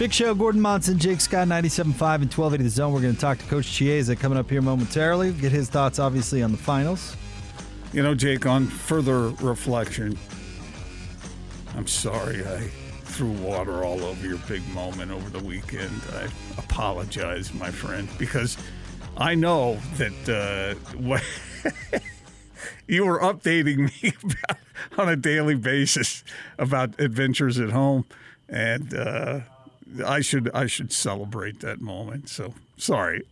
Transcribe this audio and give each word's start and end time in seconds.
Big 0.00 0.14
Show, 0.14 0.34
Gordon 0.34 0.62
Monson, 0.62 0.98
Jake 0.98 1.20
Scott, 1.20 1.46
97.5 1.46 1.82
and 1.82 2.32
1280 2.32 2.64
The 2.64 2.70
Zone. 2.70 2.94
We're 2.94 3.02
going 3.02 3.14
to 3.14 3.20
talk 3.20 3.36
to 3.36 3.44
Coach 3.44 3.70
Chiesa 3.70 4.16
coming 4.16 4.38
up 4.38 4.48
here 4.48 4.62
momentarily. 4.62 5.34
Get 5.34 5.52
his 5.52 5.68
thoughts, 5.68 5.98
obviously, 5.98 6.42
on 6.42 6.52
the 6.52 6.56
finals. 6.56 7.18
You 7.92 8.02
know, 8.02 8.14
Jake, 8.14 8.46
on 8.46 8.64
further 8.64 9.28
reflection, 9.42 10.18
I'm 11.76 11.86
sorry 11.86 12.42
I 12.46 12.60
threw 13.02 13.30
water 13.30 13.84
all 13.84 14.02
over 14.02 14.26
your 14.26 14.38
big 14.48 14.66
moment 14.68 15.10
over 15.10 15.28
the 15.28 15.44
weekend. 15.44 16.00
I 16.14 16.28
apologize, 16.56 17.52
my 17.52 17.70
friend, 17.70 18.08
because 18.16 18.56
I 19.18 19.34
know 19.34 19.78
that 19.98 20.76
uh, 20.82 20.92
what 20.96 21.22
you 22.86 23.04
were 23.04 23.20
updating 23.20 24.02
me 24.02 24.14
about, 24.24 24.56
on 24.96 25.10
a 25.10 25.16
daily 25.16 25.56
basis 25.56 26.24
about 26.58 26.98
adventures 26.98 27.58
at 27.58 27.68
home, 27.68 28.06
and 28.48 28.94
uh, 28.94 29.40
I 30.04 30.20
should 30.20 30.50
I 30.54 30.66
should 30.66 30.92
celebrate 30.92 31.60
that 31.60 31.80
moment. 31.80 32.28
So 32.28 32.54
sorry, 32.76 33.22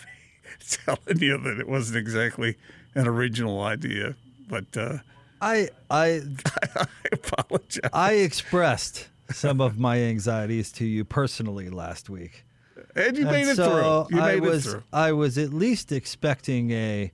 telling 0.68 1.18
you 1.20 1.38
that 1.38 1.58
it 1.60 1.68
wasn't 1.68 1.98
exactly 1.98 2.56
an 2.94 3.06
original 3.06 3.60
idea, 3.62 4.16
but 4.48 4.76
uh, 4.76 4.98
I 5.40 5.68
I 5.90 6.22
I 6.76 6.86
apologize. 7.12 7.90
I 7.92 8.12
expressed 8.14 9.08
some 9.30 9.60
of 9.60 9.78
my 9.78 9.98
anxieties 10.00 10.72
to 10.72 10.86
you 10.86 11.04
personally 11.04 11.68
last 11.70 12.08
week. 12.08 12.44
and 12.96 13.16
you 13.16 13.24
made 13.26 13.42
And 13.42 13.50
it 13.50 13.56
so 13.56 14.06
through. 14.08 14.16
You 14.16 14.22
I 14.22 14.32
made 14.34 14.40
was 14.42 14.66
it 14.66 14.70
through. 14.70 14.82
I 14.92 15.12
was 15.12 15.38
at 15.38 15.52
least 15.52 15.92
expecting 15.92 16.70
a 16.70 17.12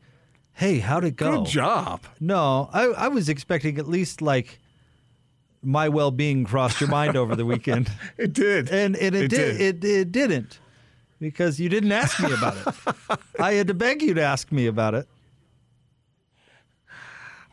hey, 0.52 0.78
how'd 0.78 1.04
it 1.04 1.16
go? 1.16 1.38
Good 1.42 1.50
job. 1.50 2.02
No, 2.20 2.70
I, 2.72 2.84
I 2.84 3.08
was 3.08 3.28
expecting 3.28 3.76
at 3.78 3.88
least 3.88 4.22
like 4.22 4.60
my 5.64 5.88
well 5.88 6.10
being 6.10 6.44
crossed 6.44 6.80
your 6.80 6.90
mind 6.90 7.16
over 7.16 7.34
the 7.34 7.46
weekend. 7.46 7.90
It 8.18 8.32
did. 8.32 8.68
And 8.70 8.96
and 8.96 9.14
it, 9.14 9.24
It 9.24 9.28
did, 9.28 9.58
did. 9.58 9.84
It, 9.84 9.90
it 9.90 10.12
didn't. 10.12 10.58
Because 11.20 11.58
you 11.58 11.68
didn't 11.68 11.92
ask 11.92 12.20
me 12.20 12.32
about 12.32 12.56
it. 12.56 13.18
I 13.40 13.52
had 13.54 13.68
to 13.68 13.74
beg 13.74 14.02
you 14.02 14.14
to 14.14 14.22
ask 14.22 14.50
me 14.52 14.66
about 14.66 14.94
it. 14.94 15.08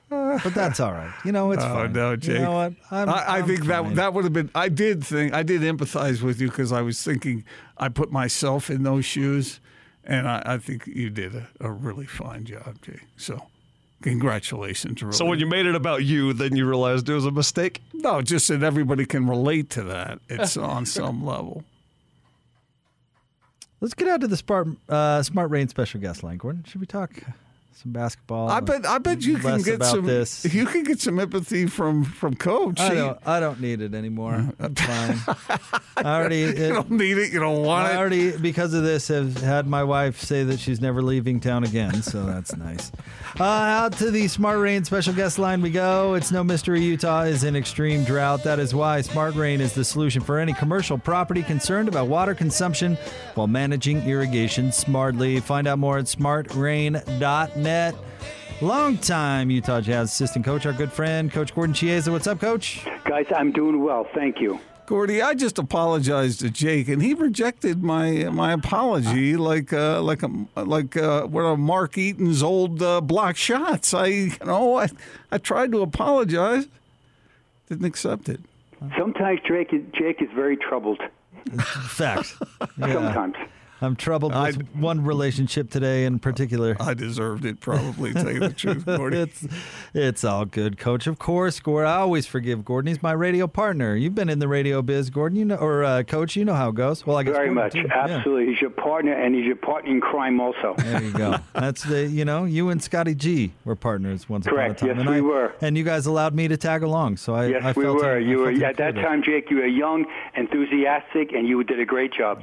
But 0.09 0.53
that's 0.53 0.81
all 0.81 0.91
right. 0.91 1.13
You 1.23 1.31
know, 1.31 1.51
it's 1.53 1.63
Oh 1.63 1.67
fine. 1.73 1.93
no, 1.93 2.17
You 2.21 2.39
know 2.39 2.51
what? 2.51 2.73
I'm- 2.91 3.07
I, 3.09 3.37
I 3.37 3.41
think 3.43 3.59
fine. 3.65 3.67
that 3.89 3.95
that 3.95 4.13
would 4.13 4.25
have 4.25 4.33
been. 4.33 4.51
I 4.53 4.67
did 4.67 5.05
think 5.05 5.33
I 5.33 5.41
did 5.41 5.61
empathize 5.61 6.21
with 6.21 6.41
you 6.41 6.49
because 6.49 6.73
I 6.73 6.81
was 6.81 7.01
thinking 7.01 7.45
I 7.77 7.87
put 7.87 8.11
myself 8.11 8.69
in 8.69 8.83
those 8.83 9.05
shoes, 9.05 9.61
and 10.03 10.27
I, 10.27 10.43
I 10.45 10.57
think 10.57 10.85
you 10.87 11.09
did 11.09 11.33
a, 11.35 11.47
a 11.61 11.71
really 11.71 12.05
fine 12.07 12.43
job, 12.43 12.81
Jake. 12.81 13.03
So, 13.15 13.47
congratulations. 14.01 15.01
Really. 15.01 15.13
So 15.13 15.25
when 15.25 15.39
you 15.39 15.45
made 15.45 15.65
it 15.65 15.75
about 15.75 16.03
you, 16.03 16.33
then 16.33 16.55
you 16.55 16.67
realized 16.67 17.07
it 17.09 17.13
was 17.13 17.25
a 17.25 17.31
mistake. 17.31 17.81
no, 17.93 18.21
just 18.21 18.47
that 18.49 18.63
everybody 18.63 19.05
can 19.05 19.27
relate 19.27 19.69
to 19.71 19.83
that. 19.83 20.19
It's 20.29 20.57
on 20.57 20.85
some 20.85 21.25
level. 21.25 21.63
Let's 23.79 23.95
get 23.95 24.07
out 24.07 24.21
to 24.21 24.27
the 24.27 24.37
smart, 24.37 24.67
uh, 24.89 25.23
smart 25.23 25.49
rain 25.49 25.67
special 25.67 25.99
guest 25.99 26.23
line, 26.23 26.37
Gordon. 26.37 26.63
Should 26.65 26.81
we 26.81 26.87
talk 26.87 27.11
some 27.73 27.91
basketball? 27.91 28.49
I 28.49 28.59
bet. 28.59 28.85
I 28.85 28.97
bet 28.97 29.21
you 29.23 29.37
can 29.37 29.61
get 29.61 29.83
some. 29.83 30.05
this. 30.05 30.45
You 30.53 30.65
can 30.65 30.83
get 30.83 30.99
some 30.99 31.19
empathy 31.19 31.67
from 31.67 32.03
from 32.03 32.35
Coach. 32.35 32.79
I 32.79 32.93
don't. 32.93 33.17
I 33.25 33.39
don't 33.39 33.59
need 33.61 33.81
it 33.81 33.93
anymore. 33.93 34.49
I'm 34.59 34.75
fine. 34.75 35.17
I 35.97 36.15
already. 36.19 36.39
you 36.39 36.69
don't 36.69 36.91
need 36.91 37.17
it. 37.17 37.31
You 37.31 37.39
don't 37.39 37.63
want 37.63 37.87
I 37.87 37.93
it. 37.93 37.97
already, 37.97 38.37
because 38.37 38.73
of 38.73 38.83
this, 38.83 39.07
have 39.07 39.37
had 39.37 39.67
my 39.67 39.83
wife 39.83 40.19
say 40.19 40.43
that 40.43 40.59
she's 40.59 40.81
never 40.81 41.01
leaving 41.01 41.39
town 41.39 41.63
again, 41.63 42.01
so 42.01 42.25
that's 42.25 42.55
nice. 42.55 42.91
Uh, 43.39 43.43
out 43.43 43.93
to 43.93 44.11
the 44.11 44.27
Smart 44.27 44.59
Rain 44.59 44.83
special 44.83 45.13
guest 45.13 45.39
line 45.39 45.61
we 45.61 45.69
go. 45.71 46.15
It's 46.15 46.31
no 46.31 46.43
mystery 46.43 46.81
Utah 46.81 47.21
is 47.21 47.43
in 47.43 47.55
extreme 47.55 48.03
drought. 48.03 48.43
That 48.43 48.59
is 48.59 48.75
why 48.75 49.01
Smart 49.01 49.35
Rain 49.35 49.61
is 49.61 49.73
the 49.73 49.85
solution 49.85 50.21
for 50.21 50.37
any 50.39 50.53
commercial 50.53 50.97
property 50.97 51.41
concerned 51.43 51.87
about 51.87 52.07
water 52.07 52.35
consumption 52.35 52.97
while 53.35 53.47
managing 53.47 54.01
irrigation 54.03 54.71
smartly. 54.71 55.39
Find 55.39 55.67
out 55.67 55.79
more 55.79 55.97
at 55.97 56.05
smartrain.net. 56.05 57.60
Longtime 58.61 59.49
Utah 59.49 59.81
Jazz 59.81 60.09
assistant 60.11 60.45
coach, 60.45 60.65
our 60.65 60.73
good 60.73 60.91
friend, 60.91 61.31
Coach 61.31 61.53
Gordon 61.55 61.73
Chiesa. 61.73 62.11
What's 62.11 62.27
up, 62.27 62.39
Coach? 62.39 62.85
Guys, 63.05 63.25
I'm 63.35 63.51
doing 63.51 63.83
well. 63.83 64.07
Thank 64.13 64.39
you. 64.39 64.59
Gordy, 64.85 65.21
I 65.21 65.35
just 65.35 65.57
apologized 65.57 66.41
to 66.41 66.49
Jake, 66.49 66.87
and 66.89 67.01
he 67.01 67.13
rejected 67.13 67.81
my 67.81 68.25
my 68.25 68.51
apology 68.53 69.37
like 69.37 69.71
uh, 69.71 70.01
like 70.01 70.21
a 70.21 70.29
like 70.55 70.97
uh, 70.97 71.23
one 71.27 71.45
of 71.45 71.59
Mark 71.59 71.97
Eaton's 71.97 72.43
old 72.43 72.81
uh, 72.81 72.99
block 72.99 73.37
shots. 73.37 73.93
I 73.93 74.05
you 74.07 74.31
know 74.45 74.75
I 74.75 74.89
I 75.31 75.37
tried 75.37 75.71
to 75.71 75.81
apologize, 75.81 76.67
didn't 77.69 77.85
accept 77.85 78.27
it. 78.27 78.41
Sometimes 78.97 79.39
Jake 79.47 79.71
is, 79.71 79.81
Jake 79.93 80.21
is 80.21 80.29
very 80.35 80.57
troubled. 80.57 81.01
Fact. 81.61 82.35
Yeah. 82.77 82.93
Sometimes. 82.93 83.35
I'm 83.81 83.95
troubled 83.95 84.33
with 84.35 84.61
one 84.75 85.03
relationship 85.03 85.69
today 85.69 86.05
in 86.05 86.19
particular. 86.19 86.77
I 86.79 86.93
deserved 86.93 87.45
it, 87.45 87.59
probably. 87.59 88.13
tell 88.13 88.31
you 88.31 88.39
the 88.39 88.49
truth, 88.55 88.85
Gordy. 88.85 89.17
it's 89.17 89.47
it's 89.93 90.23
all 90.23 90.45
good, 90.45 90.77
Coach. 90.77 91.07
Of 91.07 91.17
course, 91.19 91.59
Gordon. 91.59 91.89
I 91.91 91.95
always 91.97 92.25
forgive 92.25 92.63
Gordon. 92.63 92.87
He's 92.89 93.01
my 93.01 93.11
radio 93.13 93.47
partner. 93.47 93.95
You've 93.95 94.15
been 94.15 94.29
in 94.29 94.39
the 94.39 94.47
radio 94.47 94.81
biz, 94.81 95.09
Gordon. 95.09 95.37
You 95.39 95.45
know, 95.45 95.55
or 95.55 95.83
uh, 95.83 96.03
Coach. 96.03 96.35
You 96.35 96.45
know 96.45 96.53
how 96.53 96.69
it 96.69 96.75
goes. 96.75 97.05
Well, 97.05 97.17
I 97.17 97.23
guess 97.23 97.33
Very 97.33 97.47
Gordon, 97.47 97.63
much. 97.63 97.73
too. 97.73 97.81
Yeah. 97.87 98.07
Absolutely. 98.17 98.51
He's 98.53 98.61
your 98.61 98.69
partner, 98.69 99.13
and 99.13 99.33
he's 99.35 99.45
your 99.45 99.55
partner 99.55 99.91
in 99.91 100.01
crime 100.01 100.39
also. 100.39 100.75
There 100.77 101.01
you 101.03 101.11
go. 101.13 101.35
That's 101.53 101.83
the 101.83 102.07
you 102.07 102.25
know 102.25 102.45
you 102.45 102.69
and 102.69 102.81
Scotty 102.83 103.15
G 103.15 103.51
were 103.65 103.75
partners 103.75 104.29
once 104.29 104.45
Correct. 104.45 104.81
upon 104.81 104.91
a 104.91 104.93
time. 104.93 105.05
Yes, 105.05 105.07
and 105.07 105.23
we 105.25 105.29
I, 105.29 105.33
were. 105.33 105.53
And 105.61 105.77
you 105.77 105.83
guys 105.83 106.05
allowed 106.05 106.35
me 106.35 106.47
to 106.47 106.57
tag 106.57 106.83
along, 106.83 107.17
so 107.17 107.33
I 107.35 107.47
Yes, 107.47 107.63
I 107.63 107.71
we 107.71 107.83
felt 107.83 107.97
were. 107.97 108.15
I 108.15 108.19
You 108.19 108.37
were 108.39 108.51
at 108.51 108.77
that 108.77 108.95
time, 108.95 109.23
Jake. 109.23 109.49
You 109.49 109.57
were 109.57 109.65
young, 109.65 110.05
enthusiastic, 110.35 111.31
and 111.33 111.47
you 111.47 111.63
did 111.63 111.79
a 111.79 111.85
great 111.85 112.13
job. 112.13 112.41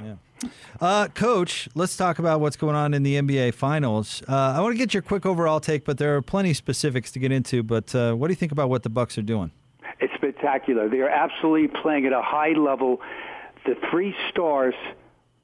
Uh, 0.81 1.09
Coach, 1.09 1.69
let's 1.75 1.97
talk 1.97 2.19
about 2.19 2.41
what's 2.41 2.57
going 2.57 2.77
on 2.77 2.95
in 2.95 3.03
the 3.03 3.15
NBA 3.17 3.55
Finals. 3.55 4.23
Uh, 4.29 4.55
I 4.57 4.61
want 4.61 4.73
to 4.73 4.79
get 4.79 4.95
your 4.95 5.03
quick 5.03 5.27
overall 5.27 5.61
take, 5.61 5.85
but 5.85 5.99
there 5.99 6.17
are 6.17 6.23
plenty 6.23 6.51
of 6.51 6.57
specifics 6.57 7.11
to 7.13 7.19
get 7.19 7.33
into. 7.33 7.63
But 7.63 7.95
uh, 7.95 8.15
what 8.15 8.29
do 8.29 8.33
you 8.33 8.37
think 8.37 8.53
about 8.53 8.69
what 8.69 8.83
the 8.83 8.91
Bucks 8.91 9.19
are 9.19 9.23
doing? 9.23 9.51
It's 10.01 10.15
spectacular. 10.15 10.89
They 10.89 11.01
are 11.01 11.09
absolutely 11.09 11.69
playing 11.83 12.07
at 12.07 12.13
a 12.13 12.23
high 12.23 12.53
level. 12.53 13.01
The 13.67 13.75
three 13.91 14.15
stars 14.31 14.75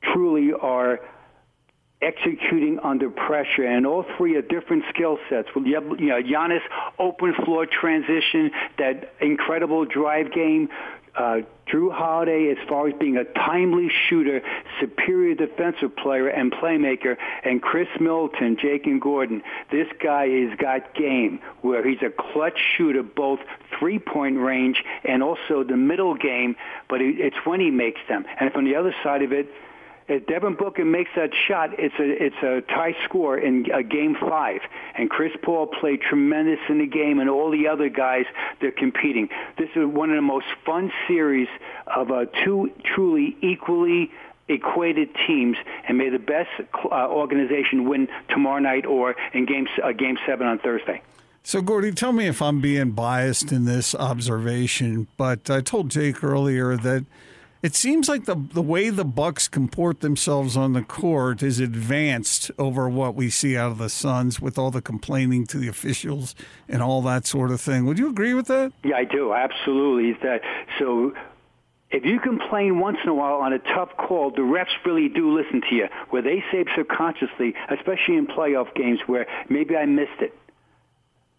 truly 0.02 0.52
are 0.52 1.00
executing 2.00 2.78
under 2.80 3.10
pressure, 3.10 3.64
and 3.64 3.86
all 3.86 4.04
three 4.16 4.36
are 4.36 4.42
different 4.42 4.84
skill 4.94 5.18
sets. 5.28 5.48
Well, 5.54 5.66
you 5.66 5.74
have, 5.74 5.84
you 5.98 6.08
know, 6.08 6.22
Giannis 6.22 6.60
open 6.98 7.34
floor 7.44 7.66
transition, 7.66 8.50
that 8.78 9.14
incredible 9.20 9.84
drive 9.84 10.32
game. 10.32 10.68
Uh, 11.16 11.38
Jrue 11.66 11.92
Holiday, 11.92 12.50
as 12.50 12.68
far 12.68 12.88
as 12.88 12.94
being 12.94 13.16
a 13.16 13.24
timely 13.24 13.90
shooter, 14.08 14.42
superior 14.80 15.34
defensive 15.34 15.96
player 15.96 16.28
and 16.28 16.52
playmaker, 16.52 17.16
and 17.42 17.62
Khris 17.62 17.88
Middleton, 17.98 18.56
Jake 18.60 18.86
and 18.86 19.00
Gordon. 19.00 19.42
This 19.70 19.88
guy 20.02 20.28
has 20.28 20.58
got 20.58 20.94
game 20.94 21.40
where 21.62 21.86
he's 21.86 22.02
a 22.02 22.10
clutch 22.10 22.58
shooter, 22.76 23.02
both 23.02 23.40
three-point 23.78 24.38
range 24.38 24.84
and 25.04 25.22
also 25.22 25.64
the 25.64 25.76
middle 25.76 26.14
game. 26.14 26.56
But 26.88 27.00
it's 27.00 27.36
when 27.44 27.60
he 27.60 27.70
makes 27.70 28.00
them. 28.08 28.24
And 28.38 28.52
from 28.52 28.64
the 28.64 28.76
other 28.76 28.94
side 29.02 29.22
of 29.22 29.32
it, 29.32 29.48
if 30.06 30.26
Devin 30.26 30.54
Booker 30.54 30.84
makes 30.84 31.10
that 31.16 31.30
shot, 31.48 31.70
it's 31.78 31.94
a 31.98 32.24
it's 32.24 32.42
a 32.42 32.60
tie 32.72 32.94
score 33.04 33.38
in 33.38 33.66
uh, 33.72 33.80
Game 33.80 34.16
Five, 34.20 34.60
and 34.96 35.08
Chris 35.08 35.32
Paul 35.42 35.66
played 35.66 36.02
tremendous 36.02 36.58
in 36.68 36.78
the 36.78 36.86
game, 36.86 37.20
and 37.20 37.30
all 37.30 37.50
the 37.50 37.68
other 37.68 37.88
guys 37.88 38.24
they're 38.60 38.70
competing. 38.70 39.28
This 39.56 39.70
is 39.74 39.86
one 39.86 40.10
of 40.10 40.16
the 40.16 40.22
most 40.22 40.46
fun 40.66 40.92
series 41.08 41.48
of 41.86 42.10
uh, 42.10 42.26
two 42.44 42.70
truly 42.84 43.36
equally 43.40 44.10
equated 44.48 45.08
teams, 45.26 45.56
and 45.88 45.96
may 45.96 46.10
the 46.10 46.18
best 46.18 46.50
uh, 46.84 47.08
organization 47.08 47.88
win 47.88 48.08
tomorrow 48.28 48.60
night 48.60 48.84
or 48.84 49.16
in 49.32 49.46
Game 49.46 49.66
uh, 49.82 49.92
Game 49.92 50.18
Seven 50.26 50.46
on 50.46 50.58
Thursday. 50.58 51.02
So, 51.46 51.60
Gordy, 51.60 51.92
tell 51.92 52.12
me 52.12 52.26
if 52.26 52.40
I'm 52.40 52.62
being 52.62 52.92
biased 52.92 53.52
in 53.52 53.66
this 53.66 53.94
observation, 53.94 55.08
but 55.18 55.50
I 55.50 55.60
told 55.60 55.90
Jake 55.90 56.24
earlier 56.24 56.74
that 56.78 57.04
it 57.64 57.74
seems 57.74 58.10
like 58.10 58.26
the 58.26 58.34
the 58.34 58.60
way 58.60 58.90
the 58.90 59.06
Bucks 59.06 59.48
comport 59.48 60.00
themselves 60.00 60.54
on 60.54 60.74
the 60.74 60.82
court 60.82 61.42
is 61.42 61.60
advanced 61.60 62.50
over 62.58 62.90
what 62.90 63.14
we 63.14 63.30
see 63.30 63.56
out 63.56 63.72
of 63.72 63.78
the 63.78 63.88
Suns 63.88 64.38
with 64.38 64.58
all 64.58 64.70
the 64.70 64.82
complaining 64.82 65.46
to 65.46 65.56
the 65.56 65.68
officials 65.68 66.34
and 66.68 66.82
all 66.82 67.00
that 67.00 67.26
sort 67.26 67.50
of 67.50 67.62
thing. 67.62 67.86
Would 67.86 67.98
you 67.98 68.10
agree 68.10 68.34
with 68.34 68.48
that? 68.48 68.74
Yeah, 68.84 68.96
I 68.96 69.04
do. 69.04 69.32
Absolutely. 69.32 70.12
That 70.22 70.42
so? 70.78 71.14
If 71.90 72.04
you 72.04 72.20
complain 72.20 72.80
once 72.80 72.98
in 73.02 73.08
a 73.08 73.14
while 73.14 73.36
on 73.36 73.54
a 73.54 73.60
tough 73.60 73.96
call, 73.96 74.30
the 74.30 74.42
refs 74.42 74.74
really 74.84 75.08
do 75.08 75.34
listen 75.34 75.62
to 75.70 75.74
you. 75.74 75.88
Where 76.10 76.20
they 76.20 76.44
say 76.52 76.66
subconsciously, 76.76 77.54
especially 77.70 78.16
in 78.16 78.26
playoff 78.26 78.74
games, 78.74 79.00
where 79.06 79.26
maybe 79.48 79.74
I 79.74 79.86
missed 79.86 80.20
it. 80.20 80.36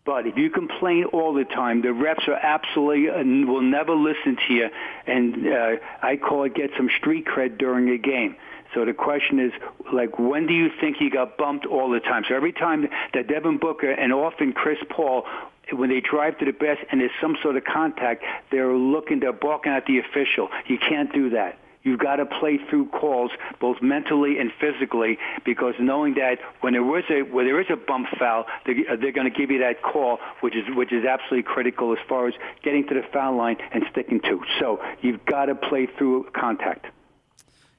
But 0.05 0.27
if 0.27 0.37
you 0.37 0.51
complain 0.51 1.05
all 1.05 1.33
the 1.33 1.45
time, 1.45 1.81
the 1.81 1.87
refs 1.87 2.27
are 2.27 2.35
absolutely 2.35 3.07
and 3.07 3.47
will 3.47 3.63
never 3.63 3.95
listen 3.95 4.37
to 4.47 4.53
you. 4.53 4.69
And 5.07 5.47
uh, 5.47 5.75
I 6.01 6.17
call 6.17 6.43
it 6.43 6.53
get 6.53 6.69
some 6.77 6.89
street 6.99 7.25
cred 7.25 7.57
during 7.57 7.89
a 7.89 7.97
game. 7.97 8.35
So 8.75 8.85
the 8.85 8.93
question 8.93 9.39
is, 9.39 9.51
like, 9.91 10.19
when 10.19 10.45
do 10.45 10.53
you 10.53 10.69
think 10.79 10.97
he 10.97 11.09
got 11.09 11.37
bumped 11.37 11.65
all 11.65 11.89
the 11.89 12.01
time? 12.01 12.23
So 12.27 12.35
every 12.35 12.53
time 12.53 12.87
that 13.13 13.27
Devin 13.27 13.57
Booker 13.57 13.89
and 13.89 14.13
often 14.13 14.53
Chris 14.53 14.77
Paul, 14.89 15.25
when 15.71 15.89
they 15.89 16.01
drive 16.01 16.37
to 16.39 16.45
the 16.45 16.51
best 16.51 16.81
and 16.91 17.01
there's 17.01 17.11
some 17.19 17.37
sort 17.41 17.55
of 17.55 17.63
contact, 17.63 18.23
they're 18.51 18.73
looking, 18.73 19.21
they're 19.21 19.33
barking 19.33 19.71
at 19.71 19.85
the 19.85 19.99
official. 19.99 20.49
You 20.67 20.77
can't 20.77 21.11
do 21.11 21.31
that. 21.31 21.57
You've 21.85 21.99
got 21.99 22.17
to 22.17 22.25
play 22.25 22.59
through 22.69 22.87
calls 22.87 23.31
both 23.61 23.81
mentally 23.81 24.39
and 24.39 24.51
physically 24.59 25.17
because 25.45 25.75
knowing 25.79 26.15
that 26.15 26.39
when 26.61 26.73
there 26.73 26.83
was 26.83 27.03
a 27.09 27.21
when 27.21 27.45
there 27.45 27.61
is 27.61 27.67
a 27.69 27.75
bump 27.75 28.07
foul, 28.19 28.45
they're, 28.65 28.97
they're 28.97 29.11
going 29.11 29.31
to 29.31 29.37
give 29.37 29.51
you 29.51 29.59
that 29.59 29.81
call, 29.83 30.17
which 30.41 30.55
is 30.55 30.63
which 30.75 30.91
is 30.91 31.05
absolutely 31.05 31.43
critical 31.43 31.93
as 31.93 31.99
far 32.09 32.27
as 32.27 32.33
getting 32.63 32.87
to 32.87 32.95
the 32.95 33.03
foul 33.13 33.37
line 33.37 33.57
and 33.71 33.85
sticking 33.91 34.19
to. 34.21 34.41
So 34.59 34.81
you've 35.01 35.23
got 35.25 35.45
to 35.45 35.55
play 35.55 35.85
through 35.85 36.31
contact. 36.33 36.87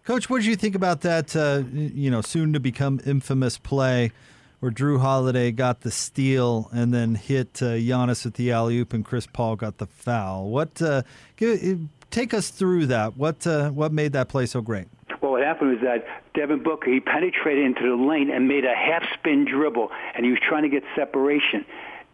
Coach, 0.05 0.31
what 0.31 0.39
did 0.39 0.47
you 0.47 0.55
think 0.55 0.77
about 0.77 1.01
that? 1.01 1.35
Uh, 1.35 1.65
you 1.73 2.09
know, 2.09 2.21
soon 2.21 2.53
to 2.53 2.61
become 2.61 3.01
infamous 3.05 3.59
play 3.59 4.13
where 4.61 4.71
Jrue 4.71 5.01
Holiday 5.01 5.51
got 5.51 5.81
the 5.81 5.91
steal 5.91 6.71
and 6.73 6.95
then 6.95 7.17
hit 7.17 7.61
uh, 7.61 7.75
Giannis 7.75 8.25
with 8.25 8.35
the 8.35 8.53
alley 8.53 8.79
oop, 8.79 8.93
and 8.93 9.05
Chris 9.05 9.27
Paul 9.27 9.57
got 9.57 9.79
the 9.79 9.87
foul. 9.87 10.49
What? 10.49 10.81
Uh, 10.81 11.03
give, 11.37 11.89
take 12.11 12.35
us 12.35 12.51
through 12.51 12.87
that. 12.87 13.17
What? 13.17 13.47
Uh, 13.47 13.71
what 13.71 13.93
made 13.93 14.13
that 14.13 14.29
play 14.29 14.47
so 14.47 14.61
great? 14.61 14.89
Well, 15.21 15.33
what 15.33 15.43
happened 15.43 15.71
was 15.71 15.81
that 15.83 16.07
Devin 16.35 16.63
Booker 16.63 16.91
he 16.91 17.01
penetrated 17.01 17.65
into 17.65 17.83
the 17.83 18.03
lane 18.03 18.31
and 18.31 18.49
made 18.49 18.65
a 18.65 18.75
half 18.75 19.03
spin 19.15 19.45
dribble, 19.45 19.91
and 20.15 20.25
he 20.25 20.31
was 20.31 20.41
trying 20.47 20.63
to 20.63 20.69
get 20.69 20.83
separation 20.95 21.65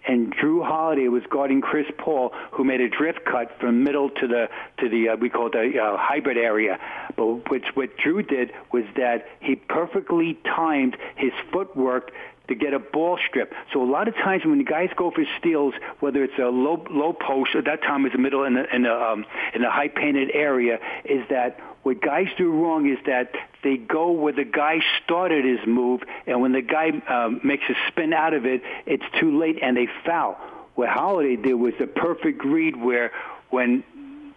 and 0.06 0.34
Jrue 0.34 0.64
Holiday 0.64 1.08
was 1.08 1.22
guarding 1.30 1.60
Chris 1.60 1.86
Paul, 1.98 2.32
who 2.50 2.64
made 2.64 2.80
a 2.80 2.88
drift 2.88 3.20
cut 3.24 3.56
from 3.60 3.84
middle 3.84 4.10
to 4.10 4.26
the 4.26 4.48
to 4.78 4.88
the 4.88 5.10
uh, 5.10 5.16
we 5.16 5.30
call 5.30 5.46
it 5.46 5.52
the 5.52 5.78
uh, 5.78 5.96
hybrid 5.96 6.36
area. 6.36 6.78
But 7.16 7.50
what 7.50 7.62
what 7.74 7.96
Jrue 7.98 8.26
did 8.28 8.52
was 8.72 8.84
that 8.96 9.26
he 9.40 9.56
perfectly 9.56 10.38
timed 10.44 10.96
his 11.16 11.32
footwork 11.52 12.12
to 12.48 12.54
get 12.54 12.74
a 12.74 12.78
ball 12.78 13.18
strip. 13.28 13.52
So 13.72 13.82
a 13.82 13.90
lot 13.90 14.08
of 14.08 14.14
times 14.14 14.44
when 14.44 14.58
the 14.58 14.64
guys 14.64 14.90
go 14.96 15.10
for 15.10 15.24
steals, 15.38 15.74
whether 16.00 16.22
it's 16.24 16.38
a 16.38 16.48
low 16.48 16.84
low 16.90 17.12
post 17.12 17.54
at 17.54 17.64
that 17.66 17.82
time 17.82 18.02
was 18.02 18.12
the 18.12 18.18
middle 18.18 18.44
the 18.54 18.74
in 18.74 18.82
the 18.82 18.92
um, 18.92 19.24
in 19.54 19.62
the 19.62 19.70
high 19.70 19.88
painted 19.88 20.30
area, 20.34 20.78
is 21.04 21.24
that 21.30 21.58
what 21.82 22.00
guys 22.00 22.28
do 22.38 22.50
wrong 22.50 22.88
is 22.88 22.98
that 23.06 23.32
they 23.64 23.76
go 23.76 24.10
where 24.12 24.32
the 24.32 24.44
guy 24.44 24.78
started 25.04 25.44
his 25.44 25.66
move, 25.66 26.02
and 26.26 26.40
when 26.40 26.52
the 26.52 26.62
guy 26.62 26.90
um, 27.08 27.40
makes 27.42 27.64
a 27.68 27.74
spin 27.88 28.12
out 28.12 28.34
of 28.34 28.46
it, 28.46 28.62
it's 28.86 29.04
too 29.18 29.38
late 29.38 29.58
and 29.62 29.76
they 29.76 29.88
foul. 30.04 30.36
What 30.74 30.88
Holiday 30.88 31.36
did 31.36 31.54
was 31.54 31.74
a 31.80 31.86
perfect 31.86 32.44
read 32.44 32.76
where 32.76 33.12
when 33.50 33.84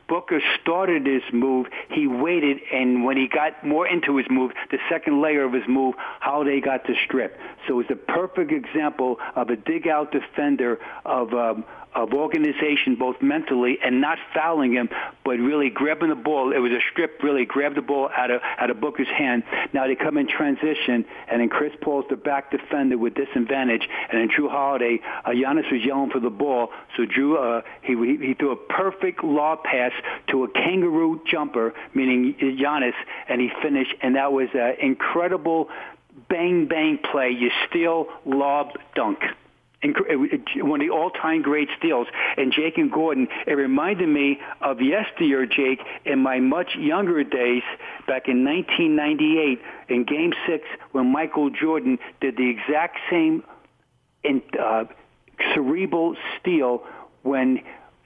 Booker 0.07 0.41
started 0.61 1.05
his 1.05 1.23
move. 1.33 1.67
He 1.89 2.07
waited, 2.07 2.59
and 2.71 3.03
when 3.03 3.17
he 3.17 3.27
got 3.27 3.65
more 3.65 3.87
into 3.87 4.17
his 4.17 4.27
move, 4.29 4.51
the 4.71 4.77
second 4.89 5.21
layer 5.21 5.43
of 5.43 5.53
his 5.53 5.63
move, 5.67 5.95
Holiday 5.97 6.61
got 6.61 6.83
the 6.85 6.93
strip. 7.05 7.37
So 7.67 7.79
it's 7.79 7.89
a 7.89 7.95
perfect 7.95 8.51
example 8.51 9.17
of 9.35 9.49
a 9.49 9.55
dig-out 9.55 10.11
defender 10.11 10.79
of 11.05 11.33
um, 11.33 11.65
of 11.95 12.13
organization, 12.13 12.95
both 12.95 13.21
mentally 13.21 13.77
and 13.83 14.01
not 14.01 14.17
fouling 14.33 14.73
him, 14.73 14.89
but 15.23 15.39
really 15.39 15.69
grabbing 15.69 16.09
the 16.09 16.15
ball. 16.15 16.51
It 16.51 16.59
was 16.59 16.71
a 16.71 16.81
strip, 16.91 17.23
really 17.23 17.45
grabbed 17.45 17.77
the 17.77 17.81
ball 17.81 18.09
out 18.15 18.29
of 18.29 18.41
out 18.43 18.69
of 18.69 18.81
Booker's 18.81 19.07
hand. 19.07 19.43
Now 19.73 19.87
they 19.87 19.95
come 19.95 20.17
in 20.17 20.27
transition, 20.27 21.05
and 21.29 21.41
then 21.41 21.49
Chris 21.49 21.73
Paul's 21.81 22.05
the 22.09 22.17
back 22.17 22.51
defender 22.51 22.97
with 22.97 23.15
disadvantage, 23.15 23.87
and 24.11 24.19
then 24.19 24.29
Jrue 24.29 24.49
Holiday, 24.49 24.99
uh, 25.23 25.29
Giannis 25.29 25.71
was 25.71 25.81
yelling 25.83 26.11
for 26.11 26.19
the 26.19 26.29
ball, 26.29 26.69
so 26.97 27.05
Jrue 27.05 27.59
uh, 27.59 27.61
he 27.81 27.93
he 28.27 28.33
threw 28.33 28.51
a 28.51 28.57
perfect 28.57 29.23
lob 29.23 29.63
pass 29.63 29.93
to 30.27 30.43
a 30.43 30.49
kangaroo 30.49 31.21
jumper, 31.25 31.73
meaning 31.93 32.35
Giannis, 32.39 32.93
and 33.29 33.39
he 33.39 33.49
finished, 33.61 33.93
and 34.01 34.15
that 34.15 34.33
was 34.33 34.49
an 34.53 34.75
incredible 34.81 35.69
bang 36.29 36.67
bang 36.67 36.99
play. 37.11 37.29
You 37.29 37.51
steal, 37.69 38.07
lob, 38.25 38.71
dunk 38.95 39.19
one 39.83 40.81
of 40.81 40.87
the 40.87 40.93
all-time 40.93 41.41
great 41.41 41.69
steals. 41.77 42.07
And 42.37 42.51
Jake 42.51 42.77
and 42.77 42.91
Gordon, 42.91 43.27
it 43.45 43.53
reminded 43.53 44.09
me 44.09 44.39
of 44.61 44.81
yesteryear, 44.81 45.45
Jake, 45.45 45.79
in 46.05 46.19
my 46.19 46.39
much 46.39 46.75
younger 46.75 47.23
days, 47.23 47.63
back 48.07 48.27
in 48.27 48.43
1998, 48.43 49.61
in 49.89 50.03
Game 50.03 50.33
Six, 50.47 50.63
when 50.91 51.11
Michael 51.11 51.49
Jordan 51.49 51.99
did 52.21 52.37
the 52.37 52.49
exact 52.49 52.97
same 53.09 53.43
in, 54.23 54.41
uh, 54.59 54.85
cerebral 55.53 56.15
steal 56.39 56.83
when 57.23 57.61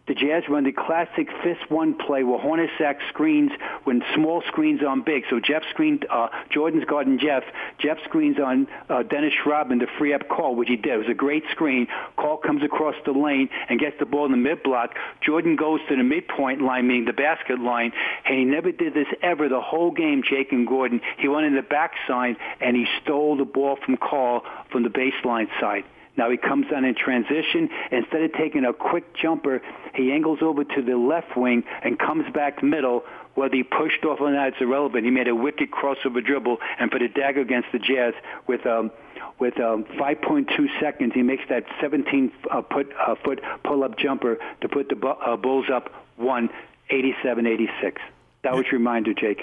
the 0.09 0.15
Jazz 0.15 0.41
run 0.49 0.63
the 0.63 0.71
classic 0.71 1.29
fist 1.43 1.69
one 1.69 1.93
play 1.93 2.23
where 2.23 2.39
Hornacek 2.39 2.95
screens 3.09 3.51
when 3.83 4.01
small 4.15 4.41
screens 4.47 4.81
on 4.83 5.03
big. 5.03 5.23
So 5.29 5.39
Jeff 5.39 5.61
screened 5.69 6.07
uh, 6.09 6.29
Jordan's 6.49 6.83
guarding 6.85 7.19
Jeff. 7.19 7.43
Jeff 7.77 7.99
screens 8.05 8.37
on 8.39 8.67
uh, 8.89 9.03
Dennis 9.03 9.33
Rodman 9.45 9.77
to 9.79 9.87
free 9.99 10.15
up 10.15 10.27
Karl, 10.27 10.55
which 10.55 10.67
he 10.67 10.77
did. 10.77 10.93
It 10.93 10.97
was 10.97 11.09
a 11.09 11.13
great 11.13 11.43
screen. 11.51 11.87
Karl 12.17 12.37
comes 12.37 12.63
across 12.63 12.95
the 13.05 13.11
lane 13.11 13.49
and 13.69 13.79
gets 13.79 13.99
the 13.99 14.07
ball 14.07 14.25
in 14.25 14.31
the 14.31 14.37
mid 14.37 14.63
block. 14.63 14.95
Jordan 15.21 15.55
goes 15.55 15.79
to 15.89 15.95
the 15.95 16.03
midpoint 16.03 16.59
line, 16.59 16.87
meaning 16.87 17.05
the 17.05 17.13
basket 17.13 17.59
line, 17.59 17.91
and 18.25 18.39
he 18.39 18.45
never 18.45 18.71
did 18.71 18.95
this 18.95 19.07
ever 19.21 19.47
the 19.47 19.61
whole 19.61 19.91
game. 19.91 20.23
Jake 20.27 20.51
and 20.51 20.67
Gordon. 20.67 21.01
He 21.19 21.27
went 21.27 21.45
in 21.45 21.55
the 21.55 21.61
backside 21.61 22.35
and 22.59 22.75
he 22.75 22.87
stole 23.03 23.37
the 23.37 23.45
ball 23.45 23.77
from 23.85 23.95
Karl 23.97 24.43
from 24.71 24.81
the 24.81 24.89
baseline 24.89 25.49
side. 25.59 25.83
Now 26.19 26.29
he 26.29 26.35
comes 26.35 26.67
down 26.69 26.83
in 26.83 26.95
transition. 26.95 27.69
Instead 27.93 28.23
of 28.23 28.33
taking 28.33 28.65
a 28.65 28.73
quick 28.73 29.15
jumper, 29.15 29.61
he 29.95 30.11
angles 30.11 30.39
over 30.41 30.65
to 30.65 30.81
the 30.81 30.97
left 30.97 31.37
wing 31.37 31.63
and 31.81 31.97
comes 31.97 32.29
back 32.33 32.61
middle. 32.61 33.03
Whether 33.35 33.55
he 33.55 33.63
pushed 33.63 34.03
off 34.03 34.19
or 34.19 34.29
not, 34.29 34.49
it's 34.49 34.57
irrelevant. 34.59 35.05
He 35.05 35.11
made 35.11 35.29
a 35.29 35.35
wicked 35.35 35.71
crossover 35.71 36.21
dribble 36.23 36.57
and 36.77 36.91
put 36.91 37.01
a 37.01 37.07
dagger 37.07 37.39
against 37.39 37.69
the 37.71 37.79
Jazz 37.79 38.13
with 38.47 38.65
um, 38.65 38.91
with 39.39 39.57
um, 39.61 39.85
5.2 39.97 40.67
seconds. 40.81 41.13
He 41.15 41.23
makes 41.23 41.43
that 41.47 41.63
17 41.79 42.33
uh, 42.51 42.61
put, 42.63 42.91
uh, 42.99 43.15
foot 43.23 43.39
pull 43.63 43.85
up 43.85 43.97
jumper 43.97 44.39
to 44.59 44.67
put 44.67 44.89
the 44.89 45.07
uh, 45.07 45.37
Bulls 45.37 45.67
up 45.73 45.89
one, 46.17 46.49
87-86. 46.91 47.95
That 48.41 48.55
was 48.55 48.65
your 48.65 48.79
reminder, 48.79 49.13
Jake. 49.13 49.41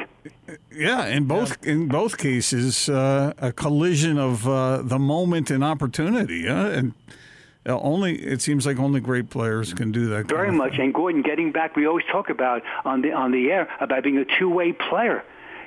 Yeah, 0.72 1.06
in 1.06 1.24
both 1.24 1.58
yeah. 1.62 1.72
in 1.72 1.88
both 1.88 2.16
cases, 2.16 2.88
uh, 2.88 3.34
a 3.38 3.52
collision 3.52 4.18
of 4.18 4.48
uh, 4.48 4.82
the 4.82 4.98
moment 4.98 5.50
and 5.50 5.62
opportunity, 5.62 6.48
uh, 6.48 6.68
and 6.68 6.94
only 7.66 8.16
it 8.16 8.40
seems 8.40 8.64
like 8.64 8.78
only 8.78 9.00
great 9.00 9.28
players 9.28 9.74
can 9.74 9.92
do 9.92 10.08
that. 10.08 10.28
Very 10.28 10.52
much. 10.52 10.78
And 10.78 10.94
Gordon, 10.94 11.22
getting 11.22 11.52
back, 11.52 11.76
we 11.76 11.86
always 11.86 12.06
talk 12.10 12.30
about 12.30 12.62
on 12.84 13.02
the 13.02 13.12
on 13.12 13.32
the 13.32 13.50
air 13.50 13.68
about 13.80 14.02
being 14.02 14.18
a 14.18 14.24
two 14.38 14.48
way 14.48 14.72
player. 14.72 15.22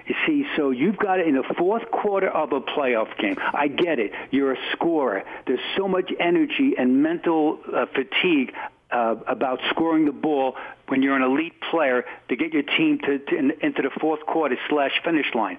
You 0.08 0.16
see, 0.26 0.46
so 0.56 0.72
you've 0.72 0.98
got 0.98 1.20
it 1.20 1.28
in 1.28 1.36
the 1.36 1.44
fourth 1.56 1.92
quarter 1.92 2.30
of 2.30 2.52
a 2.52 2.62
playoff 2.62 3.16
game. 3.20 3.36
I 3.40 3.68
get 3.68 4.00
it. 4.00 4.12
You're 4.32 4.54
a 4.54 4.58
scorer. 4.72 5.24
There's 5.46 5.60
so 5.78 5.88
much 5.88 6.12
energy 6.20 6.74
and 6.76 7.04
mental 7.04 7.60
uh, 7.72 7.86
fatigue 7.94 8.56
uh, 8.90 9.18
about 9.28 9.60
scoring 9.70 10.06
the 10.06 10.12
ball 10.12 10.56
when 10.90 11.02
you're 11.02 11.16
an 11.16 11.22
elite 11.22 11.54
player 11.72 12.06
to 12.28 12.36
get 12.36 12.54
your 12.54 12.64
team 12.64 13.00
to, 13.00 13.20
to 13.20 13.36
in, 13.38 13.52
into 13.62 13.82
the 13.82 13.92
fourth 14.02 14.26
quarter 14.26 14.58
slash 14.70 14.92
finish 15.04 15.28
line. 15.34 15.58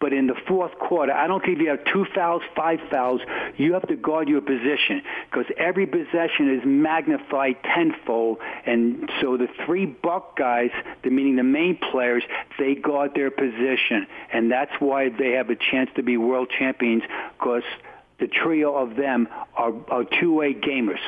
But 0.00 0.12
in 0.12 0.28
the 0.28 0.36
fourth 0.46 0.78
quarter, 0.78 1.12
I 1.12 1.26
don't 1.26 1.42
care 1.42 1.54
if 1.54 1.58
you 1.58 1.70
have 1.70 1.84
two 1.92 2.06
fouls, 2.14 2.42
five 2.54 2.78
fouls, 2.88 3.20
you 3.56 3.72
have 3.72 3.86
to 3.88 3.96
guard 3.96 4.28
your 4.28 4.40
position 4.40 5.02
because 5.28 5.46
every 5.56 5.86
possession 5.86 6.56
is 6.56 6.62
magnified 6.64 7.56
tenfold. 7.64 8.38
And 8.64 9.10
so 9.20 9.36
the 9.36 9.48
three 9.66 9.86
buck 9.86 10.36
guys, 10.36 10.70
the, 11.02 11.10
meaning 11.10 11.34
the 11.34 11.42
main 11.42 11.78
players, 11.90 12.22
they 12.58 12.76
guard 12.76 13.12
their 13.14 13.32
position. 13.32 14.06
And 14.32 14.52
that's 14.52 14.72
why 14.78 15.08
they 15.08 15.32
have 15.32 15.50
a 15.50 15.56
chance 15.56 15.90
to 15.96 16.04
be 16.04 16.16
world 16.16 16.50
champions 16.56 17.02
because 17.38 17.64
the 18.20 18.28
trio 18.28 18.76
of 18.76 18.94
them 18.94 19.28
are, 19.56 19.72
are 19.88 20.04
two-way 20.04 20.54
gamers. 20.54 21.00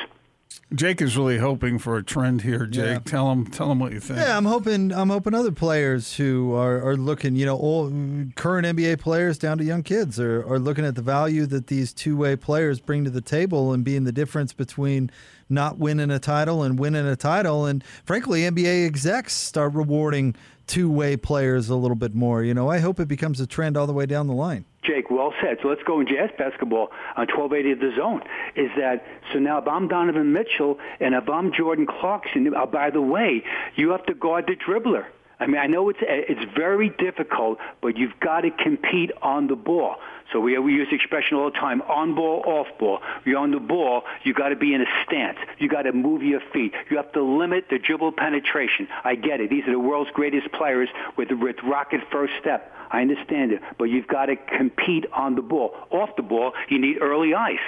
Jake 0.73 1.01
is 1.01 1.17
really 1.17 1.37
hoping 1.37 1.79
for 1.79 1.97
a 1.97 2.03
trend 2.03 2.41
here. 2.41 2.65
Jake, 2.65 2.85
yeah. 2.85 2.99
tell 2.99 3.31
him, 3.31 3.45
tell 3.45 3.71
him 3.71 3.79
what 3.79 3.91
you 3.91 3.99
think. 3.99 4.19
Yeah, 4.19 4.37
I'm 4.37 4.45
hoping, 4.45 4.91
I'm 4.93 5.09
hoping 5.09 5.33
other 5.33 5.51
players 5.51 6.15
who 6.15 6.53
are, 6.53 6.81
are 6.85 6.95
looking, 6.95 7.35
you 7.35 7.45
know, 7.45 7.57
all 7.57 7.91
current 8.35 8.65
NBA 8.65 8.99
players 8.99 9.37
down 9.37 9.57
to 9.57 9.63
young 9.63 9.83
kids 9.83 10.19
are, 10.19 10.45
are 10.47 10.59
looking 10.59 10.85
at 10.85 10.95
the 10.95 11.01
value 11.01 11.45
that 11.47 11.67
these 11.67 11.93
two 11.93 12.15
way 12.15 12.35
players 12.35 12.79
bring 12.79 13.03
to 13.03 13.09
the 13.09 13.21
table 13.21 13.73
and 13.73 13.83
being 13.83 14.05
the 14.05 14.11
difference 14.11 14.53
between 14.53 15.11
not 15.49 15.77
winning 15.77 16.09
a 16.09 16.19
title 16.19 16.63
and 16.63 16.79
winning 16.79 17.05
a 17.05 17.15
title. 17.15 17.65
And 17.65 17.83
frankly, 18.05 18.41
NBA 18.41 18.85
execs 18.85 19.33
start 19.33 19.73
rewarding 19.73 20.35
two 20.67 20.89
way 20.89 21.17
players 21.17 21.69
a 21.69 21.75
little 21.75 21.95
bit 21.95 22.15
more. 22.15 22.43
You 22.43 22.53
know, 22.53 22.69
I 22.69 22.79
hope 22.79 22.99
it 22.99 23.07
becomes 23.07 23.39
a 23.41 23.47
trend 23.47 23.75
all 23.75 23.87
the 23.87 23.93
way 23.93 24.05
down 24.05 24.27
the 24.27 24.33
line. 24.33 24.65
Jake, 24.83 25.11
well 25.11 25.33
said. 25.41 25.57
So 25.61 25.67
let's 25.67 25.83
go 25.83 25.99
in 25.99 26.07
jazz 26.07 26.29
basketball 26.37 26.89
on 27.15 27.27
1280 27.27 27.71
of 27.73 27.79
the 27.79 27.91
zone. 27.95 28.21
Is 28.55 28.71
that 28.77 29.05
so 29.31 29.39
now 29.39 29.59
if 29.59 29.67
I'm 29.67 29.87
Donovan 29.87 30.33
Mitchell 30.33 30.79
and 30.99 31.13
if 31.13 31.29
I'm 31.29 31.53
Jordan 31.53 31.85
Clarkson, 31.85 32.53
uh, 32.55 32.65
by 32.65 32.89
the 32.89 33.01
way, 33.01 33.43
you 33.75 33.91
have 33.91 34.05
to 34.07 34.13
guard 34.13 34.45
the 34.47 34.55
dribbler. 34.55 35.05
I 35.39 35.47
mean, 35.47 35.57
I 35.57 35.67
know 35.67 35.89
it's 35.89 35.99
it's 36.01 36.51
very 36.55 36.89
difficult, 36.89 37.57
but 37.81 37.97
you've 37.97 38.19
got 38.19 38.41
to 38.41 38.51
compete 38.51 39.11
on 39.21 39.47
the 39.47 39.55
ball. 39.55 39.95
So 40.31 40.39
we, 40.39 40.57
we 40.59 40.73
use 40.73 40.87
the 40.89 40.95
expression 40.95 41.37
all 41.37 41.51
the 41.51 41.57
time, 41.57 41.81
on 41.83 42.15
ball, 42.15 42.43
off 42.45 42.67
ball. 42.79 42.99
You're 43.25 43.39
on 43.39 43.51
the 43.51 43.59
ball, 43.59 44.03
you 44.23 44.33
got 44.33 44.49
to 44.49 44.55
be 44.55 44.73
in 44.73 44.81
a 44.81 44.85
stance. 45.05 45.37
You 45.59 45.67
got 45.67 45.83
to 45.83 45.93
move 45.93 46.23
your 46.23 46.41
feet. 46.53 46.73
You 46.89 46.97
have 46.97 47.11
to 47.13 47.21
limit 47.21 47.65
the 47.69 47.79
dribble 47.79 48.13
penetration. 48.13 48.87
I 49.03 49.15
get 49.15 49.41
it. 49.41 49.49
These 49.49 49.65
are 49.67 49.71
the 49.71 49.79
world's 49.79 50.11
greatest 50.11 50.51
players 50.51 50.89
with, 51.17 51.29
with 51.31 51.57
rocket 51.63 52.01
first 52.11 52.33
step. 52.39 52.73
I 52.91 53.01
understand 53.01 53.51
it. 53.51 53.61
But 53.77 53.85
you've 53.85 54.07
got 54.07 54.27
to 54.27 54.35
compete 54.35 55.05
on 55.13 55.35
the 55.35 55.41
ball. 55.41 55.75
Off 55.91 56.15
the 56.15 56.23
ball, 56.23 56.53
you 56.69 56.79
need 56.79 57.01
early 57.01 57.33
ice 57.33 57.59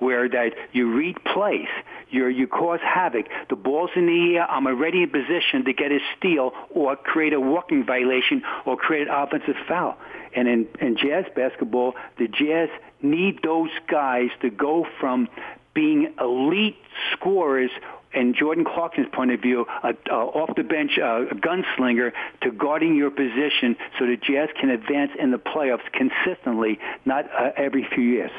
where 0.00 0.28
that 0.28 0.54
you 0.72 0.92
read 0.94 1.16
plays. 1.24 1.68
you 2.10 2.26
you 2.26 2.46
cause 2.46 2.80
havoc. 2.82 3.26
The 3.48 3.56
ball's 3.56 3.90
in 3.96 4.06
the 4.06 4.36
air. 4.36 4.50
I'm 4.50 4.66
already 4.66 5.02
in 5.02 5.10
position 5.10 5.64
to 5.64 5.72
get 5.72 5.92
a 5.92 5.98
steal 6.16 6.52
or 6.70 6.96
create 6.96 7.32
a 7.32 7.40
walking 7.40 7.84
violation 7.84 8.42
or 8.66 8.76
create 8.76 9.08
an 9.08 9.14
offensive 9.14 9.56
foul. 9.68 9.96
And 10.34 10.48
in, 10.48 10.68
in 10.80 10.96
Jazz 10.96 11.24
basketball, 11.34 11.94
the 12.18 12.28
Jazz 12.28 12.68
need 13.02 13.40
those 13.42 13.70
guys 13.88 14.28
to 14.42 14.50
go 14.50 14.86
from 15.00 15.28
being 15.74 16.12
elite 16.20 16.76
scorers 17.12 17.70
and 18.12 18.34
Jordan 18.34 18.64
Clarkson's 18.64 19.08
point 19.12 19.30
of 19.30 19.40
view, 19.40 19.66
off 20.10 20.50
the 20.56 20.64
bench 20.64 20.98
uh, 20.98 21.26
gunslinger 21.32 22.12
to 22.42 22.50
guarding 22.50 22.96
your 22.96 23.10
position 23.10 23.76
so 23.98 24.06
the 24.06 24.16
Jazz 24.16 24.48
can 24.60 24.70
advance 24.70 25.12
in 25.18 25.30
the 25.30 25.38
playoffs 25.38 25.90
consistently, 25.92 26.78
not 27.04 27.26
uh, 27.26 27.50
every 27.56 27.86
few 27.94 28.02
years. 28.02 28.32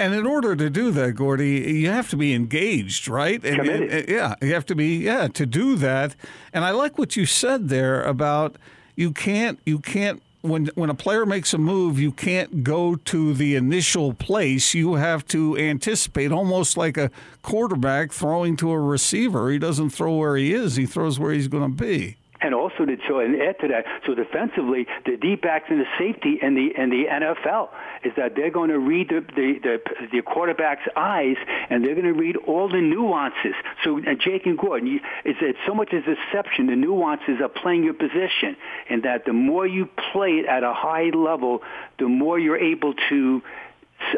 And 0.00 0.14
in 0.14 0.26
order 0.26 0.56
to 0.56 0.70
do 0.70 0.90
that, 0.92 1.12
Gordy, 1.12 1.60
you 1.80 1.90
have 1.90 2.08
to 2.08 2.16
be 2.16 2.32
engaged, 2.32 3.06
right? 3.06 3.44
And, 3.44 3.56
Committed. 3.60 3.90
and- 3.90 4.08
yeah, 4.08 4.34
you 4.40 4.54
have 4.54 4.64
to 4.66 4.74
be, 4.74 4.96
yeah, 4.96 5.28
to 5.28 5.44
do 5.44 5.76
that. 5.76 6.16
And 6.54 6.64
I 6.64 6.70
like 6.70 6.96
what 6.96 7.16
you 7.16 7.26
said 7.26 7.68
there 7.68 8.02
about 8.02 8.56
you 8.96 9.12
can't, 9.12 9.58
you 9.66 9.78
can't. 9.78 10.22
When 10.42 10.70
when 10.74 10.88
a 10.88 10.94
player 10.94 11.26
makes 11.26 11.52
a 11.52 11.58
move, 11.58 12.00
you 12.00 12.12
can't 12.12 12.64
go 12.64 12.96
to 12.96 13.34
the 13.34 13.56
initial 13.56 14.14
place. 14.14 14.72
You 14.72 14.94
have 14.94 15.26
to 15.26 15.54
anticipate, 15.58 16.32
almost 16.32 16.78
like 16.78 16.96
a 16.96 17.10
quarterback 17.42 18.10
throwing 18.10 18.56
to 18.56 18.70
a 18.70 18.78
receiver. 18.80 19.50
He 19.50 19.58
doesn't 19.58 19.90
throw 19.90 20.14
where 20.16 20.36
he 20.38 20.54
is; 20.54 20.76
he 20.76 20.86
throws 20.86 21.18
where 21.18 21.30
he's 21.32 21.48
going 21.48 21.70
to 21.70 21.84
be. 21.84 22.16
And 22.42 22.54
also 22.54 22.86
to 22.86 23.18
and 23.18 23.40
add 23.40 23.58
to 23.60 23.68
that, 23.68 23.84
so 24.06 24.14
defensively, 24.14 24.86
the 25.04 25.16
D 25.16 25.36
backs 25.36 25.66
and 25.68 25.80
the 25.80 25.86
safety 25.98 26.38
in 26.40 26.54
the 26.54 26.72
in 26.80 26.88
the 26.88 27.04
NFL 27.04 27.68
is 28.02 28.12
that 28.16 28.34
they're 28.34 28.50
going 28.50 28.70
to 28.70 28.78
read 28.78 29.08
the 29.08 29.20
the, 29.20 29.58
the, 29.62 29.80
the 30.12 30.22
quarterback's 30.22 30.88
eyes 30.96 31.36
and 31.68 31.84
they're 31.84 31.94
going 31.94 32.06
to 32.06 32.18
read 32.18 32.36
all 32.36 32.68
the 32.68 32.80
nuances. 32.80 33.54
So 33.84 33.98
uh, 33.98 34.14
Jake 34.18 34.46
and 34.46 34.58
Gordon, 34.58 34.88
you, 34.88 35.00
it's, 35.24 35.38
it's 35.42 35.58
so 35.66 35.74
much 35.74 35.92
as 35.92 36.02
deception. 36.04 36.66
The 36.66 36.76
nuances 36.76 37.40
of 37.42 37.54
playing 37.54 37.84
your 37.84 37.94
position, 37.94 38.56
and 38.88 39.02
that 39.02 39.24
the 39.26 39.32
more 39.32 39.66
you 39.66 39.88
play 40.12 40.40
it 40.40 40.46
at 40.46 40.62
a 40.62 40.72
high 40.72 41.10
level, 41.10 41.62
the 41.98 42.08
more 42.08 42.38
you're 42.38 42.58
able 42.58 42.94
to 43.10 43.42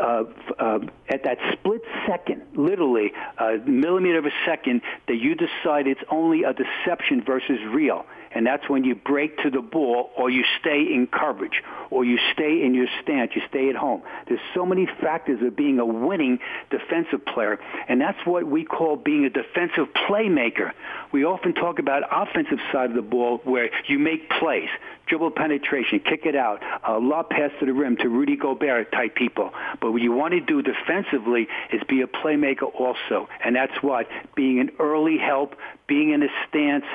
uh, 0.01 0.25
uh, 0.59 0.79
at 1.09 1.25
that 1.25 1.39
split 1.53 1.83
second, 2.07 2.43
literally 2.55 3.12
a 3.39 3.59
millimeter 3.67 4.19
of 4.19 4.27
a 4.27 4.33
second, 4.47 4.83
that 5.09 5.17
you 5.17 5.35
decide 5.35 5.87
it's 5.87 6.01
only 6.11 6.45
a 6.45 6.53
deception 6.53 7.23
versus 7.25 7.59
real. 7.73 8.05
And 8.35 8.47
that's 8.47 8.69
when 8.69 8.85
you 8.85 8.95
break 8.95 9.37
to 9.39 9.51
the 9.51 9.61
ball 9.61 10.11
or 10.17 10.31
you 10.31 10.45
stay 10.61 10.81
in 10.93 11.07
coverage 11.07 11.62
or 11.91 12.05
you 12.05 12.19
stay 12.33 12.62
in 12.65 12.75
your 12.75 12.87
stance, 13.03 13.33
you 13.35 13.43
stay 13.49 13.69
at 13.69 13.77
home. 13.77 14.03
There's 14.27 14.41
so 14.55 14.65
many 14.65 14.87
factors 14.87 15.41
of 15.43 15.55
being 15.55 15.79
a 15.79 15.85
winning 15.85 16.39
defensive 16.71 17.25
player. 17.27 17.59
And 17.89 18.01
that's 18.01 18.19
what 18.25 18.47
we 18.47 18.65
call 18.65 18.97
being 18.97 19.25
a 19.27 19.31
defensive 19.31 19.89
playmaker. 20.09 20.73
We 21.12 21.25
often 21.25 21.53
talk 21.53 21.79
about 21.79 22.03
offensive 22.11 22.59
side 22.73 22.91
of 22.91 22.97
the 22.97 23.03
ball 23.03 23.41
where 23.45 23.71
you 23.87 23.99
make 23.99 24.31
plays 24.31 24.71
dribble 25.12 25.31
penetration, 25.33 26.00
kick 26.00 26.25
it 26.25 26.35
out, 26.35 26.62
a 26.88 26.99
lob 26.99 27.28
pass 27.28 27.50
to 27.61 27.66
the 27.66 27.73
rim 27.75 27.99
to 27.99 28.09
Rudy 28.09 28.35
Gobert 28.35 28.90
type 28.92 29.14
people. 29.14 29.52
But 29.78 29.92
what 29.92 30.00
you 30.00 30.11
want 30.11 30.33
to 30.33 30.40
do 30.40 30.62
defensively 30.62 31.49
is 31.71 31.83
be 31.87 32.00
a 32.00 32.07
playmaker 32.07 32.75
also. 32.75 33.28
And 33.45 33.54
that's 33.54 33.83
what 33.83 34.09
being 34.35 34.59
an 34.59 34.71
early 34.78 35.19
help, 35.19 35.54
being 35.87 36.12
in 36.12 36.23
a 36.23 36.28
stance, 36.49 36.87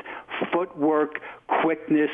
footwork, 0.52 1.22
quickness, 1.62 2.10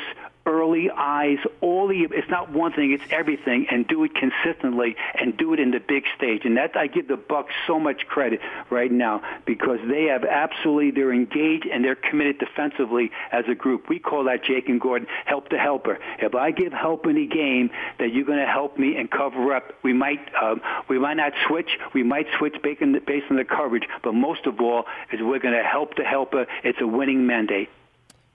early 0.45 0.89
eyes, 0.89 1.37
all 1.61 1.87
the 1.87 2.07
it's 2.11 2.29
not 2.29 2.51
one 2.51 2.73
thing, 2.73 2.91
it's 2.91 3.03
everything 3.11 3.67
and 3.71 3.87
do 3.87 4.03
it 4.03 4.11
consistently 4.13 4.95
and 5.19 5.37
do 5.37 5.53
it 5.53 5.59
in 5.59 5.71
the 5.71 5.79
big 5.79 6.03
stage. 6.17 6.41
And 6.45 6.57
that 6.57 6.75
I 6.75 6.87
give 6.87 7.07
the 7.07 7.17
Bucks 7.17 7.53
so 7.65 7.79
much 7.79 8.07
credit 8.07 8.41
right 8.69 8.91
now 8.91 9.21
because 9.45 9.79
they 9.87 10.05
have 10.05 10.25
absolutely 10.25 10.91
they're 10.91 11.13
engaged 11.13 11.65
and 11.65 11.83
they're 11.83 11.95
committed 11.95 12.39
defensively 12.39 13.11
as 13.31 13.45
a 13.47 13.55
group. 13.55 13.87
We 13.89 13.99
call 13.99 14.25
that 14.25 14.43
Jake 14.43 14.67
and 14.67 14.81
Gordon 14.81 15.07
help 15.25 15.49
the 15.49 15.57
helper. 15.57 15.99
If 16.19 16.35
I 16.35 16.51
give 16.51 16.73
help 16.73 17.07
in 17.07 17.17
a 17.17 17.25
game 17.25 17.69
that 17.99 18.13
you're 18.13 18.25
going 18.25 18.39
to 18.39 18.45
help 18.45 18.77
me 18.77 18.97
and 18.97 19.09
cover 19.09 19.53
up, 19.53 19.73
we 19.83 19.93
might 19.93 20.19
um, 20.41 20.61
we 20.89 20.99
might 20.99 21.17
not 21.17 21.33
switch. 21.47 21.77
We 21.93 22.03
might 22.03 22.27
switch 22.37 22.55
based 22.61 22.81
on 22.81 22.91
the, 22.91 22.99
based 22.99 23.27
on 23.29 23.37
the 23.37 23.45
coverage, 23.45 23.87
but 24.03 24.13
most 24.13 24.45
of 24.45 24.59
all 24.59 24.85
is 25.11 25.21
we're 25.21 25.39
going 25.39 25.55
to 25.55 25.63
help 25.63 25.95
the 25.95 26.03
helper. 26.03 26.47
It's 26.63 26.81
a 26.81 26.87
winning 26.87 27.25
mandate. 27.27 27.69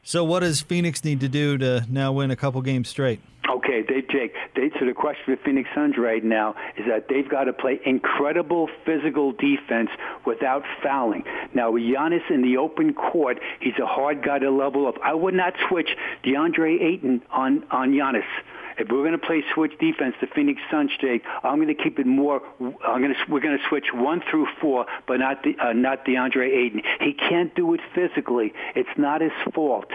So, 0.09 0.25
what 0.25 0.41
does 0.41 0.63
Phoenix 0.63 1.05
need 1.05 1.21
to 1.21 1.29
do 1.29 1.59
to 1.59 1.85
now 1.91 2.13
win 2.13 2.31
a 2.31 2.37
couple 2.37 2.63
games 2.63 2.89
straight? 2.89 3.21
Okay, 3.47 3.83
they, 3.87 4.01
Jake. 4.11 4.33
They, 4.57 4.71
so 4.81 4.87
the 4.87 4.95
question 4.95 5.37
for 5.37 5.37
Phoenix 5.45 5.69
Suns 5.75 5.97
right 5.99 6.25
now 6.25 6.55
is 6.79 6.87
that 6.89 7.09
they've 7.11 7.29
got 7.29 7.45
to 7.45 7.53
play 7.53 7.79
incredible 7.85 8.71
physical 8.87 9.33
defense 9.33 9.91
without 10.25 10.63
fouling. 10.83 11.25
Now, 11.53 11.73
with 11.73 11.83
Giannis 11.83 12.23
in 12.31 12.41
the 12.41 12.57
open 12.57 12.95
court, 12.95 13.39
he's 13.61 13.79
a 13.79 13.85
hard 13.85 14.25
guy 14.25 14.39
to 14.39 14.51
level 14.51 14.87
up. 14.87 14.95
I 15.05 15.13
would 15.13 15.35
not 15.35 15.53
switch 15.69 15.91
DeAndre 16.25 16.81
Ayton 16.81 17.21
on 17.31 17.65
on 17.71 17.93
Giannis. 17.93 18.25
If 18.79 18.89
we're 18.89 19.03
going 19.03 19.19
to 19.19 19.19
play 19.19 19.43
switch 19.55 19.73
defense, 19.79 20.15
the 20.21 20.29
Phoenix 20.29 20.61
Suns, 20.71 20.91
Jake, 21.01 21.25
I'm 21.43 21.57
going 21.57 21.75
to 21.75 21.83
keep 21.83 21.99
it 21.99 22.07
more. 22.07 22.43
I'm 22.61 23.03
going 23.03 23.15
to 23.15 23.19
we're 23.29 23.41
going 23.41 23.59
to 23.59 23.65
switch 23.69 23.87
one 23.93 24.23
through 24.31 24.47
four, 24.61 24.87
but 25.07 25.19
not 25.19 25.43
the 25.43 25.57
uh, 25.59 25.73
not 25.73 26.05
DeAndre 26.05 26.49
Ayton. 26.49 26.83
He 27.01 27.13
can't 27.13 27.55
do 27.55 27.75
it 27.75 27.81
physically. 27.95 28.53
It's 28.77 28.97
not 28.97 29.21
his 29.21 29.33
fault. 29.53 29.91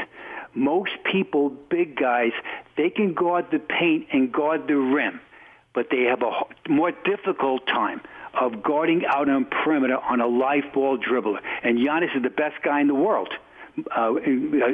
Most 0.54 0.92
people, 1.10 1.50
big 1.50 1.96
guys, 1.96 2.32
they 2.78 2.90
can 2.90 3.14
guard 3.14 3.46
the 3.52 3.60
paint 3.60 4.08
and 4.12 4.32
guard 4.32 4.68
the 4.68 4.76
rim, 4.76 5.20
but 5.74 5.88
they 5.90 6.04
have 6.04 6.22
a 6.22 6.70
more 6.70 6.92
difficult 6.92 7.66
time 7.66 8.02
of 8.34 8.62
guarding 8.64 9.04
out 9.08 9.30
on 9.30 9.46
perimeter 9.46 9.98
on 9.98 10.20
a 10.20 10.28
live 10.28 10.74
ball 10.74 10.98
dribbler. 10.98 11.40
And 11.64 11.78
Giannis 11.78 12.16
is 12.16 12.24
the 12.24 12.30
best 12.30 12.56
guy 12.64 12.82
in 12.82 12.88
the 12.88 12.96
world. 12.96 13.34
Uh, 13.96 14.14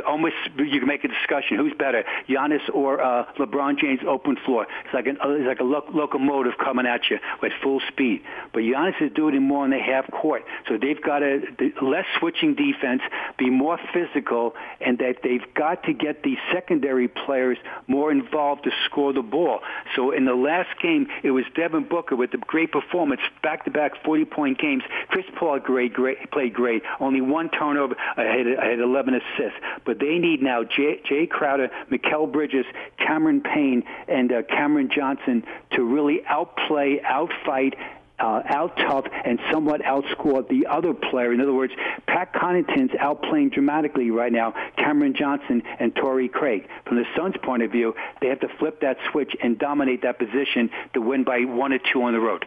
almost 0.05 0.35
you 0.57 0.79
can 0.79 0.87
make 0.87 1.05
a 1.05 1.07
discussion 1.07 1.55
who's 1.55 1.73
better, 1.73 2.03
Giannis 2.27 2.67
or 2.73 3.01
uh, 3.01 3.25
LeBron 3.37 3.79
James 3.79 4.01
open 4.05 4.35
floor. 4.45 4.67
It's 4.83 4.93
like 4.93 5.07
an 5.07 5.17
uh, 5.23 5.29
it's 5.29 5.47
like 5.47 5.61
a 5.61 5.63
lo- 5.63 5.85
locomotive 5.93 6.57
coming 6.57 6.85
at 6.85 7.09
you 7.09 7.17
with 7.41 7.53
full 7.63 7.79
speed. 7.87 8.21
But 8.51 8.59
Giannis 8.59 9.01
is 9.01 9.11
doing 9.13 9.35
it 9.35 9.39
more 9.39 9.63
in 9.63 9.71
the 9.71 9.79
half 9.79 10.11
court, 10.11 10.43
so 10.67 10.77
they've 10.77 11.01
got 11.01 11.19
to 11.19 11.41
less 11.81 12.05
switching 12.19 12.55
defense, 12.55 13.01
be 13.37 13.49
more 13.49 13.79
physical, 13.93 14.53
and 14.81 14.97
that 14.99 15.17
they've 15.23 15.53
got 15.53 15.83
to 15.83 15.93
get 15.93 16.23
the 16.23 16.37
secondary 16.51 17.07
players 17.07 17.57
more 17.87 18.11
involved 18.11 18.65
to 18.65 18.71
score 18.85 19.13
the 19.13 19.21
ball. 19.21 19.59
So 19.95 20.11
in 20.11 20.25
the 20.25 20.35
last 20.35 20.69
game, 20.81 21.07
it 21.23 21.31
was 21.31 21.45
Devin 21.55 21.87
Booker 21.87 22.15
with 22.17 22.33
a 22.33 22.37
great 22.37 22.71
performance, 22.71 23.21
back-to-back 23.41 24.03
40-point 24.03 24.59
games. 24.59 24.83
Chris 25.07 25.25
Paul 25.37 25.59
great, 25.59 25.93
great, 25.93 26.31
played 26.31 26.53
great. 26.53 26.83
Only 26.99 27.21
one 27.21 27.49
turnover. 27.49 27.95
I 28.17 28.23
had, 28.23 28.47
I 28.59 28.65
had 28.67 28.79
11 28.89 29.15
assists. 29.15 29.59
But 29.85 29.99
they 29.99 30.17
need 30.17 30.41
now 30.41 30.63
Jay, 30.63 31.01
Jae 31.09 31.29
Crowder, 31.29 31.69
Mikal 31.91 32.31
Bridges, 32.31 32.65
Cameron 32.97 33.41
Payne, 33.41 33.83
and 34.07 34.31
uh, 34.31 34.43
Cameron 34.43 34.89
Johnson 34.93 35.43
to 35.71 35.83
really 35.83 36.21
outplay, 36.25 36.99
outfight, 36.99 37.75
uh, 38.19 38.41
out 38.47 38.75
tough 38.75 39.05
and 39.25 39.39
somewhat 39.51 39.81
outscore 39.81 40.47
the 40.49 40.67
other 40.67 40.93
player. 40.93 41.31
In 41.33 41.41
other 41.41 41.53
words, 41.53 41.73
Pat 42.05 42.33
Connaughton's 42.33 42.91
outplaying 42.91 43.53
dramatically 43.53 44.11
right 44.11 44.31
now 44.31 44.53
Cameron 44.77 45.15
Johnson 45.17 45.63
and 45.79 45.95
Torrey 45.95 46.27
Craig. 46.27 46.67
From 46.85 46.97
the 46.97 47.05
Suns' 47.15 47.35
point 47.41 47.63
of 47.63 47.71
view, 47.71 47.95
they 48.21 48.27
have 48.27 48.41
to 48.41 48.49
flip 48.59 48.81
that 48.81 48.97
switch 49.11 49.35
and 49.41 49.57
dominate 49.57 50.01
that 50.01 50.19
position 50.19 50.69
to 50.93 51.01
win 51.01 51.23
by 51.23 51.45
one 51.45 51.73
or 51.73 51.79
two 51.93 52.03
on 52.03 52.13
the 52.13 52.19
road. 52.19 52.45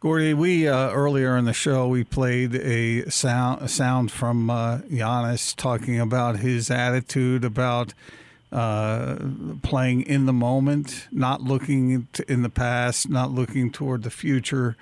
Gordy, 0.00 0.32
we 0.32 0.66
uh, 0.66 0.92
earlier 0.92 1.36
in 1.36 1.44
the 1.44 1.52
show 1.52 1.86
we 1.86 2.04
played 2.04 2.54
a 2.54 3.10
sound 3.10 3.60
a 3.60 3.68
sound 3.68 4.10
from 4.10 4.48
uh, 4.48 4.78
Giannis 4.90 5.54
talking 5.54 6.00
about 6.00 6.38
his 6.38 6.70
attitude 6.70 7.44
about 7.44 7.92
uh, 8.50 9.16
playing 9.60 10.00
in 10.00 10.24
the 10.24 10.32
moment, 10.32 11.06
not 11.12 11.42
looking 11.42 12.08
in 12.26 12.40
the 12.40 12.48
past, 12.48 13.10
not 13.10 13.30
looking 13.30 13.70
toward 13.70 14.02
the 14.02 14.10
future. 14.10 14.74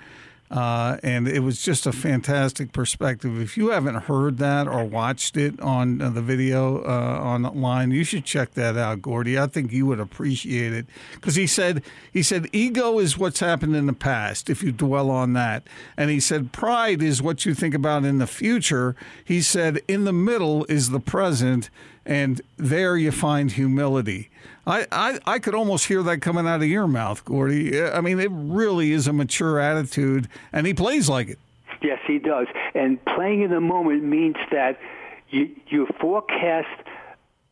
Uh, 0.51 0.97
and 1.03 1.27
it 1.27 1.41
was 1.41 1.61
just 1.61 1.85
a 1.85 1.91
fantastic 1.91 2.71
perspective. 2.71 3.39
If 3.39 3.55
you 3.55 3.69
haven't 3.69 3.95
heard 3.95 4.37
that 4.39 4.67
or 4.67 4.83
watched 4.83 5.37
it 5.37 5.59
on 5.59 6.01
uh, 6.01 6.09
the 6.09 6.23
video 6.23 6.83
uh, 6.83 7.21
online, 7.21 7.91
you 7.91 8.03
should 8.03 8.25
check 8.25 8.55
that 8.55 8.75
out, 8.75 9.01
Gordy. 9.01 9.37
I 9.37 9.45
think 9.45 9.71
you 9.71 9.85
would 9.85 9.99
appreciate 9.99 10.73
it 10.73 10.87
because 11.13 11.35
he 11.35 11.45
said 11.45 11.83
he 12.11 12.23
said 12.23 12.47
ego 12.51 12.97
is 12.97 13.15
what's 13.15 13.41
happened 13.41 13.75
in 13.75 13.85
the 13.85 13.93
past. 13.93 14.49
If 14.49 14.63
you 14.63 14.71
dwell 14.71 15.11
on 15.11 15.33
that, 15.33 15.67
and 15.95 16.09
he 16.09 16.19
said 16.19 16.51
pride 16.51 17.03
is 17.03 17.21
what 17.21 17.45
you 17.45 17.53
think 17.53 17.75
about 17.75 18.03
in 18.03 18.17
the 18.17 18.27
future. 18.27 18.95
He 19.23 19.41
said 19.43 19.81
in 19.87 20.05
the 20.05 20.13
middle 20.13 20.65
is 20.65 20.89
the 20.89 20.99
present, 20.99 21.69
and 22.09 22.41
there 22.57 22.97
you 22.97 23.11
find 23.11 23.51
humility. 23.51 24.31
I, 24.65 24.87
I, 24.91 25.19
I 25.27 25.39
could 25.39 25.53
almost 25.53 25.85
hear 25.85 26.01
that 26.01 26.21
coming 26.21 26.47
out 26.47 26.61
of 26.61 26.67
your 26.67 26.87
mouth, 26.87 27.23
Gordy. 27.23 27.81
I 27.81 28.01
mean, 28.01 28.19
it 28.19 28.31
really 28.31 28.91
is 28.91 29.07
a 29.07 29.13
mature 29.13 29.59
attitude, 29.59 30.27
and 30.51 30.65
he 30.65 30.73
plays 30.73 31.07
like 31.07 31.29
it. 31.29 31.39
Yes, 31.83 31.99
he 32.07 32.17
does. 32.17 32.47
And 32.73 33.03
playing 33.05 33.43
in 33.43 33.51
the 33.51 33.61
moment 33.61 34.03
means 34.03 34.37
that 34.51 34.79
you, 35.29 35.55
you 35.67 35.87
forecast 36.01 36.67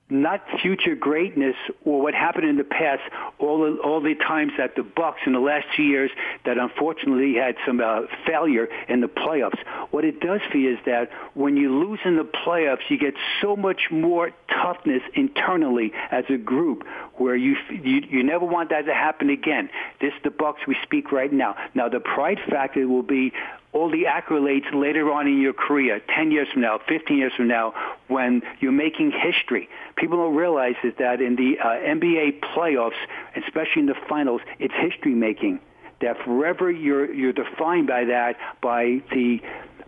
not 0.10 0.42
future 0.62 0.96
greatness 0.96 1.56
or 1.84 2.02
what 2.02 2.14
happened 2.14 2.48
in 2.48 2.58
the 2.58 2.64
past, 2.64 3.02
all 3.40 3.60
the, 3.60 3.78
all 3.82 4.00
the 4.00 4.16
times 4.16 4.54
that 4.58 4.76
the 4.76 4.84
Bucks 4.84 5.20
in 5.26 5.34
the 5.34 5.40
last 5.40 5.68
two 5.76 5.84
years 5.84 6.12
that 6.46 6.58
unfortunately 6.58 7.36
had 7.36 7.56
some 7.66 7.82
uh, 7.82 8.02
failure 8.26 8.68
in 8.88 9.02
the 9.02 9.08
playoffs. 9.08 9.60
What 9.92 10.06
it 10.06 10.20
does 10.20 10.42
for 10.50 10.58
you 10.58 10.74
is 10.74 10.80
that 10.86 11.10
when 11.34 11.58
you 11.58 11.78
lose 11.78 12.00
in 12.06 12.16
the 12.16 12.24
playoffs, 12.24 12.90
you 12.90 12.98
get 12.98 13.16
so 13.42 13.56
much 13.56 13.92
more 13.92 14.32
toughness 14.50 15.02
internally 15.14 15.92
as 16.10 16.24
a 16.30 16.38
group, 16.38 16.86
where 17.16 17.36
you 17.36 17.56
you, 17.70 18.02
you 18.10 18.24
never 18.24 18.46
want 18.46 18.70
that 18.70 18.86
to 18.86 18.94
happen 18.94 19.30
again. 19.30 19.70
This 20.00 20.14
is 20.14 20.22
the 20.24 20.32
Bucks 20.32 20.62
we 20.68 20.78
speak 20.84 21.12
right 21.12 21.32
now. 21.32 21.56
Now 21.74 21.90
the 21.90 22.00
pride 22.00 22.40
factor 22.50 22.88
will 22.88 23.04
be 23.04 23.34
all 23.78 23.92
the 23.92 24.06
accolades 24.06 24.74
later 24.74 25.12
on 25.12 25.28
in 25.28 25.40
your 25.40 25.54
career, 25.54 26.02
10 26.16 26.32
years 26.32 26.48
from 26.52 26.64
now, 26.64 26.80
15 26.88 27.18
years 27.18 27.32
from 27.38 27.48
now, 27.48 27.74
when 28.08 28.42
you're 28.60 28.72
making 28.72 29.12
history. 29.12 29.70
People 29.96 30.18
don't 30.18 30.36
realize 30.36 30.76
is 30.84 30.94
that 30.98 31.22
in 31.22 31.36
the 31.36 31.60
uh, 31.60 31.68
NBA 31.68 32.40
playoffs, 32.40 32.98
especially 33.36 33.82
in 33.82 33.86
the 33.86 33.96
finals, 34.10 34.42
it's 34.60 34.74
history 34.74 35.14
making. 35.14 35.60
That 36.02 36.18
forever 36.26 36.70
you're 36.70 37.12
you're 37.12 37.34
defined 37.34 37.88
by 37.88 38.06
that 38.06 38.36
by 38.62 39.02
the 39.12 39.42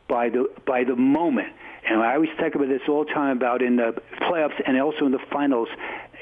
by 0.07 0.29
the 0.29 0.47
by 0.65 0.83
the 0.83 0.95
moment. 0.95 1.53
And 1.87 2.01
I 2.01 2.15
always 2.15 2.29
talk 2.39 2.55
about 2.55 2.67
this 2.67 2.81
all 2.87 3.05
the 3.05 3.13
time 3.13 3.37
about 3.37 3.61
in 3.61 3.75
the 3.77 3.95
playoffs 4.21 4.59
and 4.65 4.79
also 4.81 5.05
in 5.05 5.11
the 5.11 5.25
finals, 5.31 5.69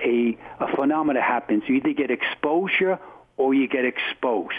a, 0.04 0.38
a 0.60 0.76
phenomena 0.76 1.22
happens. 1.22 1.64
You 1.68 1.76
either 1.76 1.94
get 1.94 2.12
exposure 2.12 3.00
or 3.38 3.54
you 3.54 3.68
get 3.68 3.86
exposed. 3.86 4.56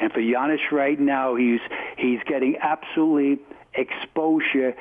And 0.00 0.12
for 0.12 0.20
Giannis 0.20 0.70
right 0.70 0.98
now, 0.98 1.34
he's 1.34 1.60
he's 1.96 2.20
getting 2.26 2.56
absolutely 2.60 3.44
exposure. 3.74 4.74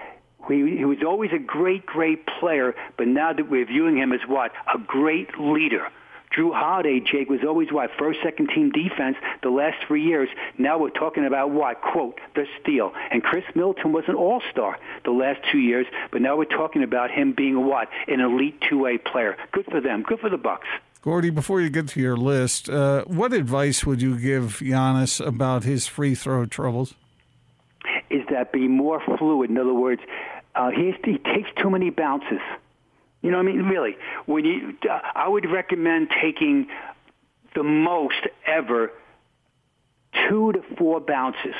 He, 0.48 0.78
he 0.78 0.86
was 0.86 1.00
always 1.06 1.32
a 1.34 1.40
great, 1.40 1.86
great 1.86 2.26
player, 2.40 2.74
but 2.98 3.08
now 3.08 3.34
that 3.34 3.50
we're 3.50 3.66
viewing 3.66 3.98
him 3.98 4.14
as 4.14 4.22
what 4.28 4.52
a 4.74 4.78
great 4.78 5.38
leader. 5.40 5.88
Jrue 6.36 6.54
Holiday, 6.54 7.00
Jake, 7.00 7.30
was 7.30 7.40
always 7.46 7.72
what 7.72 7.90
first, 7.98 8.20
second 8.22 8.50
team 8.50 8.72
defense 8.72 9.18
the 9.42 9.50
last 9.50 9.78
three 9.88 10.04
years. 10.04 10.30
Now 10.58 10.78
we're 10.78 10.90
talking 10.90 11.26
about 11.26 11.52
what 11.52 11.82
quote 11.82 12.20
the 12.36 12.46
steal. 12.62 12.94
And 13.12 13.24
Khris 13.24 13.44
Middleton 13.56 13.94
was 13.94 14.04
an 14.08 14.16
all 14.16 14.42
star 14.52 14.78
the 15.06 15.12
last 15.12 15.40
two 15.52 15.60
years, 15.60 15.88
but 16.12 16.22
now 16.22 16.36
we're 16.36 16.46
talking 16.46 16.84
about 16.84 17.12
him 17.12 17.34
being 17.34 17.66
what 17.66 17.90
an 18.08 18.20
elite 18.20 18.62
two 18.70 18.80
way 18.80 18.98
player. 18.98 19.38
Good 19.52 19.66
for 19.66 19.82
them. 19.82 20.04
Good 20.04 20.20
for 20.20 20.30
the 20.30 20.38
Bucks. 20.38 20.68
Gordy, 21.08 21.30
before 21.30 21.62
you 21.62 21.70
get 21.70 21.88
to 21.88 22.02
your 22.02 22.18
list, 22.18 22.70
uh, 22.70 23.06
what 23.06 23.32
advice 23.32 23.86
would 23.86 24.02
you 24.02 24.20
give 24.20 24.60
Giannis 24.60 25.26
about 25.26 25.64
his 25.64 25.88
free 25.88 26.16
throw 26.16 26.46
troubles? 26.46 26.96
Is 28.10 28.24
that 28.30 28.52
be 28.52 28.68
more 28.68 29.02
fluid? 29.18 29.50
In 29.50 29.58
other 29.58 29.74
words, 29.74 30.02
uh, 30.54 30.70
he, 30.70 30.94
he 31.06 31.18
takes 31.18 31.50
too 31.62 31.70
many 31.70 31.92
bounces. 31.92 32.42
You 33.22 33.32
know 33.32 33.38
what 33.38 33.48
I 33.48 33.54
mean? 33.54 33.62
Really, 33.68 33.96
when 34.26 34.44
you, 34.44 34.74
uh, 34.84 35.00
I 35.16 35.30
would 35.30 35.50
recommend 35.50 36.10
taking 36.22 36.68
the 37.56 37.64
most 37.64 38.28
ever 38.46 38.92
two 40.28 40.52
to 40.52 40.62
four 40.78 41.00
bounces 41.00 41.56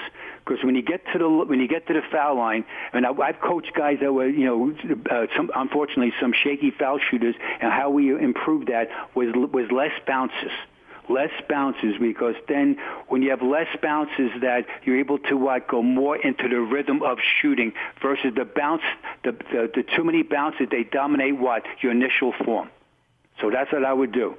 because 0.48 0.64
when 0.64 0.76
you 0.76 0.82
get 0.82 1.02
to 1.14 1.20
the 1.20 1.30
when 1.30 1.60
you 1.60 1.68
get 1.68 1.88
to 1.88 1.94
the 1.94 2.02
foul 2.12 2.38
line, 2.38 2.66
and 2.94 3.06
I, 3.06 3.12
I've 3.12 3.40
coached 3.40 3.74
guys 3.76 3.98
that 4.02 4.14
were 4.14 4.28
you 4.28 4.46
know 4.46 4.74
uh, 5.10 5.28
some 5.36 5.52
unfortunately 5.56 6.14
some 6.22 6.34
shaky 6.34 6.72
foul 6.72 7.00
shooters, 7.00 7.36
and 7.60 7.72
how 7.72 7.90
we 7.90 8.12
improved 8.12 8.68
that 8.70 8.90
was 9.16 9.28
was 9.52 9.72
less 9.72 9.92
bounces. 10.06 10.52
Less 11.10 11.32
bounces 11.48 11.96
because 12.02 12.36
then 12.50 12.78
when 13.08 13.22
you 13.22 13.30
have 13.30 13.42
less 13.42 13.68
bounces 13.82 14.30
that 14.42 14.66
you're 14.84 15.00
able 15.00 15.20
to 15.20 15.38
what 15.38 15.66
go 15.70 15.82
more 15.82 16.18
into 16.18 16.50
the 16.50 16.60
rhythm 16.60 17.02
of 17.02 17.18
shooting 17.42 17.72
versus 18.02 18.34
the 18.36 18.44
bounce 18.44 18.82
the 19.24 19.32
the, 19.32 19.72
the 19.74 19.84
too 19.96 20.04
many 20.04 20.24
bounces 20.24 20.68
they 20.70 20.84
dominate 20.84 21.38
what 21.38 21.64
your 21.82 21.94
initial 21.94 22.34
form. 22.44 22.70
So 23.40 23.50
that's 23.50 23.72
what 23.72 23.86
I 23.86 23.94
would 23.94 24.12
do 24.12 24.36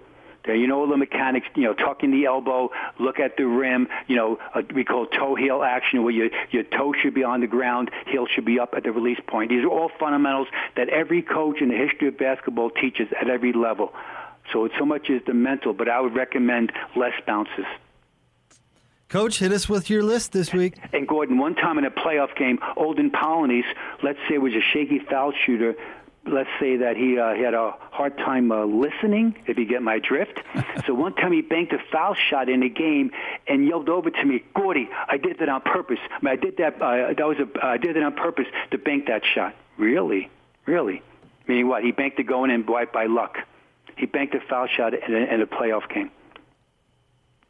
you 0.57 0.67
know 0.67 0.89
the 0.89 0.97
mechanics, 0.97 1.47
you 1.55 1.65
know, 1.65 1.75
tucking 1.75 2.11
the 2.11 2.27
elbow, 2.27 2.71
look 2.99 3.19
at 3.19 3.37
the 3.37 3.47
rim, 3.47 3.89
you 4.07 4.17
know, 4.17 4.39
uh, 4.55 4.63
we 4.75 4.85
call 4.85 5.07
toe 5.07 5.35
heel 5.35 5.63
action 5.63 6.03
where 6.03 6.13
your, 6.13 6.31
your 6.51 6.63
toe 6.63 6.93
should 7.01 7.15
be 7.15 7.25
on 7.25 7.41
the 7.41 7.47
ground, 7.47 7.91
heel 8.07 8.27
should 8.27 8.45
be 8.45 8.59
up 8.59 8.75
at 8.75 8.85
the 8.85 8.93
release 8.93 9.21
point. 9.27 9.51
These 9.51 9.65
are 9.65 9.69
all 9.69 9.91
fundamentals 9.99 10.49
that 10.77 10.89
every 10.89 11.23
coach 11.23 11.61
in 11.61 11.69
the 11.69 11.77
history 11.77 12.09
of 12.09 12.19
basketball 12.19 12.71
teaches 12.71 13.09
at 13.21 13.29
every 13.29 13.53
level. 13.53 13.93
So 14.53 14.65
it's 14.65 14.75
so 14.79 14.87
much 14.87 15.11
as 15.11 15.21
the 15.27 15.35
mental, 15.35 15.73
but 15.73 15.89
I 15.89 16.01
would 16.01 16.15
recommend 16.15 16.73
less 16.97 17.13
bounces. 17.27 17.67
Coach, 19.09 19.39
hit 19.39 19.53
us 19.53 19.71
with 19.71 19.89
your 19.89 20.03
list 20.03 20.33
this 20.33 20.53
week. 20.53 20.77
And 20.93 21.09
Gordon, 21.09 21.39
one 21.39 21.55
time 21.55 21.79
in 21.79 21.87
a 21.87 21.91
playoff 21.91 22.37
game, 22.37 22.59
Olden 22.77 23.11
Polynice, 23.11 23.65
let's 24.03 24.19
say 24.29 24.37
was 24.37 24.53
a 24.53 24.61
shaky 24.61 24.99
foul 24.99 25.33
shooter, 25.47 25.75
let's 26.31 26.51
say 26.61 26.77
that 26.79 26.97
he, 26.97 27.19
uh, 27.19 27.35
he 27.35 27.43
had 27.43 27.55
a 27.55 27.75
hard 27.91 28.17
time 28.19 28.53
uh, 28.53 28.65
listening, 28.65 29.37
if 29.47 29.59
you 29.59 29.65
get 29.65 29.83
my 29.83 29.99
drift. 29.99 30.39
so 30.87 30.95
one 30.95 31.15
time 31.15 31.33
he 31.33 31.43
banked 31.43 31.73
a 31.73 31.79
foul 31.91 32.15
shot 32.15 32.49
in 32.49 32.63
a 32.63 32.69
game 32.69 33.11
and 33.47 33.67
yelled 33.67 33.89
over 33.89 34.11
to 34.11 34.25
me, 34.25 34.43
Gordy, 34.55 34.89
I 35.09 35.17
did 35.17 35.39
that 35.41 35.49
on 35.49 35.63
purpose. 35.63 35.99
I, 36.11 36.25
mean, 36.25 36.33
I 36.33 36.37
did 36.37 36.57
that. 36.59 36.81
Uh, 36.81 37.15
that 37.15 37.27
was 37.27 37.39
a. 37.39 37.65
I 37.65 37.77
did 37.79 37.97
it 37.97 38.03
on 38.03 38.15
purpose 38.15 38.47
to 38.71 38.79
bank 38.79 39.07
that 39.07 39.23
shot. 39.35 39.55
Really, 39.77 40.31
really. 40.67 41.03
Meaning 41.47 41.69
what? 41.69 41.83
He 41.83 41.93
banked 41.93 42.19
it 42.19 42.25
going 42.25 42.51
in 42.51 42.63
by, 42.63 42.85
by 42.85 43.07
luck. 43.07 43.39
He 43.97 44.07
banked 44.07 44.35
a 44.35 44.41
foul 44.41 44.67
shot 44.67 44.95
in 44.95 45.15
a, 45.15 45.35
in 45.35 45.41
a 45.41 45.47
playoff 45.47 45.89
game. 45.93 46.11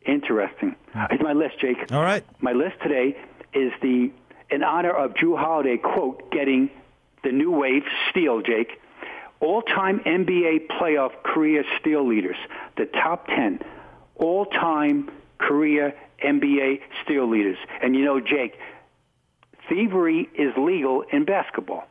Interesting. 0.07 0.77
Here's 1.11 1.21
my 1.21 1.33
list, 1.33 1.61
Jake. 1.61 1.93
All 1.93 2.03
right. 2.03 2.25
My 2.41 2.53
list 2.53 2.77
today 2.83 3.17
is 3.53 3.73
the 3.83 4.11
in 4.51 4.62
honor 4.62 4.93
of 4.93 5.14
Jrue 5.14 5.38
Holiday, 5.38 5.77
quote, 5.77 6.31
getting 6.31 6.71
the 7.24 7.33
new 7.33 7.50
wave 7.50 7.85
steal, 8.11 8.42
Jake. 8.42 8.81
All-time 9.40 10.00
NBA 10.00 10.66
playoff 10.66 11.22
career 11.22 11.64
steal 11.78 12.07
leaders, 12.07 12.37
the 12.76 12.87
top 12.87 13.28
10 13.28 13.61
all-time 14.18 15.11
career 15.38 15.94
NBA 16.24 16.81
steal 17.04 17.28
leaders. 17.28 17.57
And 17.83 17.94
you 17.94 18.04
know, 18.04 18.20
Jake, 18.20 18.59
thievery 19.68 20.28
is 20.35 20.52
legal 20.57 21.02
in 21.12 21.24
basketball. 21.24 21.87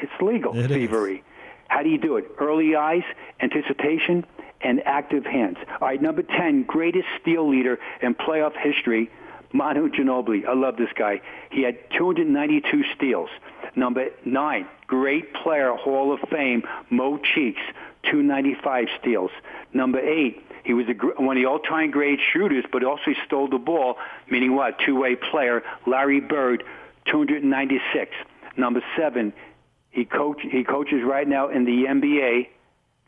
It's 0.00 0.12
legal, 0.20 0.56
it 0.56 0.68
thievery. 0.68 1.16
Is. 1.16 1.22
How 1.68 1.82
do 1.82 1.88
you 1.88 1.98
do 1.98 2.16
it? 2.16 2.26
Early 2.38 2.76
eyes, 2.76 3.02
anticipation, 3.40 4.24
and 4.60 4.80
active 4.86 5.24
hands. 5.24 5.56
All 5.80 5.88
right, 5.88 6.00
number 6.00 6.22
10, 6.22 6.64
greatest 6.64 7.06
steal 7.20 7.48
leader 7.48 7.78
in 8.00 8.14
playoff 8.14 8.56
history, 8.56 9.10
Manu 9.52 9.88
Ginobili. 9.90 10.46
I 10.46 10.54
love 10.54 10.76
this 10.76 10.90
guy. 10.96 11.20
He 11.50 11.62
had 11.62 11.78
292 11.96 12.84
steals. 12.96 13.30
Number 13.76 14.06
nine, 14.24 14.66
great 14.86 15.32
player, 15.34 15.74
Hall 15.74 16.12
of 16.12 16.20
Fame, 16.30 16.62
Mo 16.90 17.18
Cheeks, 17.18 17.60
295 18.04 18.86
steals. 19.00 19.30
Number 19.72 20.00
eight, 20.00 20.42
he 20.64 20.74
was 20.74 20.86
a, 20.88 21.22
one 21.22 21.36
of 21.36 21.42
the 21.42 21.48
all-time 21.48 21.90
great 21.90 22.18
shooters, 22.32 22.64
but 22.70 22.84
also 22.84 23.02
he 23.06 23.14
stole 23.26 23.48
the 23.48 23.58
ball, 23.58 23.96
meaning 24.30 24.54
what? 24.54 24.78
Two-way 24.84 25.16
player, 25.16 25.62
Larry 25.86 26.20
Bird, 26.20 26.64
296. 27.06 28.10
Number 28.56 28.82
seven, 28.96 29.32
he 29.90 30.04
coach 30.04 30.40
he 30.42 30.64
coaches 30.64 31.02
right 31.04 31.26
now 31.26 31.48
in 31.48 31.64
the 31.64 31.84
NBA, 31.84 32.48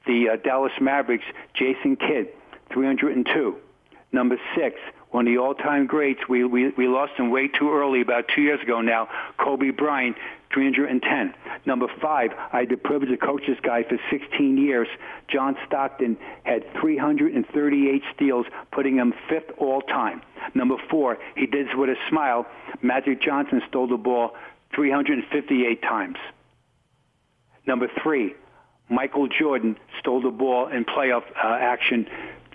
the 0.07 0.31
uh, 0.31 0.37
Dallas 0.37 0.73
Mavericks, 0.81 1.25
Jason 1.55 1.97
Kidd, 1.97 2.29
302. 2.73 3.57
Number 4.13 4.37
six, 4.57 4.77
one 5.11 5.27
of 5.27 5.33
the 5.33 5.39
all-time 5.39 5.87
greats. 5.87 6.21
We, 6.29 6.45
we, 6.45 6.71
we 6.71 6.87
lost 6.87 7.13
him 7.17 7.31
way 7.31 7.49
too 7.49 7.73
early, 7.73 8.01
about 8.01 8.27
two 8.35 8.43
years 8.43 8.61
ago 8.63 8.81
now, 8.81 9.09
Kobe 9.39 9.71
Bryant, 9.71 10.17
310. 10.53 11.35
Number 11.67 11.87
five, 12.01 12.31
I 12.53 12.61
had 12.61 12.69
the 12.69 12.77
privilege 12.77 13.11
to 13.11 13.17
coach 13.17 13.43
this 13.47 13.59
guy 13.63 13.83
for 13.85 13.99
16 14.11 14.59
years. 14.59 14.89
John 15.29 15.57
Stockton 15.67 16.17
had 16.45 16.65
338 16.81 18.03
steals, 18.15 18.47
putting 18.73 18.97
him 18.97 19.15
fifth 19.29 19.51
all-time. 19.59 20.23
Number 20.55 20.77
four, 20.91 21.19
he 21.37 21.47
did 21.47 21.69
this 21.69 21.75
with 21.77 21.91
a 21.91 21.97
smile. 22.09 22.47
Magic 22.83 23.21
Johnson 23.21 23.63
stole 23.69 23.87
the 23.87 23.97
ball 23.97 24.35
358 24.75 25.83
times. 25.83 26.17
Number 27.67 27.89
three, 28.03 28.35
Michael 28.89 29.29
Jordan 29.29 29.77
stole 30.01 30.23
the 30.23 30.31
ball 30.31 30.69
in 30.69 30.85
playoff 30.85 31.23
uh, 31.37 31.47
action 31.47 32.07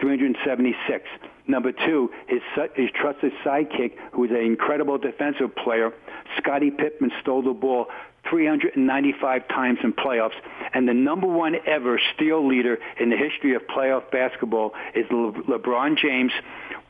376. 0.01 1.05
Number 1.47 1.71
two, 1.71 2.11
his, 2.27 2.41
his 2.75 2.89
trusted 2.99 3.31
sidekick, 3.45 3.93
who 4.13 4.25
is 4.25 4.31
an 4.31 4.37
incredible 4.37 4.97
defensive 4.97 5.55
player, 5.55 5.93
Scottie 6.37 6.71
Pippen 6.71 7.11
stole 7.21 7.43
the 7.43 7.53
ball 7.53 7.87
395 8.29 9.47
times 9.47 9.79
in 9.83 9.93
playoffs. 9.93 10.33
And 10.73 10.87
the 10.87 10.93
number 10.93 11.27
one 11.27 11.55
ever 11.67 11.99
steal 12.15 12.47
leader 12.47 12.79
in 12.99 13.09
the 13.09 13.17
history 13.17 13.55
of 13.55 13.61
playoff 13.67 14.09
basketball 14.11 14.73
is 14.95 15.05
Le- 15.11 15.33
LeBron 15.43 15.97
James 15.97 16.31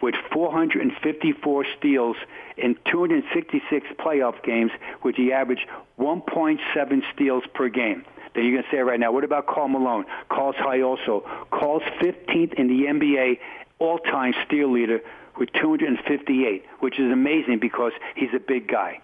with 0.02 0.16
454 0.32 1.66
steals 1.78 2.16
in 2.58 2.76
266 2.92 3.88
playoff 4.00 4.42
games, 4.44 4.72
which 5.02 5.16
he 5.18 5.32
averaged 5.32 5.66
1.7 6.00 7.02
steals 7.14 7.44
per 7.54 7.70
game. 7.70 8.06
Then 8.34 8.44
you're 8.44 8.54
going 8.54 8.64
to 8.64 8.70
say 8.70 8.80
right 8.80 9.00
now, 9.00 9.14
what 9.14 9.24
about 9.24 9.48
Karl 9.48 9.70
Malone? 9.70 10.06
Karl's 10.30 10.58
high 10.58 10.82
also. 10.82 11.24
Karl's 11.52 11.84
15th 12.02 12.54
in 12.56 12.68
the 12.68 12.86
NBA 12.86 13.40
all-time 13.80 14.34
steal 14.46 14.72
leader 14.72 15.02
with 15.38 15.52
258, 15.54 16.64
which 16.80 17.00
is 17.00 17.12
amazing 17.12 17.60
because 17.60 17.92
he's 18.16 18.34
a 18.36 18.40
big 18.40 18.68
guy. 18.68 19.02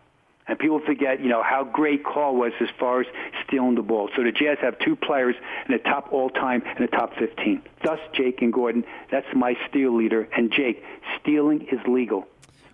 And 0.48 0.58
people 0.58 0.82
forget, 0.86 1.22
you 1.22 1.30
know, 1.30 1.44
how 1.44 1.64
great 1.64 2.04
Karl 2.04 2.36
was 2.36 2.52
as 2.60 2.68
far 2.80 3.02
as 3.02 3.08
stealing 3.46 3.76
the 3.76 3.82
ball. 3.82 4.10
So 4.16 4.24
the 4.24 4.32
Jazz 4.32 4.58
have 4.62 4.78
two 4.80 4.96
players 4.96 5.36
in 5.68 5.72
the 5.72 5.78
top 5.78 6.12
all-time 6.12 6.64
and 6.66 6.80
the 6.80 6.92
top 6.92 7.16
15. 7.18 7.62
Thus, 7.84 8.00
Jake 8.14 8.42
and 8.42 8.52
Gordon, 8.52 8.84
that's 9.12 9.28
my 9.36 9.56
steal 9.70 9.96
leader. 9.96 10.28
And 10.36 10.52
Jake, 10.52 10.84
stealing 11.22 11.68
is 11.72 11.80
legal. 11.88 12.28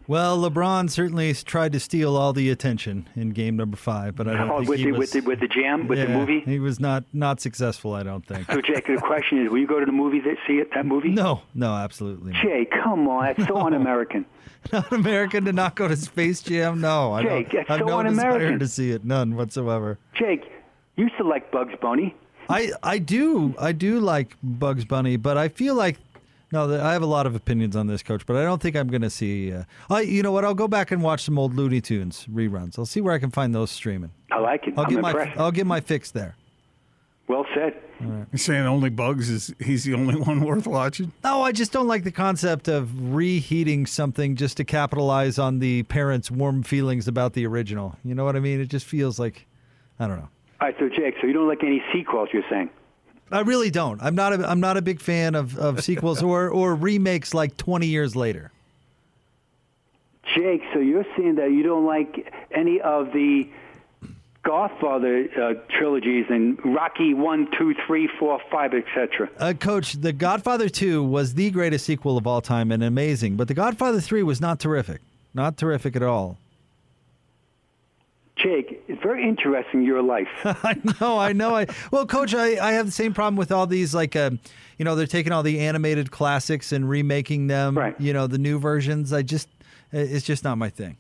Well, 0.08 0.38
LeBron 0.38 0.90
certainly 0.90 1.34
tried 1.34 1.74
to 1.74 1.80
steal 1.82 2.16
all 2.16 2.32
the 2.32 2.50
attention 2.50 3.10
in 3.16 3.32
game 3.32 3.58
number 3.58 3.76
five, 3.76 4.16
but 4.16 4.28
I 4.28 4.36
don't 4.38 4.50
Oh, 4.50 4.58
think 4.60 4.70
with 4.70 4.80
he 4.80 4.86
the, 4.86 4.92
was. 4.92 5.00
with 5.00 5.12
the 5.12 5.20
with 5.22 5.40
the 5.42 5.48
jam, 5.50 5.88
with 5.88 6.00
the 6.00 6.08
movie. 6.08 6.40
he 6.46 6.60
was 6.60 6.80
not 6.80 7.04
not 7.12 7.42
successful. 7.42 7.94
I 7.94 8.04
don't 8.04 8.26
think. 8.26 8.50
So, 8.50 8.62
Jake, 8.62 8.88
the 8.88 8.98
question 8.98 9.44
is, 9.44 9.50
will 9.50 9.58
you 9.60 9.68
go 9.68 9.80
to 9.82 9.86
the 9.86 9.92
movie 9.92 10.22
that 10.22 10.38
see 10.48 10.60
it? 10.60 10.70
That 10.74 10.86
movie? 10.86 11.10
No, 11.10 11.42
no, 11.54 11.74
absolutely 11.76 12.32
not. 12.32 12.42
Jake, 12.44 12.72
come 12.72 13.08
on, 13.10 13.26
that's 13.36 13.48
so 13.48 13.58
un-American. 13.66 14.26
Not 14.74 14.92
American 14.92 15.46
to 15.46 15.54
not 15.54 15.76
go 15.76 15.88
to 15.88 15.96
Space 15.96 16.42
Jam. 16.42 16.82
No, 16.82 17.14
I 17.14 17.22
Jake, 17.24 17.50
don't. 17.52 17.68
that's 17.68 17.70
I 17.70 17.78
so 17.80 17.86
no 17.86 18.00
un-American. 18.00 18.60
to 18.60 18.68
see 18.68 18.92
it. 18.92 19.06
None 19.06 19.36
whatsoever. 19.36 19.98
Jake, 20.16 20.52
you 20.98 21.10
select 21.16 21.52
Bugs 21.54 21.74
Bunny. 21.82 22.16
I 22.50 22.72
I 22.82 22.98
do 23.00 23.54
I 23.60 23.72
do 23.74 24.00
like 24.00 24.36
Bugs 24.42 24.84
Bunny, 24.86 25.16
but 25.18 25.38
I 25.38 25.50
feel 25.50 25.76
like 25.76 26.00
no, 26.52 26.68
th- 26.68 26.80
I 26.80 26.94
have 26.94 27.02
a 27.02 27.08
lot 27.08 27.26
of 27.26 27.36
opinions 27.36 27.76
on 27.76 27.88
this, 27.88 28.04
Coach. 28.04 28.26
But 28.26 28.36
I 28.38 28.44
don't 28.44 28.62
think 28.62 28.76
I'm 28.76 28.88
going 28.88 29.02
to 29.02 29.10
see. 29.10 29.52
Uh, 29.54 29.64
I 29.90 30.02
you 30.02 30.24
know 30.24 30.32
what? 30.32 30.46
I'll 30.46 30.54
go 30.54 30.68
back 30.68 30.92
and 30.92 31.02
watch 31.04 31.24
some 31.24 31.38
old 31.38 31.56
Looney 31.56 31.82
Tunes 31.82 32.26
reruns. 32.32 32.78
I'll 32.80 32.86
see 32.86 33.02
where 33.02 33.14
I 33.14 33.20
can 33.20 33.32
find 33.32 33.54
those 33.54 33.72
streaming. 33.72 34.12
I 34.32 34.40
like 34.40 34.68
it. 34.68 34.74
I'll 34.78 34.86
I'm 34.86 34.90
get 34.92 35.02
my 35.02 35.10
impressed. 35.12 35.40
I'll 35.40 35.52
get 35.52 35.66
my 35.68 35.82
fix 35.82 36.12
there. 36.12 36.36
well 37.28 37.46
said. 37.54 37.74
You're 38.00 38.28
saying 38.36 38.66
only 38.68 38.92
Bugs 38.92 39.28
is 39.30 39.54
he's 39.60 39.84
the 39.84 39.96
only 39.96 40.16
one 40.22 40.42
worth 40.42 40.68
watching? 40.68 41.12
No, 41.24 41.42
I 41.42 41.52
just 41.52 41.72
don't 41.72 41.88
like 41.88 42.04
the 42.04 42.12
concept 42.12 42.68
of 42.68 42.92
reheating 43.16 43.88
something 43.88 44.36
just 44.36 44.58
to 44.58 44.64
capitalize 44.64 45.40
on 45.40 45.58
the 45.60 45.82
parents' 45.84 46.30
warm 46.30 46.62
feelings 46.62 47.08
about 47.08 47.34
the 47.34 47.48
original. 47.48 47.96
You 48.04 48.14
know 48.14 48.24
what 48.24 48.36
I 48.36 48.40
mean? 48.40 48.62
It 48.62 48.68
just 48.68 48.86
feels 48.86 49.18
like 49.20 49.48
I 50.00 50.06
don't 50.08 50.18
know. 50.18 50.30
All 50.62 50.68
right, 50.68 50.76
so 50.80 50.90
Jake, 50.90 51.16
so 51.20 51.26
you 51.28 51.34
don't 51.34 51.48
like 51.48 51.64
any 51.64 51.82
sequels? 51.92 52.30
You're 52.32 52.44
saying? 52.50 52.70
I 53.32 53.42
really 53.42 53.70
don't. 53.70 54.02
I'm 54.02 54.16
not 54.16 54.34
a 54.34 54.50
I'm 54.50 54.60
not 54.60 54.78
a 54.78 54.82
big 54.82 55.02
fan 55.02 55.36
of, 55.36 55.58
of 55.58 55.84
sequels 55.90 56.24
or, 56.24 56.50
or 56.50 56.76
remakes 56.76 57.34
like 57.34 57.58
20 57.58 57.88
years 57.88 58.16
later. 58.16 58.52
Jake, 60.36 60.62
so 60.74 60.80
you're 60.80 61.06
saying 61.18 61.36
that 61.36 61.52
you 61.52 61.64
don't 61.64 61.86
like 61.86 62.32
any 62.52 62.82
of 62.82 63.14
the 63.14 63.50
Godfather 64.44 65.28
uh, 65.38 65.54
trilogies 65.78 66.26
and 66.30 66.58
Rocky 66.64 67.14
one, 67.14 67.50
two, 67.58 67.76
three, 67.86 68.10
four, 68.20 68.40
five, 68.50 68.74
etc. 68.74 69.30
Uh, 69.38 69.54
Coach, 69.54 69.94
The 69.94 70.14
Godfather 70.14 70.70
2 70.70 71.04
was 71.04 71.34
the 71.34 71.52
greatest 71.52 71.86
sequel 71.86 72.18
of 72.18 72.26
all 72.26 72.40
time 72.40 72.72
and 72.72 72.82
amazing, 72.82 73.36
but 73.36 73.50
The 73.50 73.54
Godfather 73.54 74.00
3 74.00 74.24
was 74.24 74.40
not 74.40 74.60
terrific. 74.60 75.02
Not 75.34 75.58
terrific 75.58 75.96
at 75.98 76.04
all. 76.04 76.38
Jake, 78.38 78.84
it's 78.88 79.02
very 79.02 79.28
interesting 79.28 79.82
your 79.84 80.02
life. 80.02 80.28
I 80.46 80.76
know, 81.02 81.18
I 81.20 81.34
know. 81.34 81.56
I 81.56 81.66
well, 81.92 82.06
Coach, 82.06 82.34
I, 82.34 82.58
I 82.66 82.74
have 82.74 82.86
the 82.86 82.92
same 82.92 83.14
problem 83.14 83.36
with 83.36 83.52
all 83.52 83.66
these 83.68 83.96
like, 83.96 84.16
um, 84.16 84.40
you 84.78 84.86
know, 84.86 84.96
they're 84.96 85.08
taking 85.08 85.32
all 85.32 85.44
the 85.44 85.60
animated 85.60 86.12
classics 86.12 86.72
and 86.72 86.88
remaking 86.88 87.48
them. 87.48 87.78
Right. 87.78 88.00
You 88.00 88.14
know, 88.14 88.28
the 88.28 88.38
new 88.38 88.60
versions. 88.60 89.12
I 89.12 89.24
just, 89.24 89.50
it's 89.92 90.26
just 90.26 90.44
not 90.44 90.58
my 90.58 90.70
thing. 90.70 90.98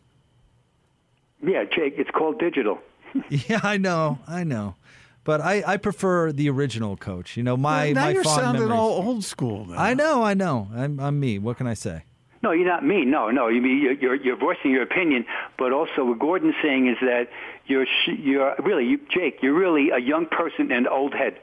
yeah, 1.45 1.63
Jake, 1.65 1.95
it's 1.97 2.09
called 2.11 2.39
digital. 2.39 2.79
Yeah, 3.29 3.61
I 3.63 3.77
know, 3.77 4.19
I 4.27 4.43
know, 4.43 4.75
but 5.23 5.39
I, 5.41 5.63
I 5.65 5.77
prefer 5.77 6.31
the 6.31 6.49
original 6.49 6.97
Coach. 6.97 7.37
You 7.37 7.43
know, 7.43 7.55
my 7.57 7.91
now 7.93 8.05
my 8.05 8.09
you're 8.11 8.23
fond 8.23 8.41
sounding 8.41 8.63
memories. 8.63 8.79
all 8.79 8.89
old 9.07 9.23
school 9.23 9.65
now. 9.65 9.77
I 9.77 9.93
know, 9.93 10.23
I 10.23 10.33
know. 10.33 10.67
I'm 10.75 10.99
I'm 10.99 11.19
me. 11.19 11.39
What 11.39 11.57
can 11.57 11.67
I 11.67 11.73
say? 11.73 12.03
No, 12.43 12.51
you're 12.51 12.67
not 12.67 12.85
me. 12.85 13.03
No, 13.05 13.31
no. 13.31 13.47
You 13.47 13.61
mean 13.61 13.81
you're, 13.81 13.93
you're, 13.93 14.15
you're 14.15 14.37
voicing 14.37 14.71
your 14.71 14.83
opinion, 14.83 15.25
but 15.57 15.71
also 15.73 16.05
what 16.05 16.19
Gordon's 16.19 16.55
saying 16.61 16.87
is 16.87 16.97
that 17.01 17.29
you're 17.65 17.85
you're 18.07 18.55
really 18.63 18.85
you, 18.85 18.99
Jake. 19.09 19.39
You're 19.41 19.53
really 19.53 19.89
a 19.89 19.97
young 19.97 20.25
person 20.27 20.71
and 20.71 20.87
old 20.87 21.13
head. 21.13 21.39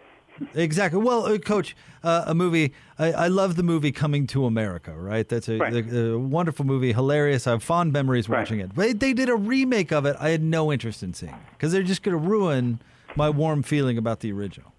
Exactly. 0.55 1.01
Well, 1.01 1.27
uh, 1.27 1.39
Coach, 1.39 1.77
uh, 2.03 2.25
a 2.27 2.35
movie. 2.35 2.73
I, 2.99 3.13
I 3.13 3.27
love 3.29 3.55
the 3.55 3.63
movie 3.63 3.93
Coming 3.93 4.27
to 4.29 4.47
America. 4.47 4.93
Right. 4.93 5.29
That's 5.29 5.49
a, 5.49 5.59
Right. 5.59 5.73
a- 5.73 6.11
a 6.15 6.19
wonderful 6.19 6.65
movie. 6.65 6.93
Hilarious. 6.93 7.47
I 7.47 7.51
have 7.53 7.63
fond 7.63 7.93
memories 7.93 8.29
Right. 8.29 8.39
watching 8.41 8.59
it. 8.61 8.75
But 8.75 8.99
they 9.01 9.13
did 9.13 9.29
a 9.29 9.37
remake 9.37 9.93
of 9.93 10.07
it. 10.07 10.17
I 10.19 10.31
had 10.31 10.43
no 10.43 10.73
interest 10.73 11.03
in 11.05 11.15
seeing 11.15 11.37
because 11.53 11.71
they're 11.73 11.85
just 11.85 12.03
going 12.03 12.21
to 12.21 12.29
ruin 12.29 12.81
my 13.17 13.31
warm 13.31 13.63
feeling 13.63 13.97
about 13.97 14.21
the 14.21 14.33
original. 14.33 14.73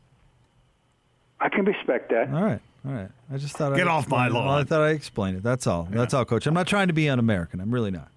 I 1.40 1.48
can 1.50 1.64
respect 1.66 2.10
that. 2.12 2.30
All 2.34 2.44
right. 2.44 2.62
All 2.86 2.94
right. 2.94 3.10
I 3.32 3.38
just 3.38 3.58
thought. 3.58 3.76
Get 3.76 3.88
I'd 3.88 3.92
off 3.92 4.08
my 4.08 4.26
explain 4.26 4.44
it. 4.44 4.46
lawn. 4.46 4.62
I 4.62 4.64
thought 4.64 4.82
I 4.82 4.90
explained 4.90 5.38
it. 5.38 5.44
That's 5.44 5.66
all. 5.68 5.88
That's 5.90 6.14
all, 6.14 6.26
Coach. 6.26 6.46
I'm 6.46 6.54
not 6.54 6.68
trying 6.68 6.88
to 6.88 6.94
be 6.94 7.10
un-American. 7.10 7.60
I'm 7.60 7.74
really 7.74 7.92
not. 7.92 8.10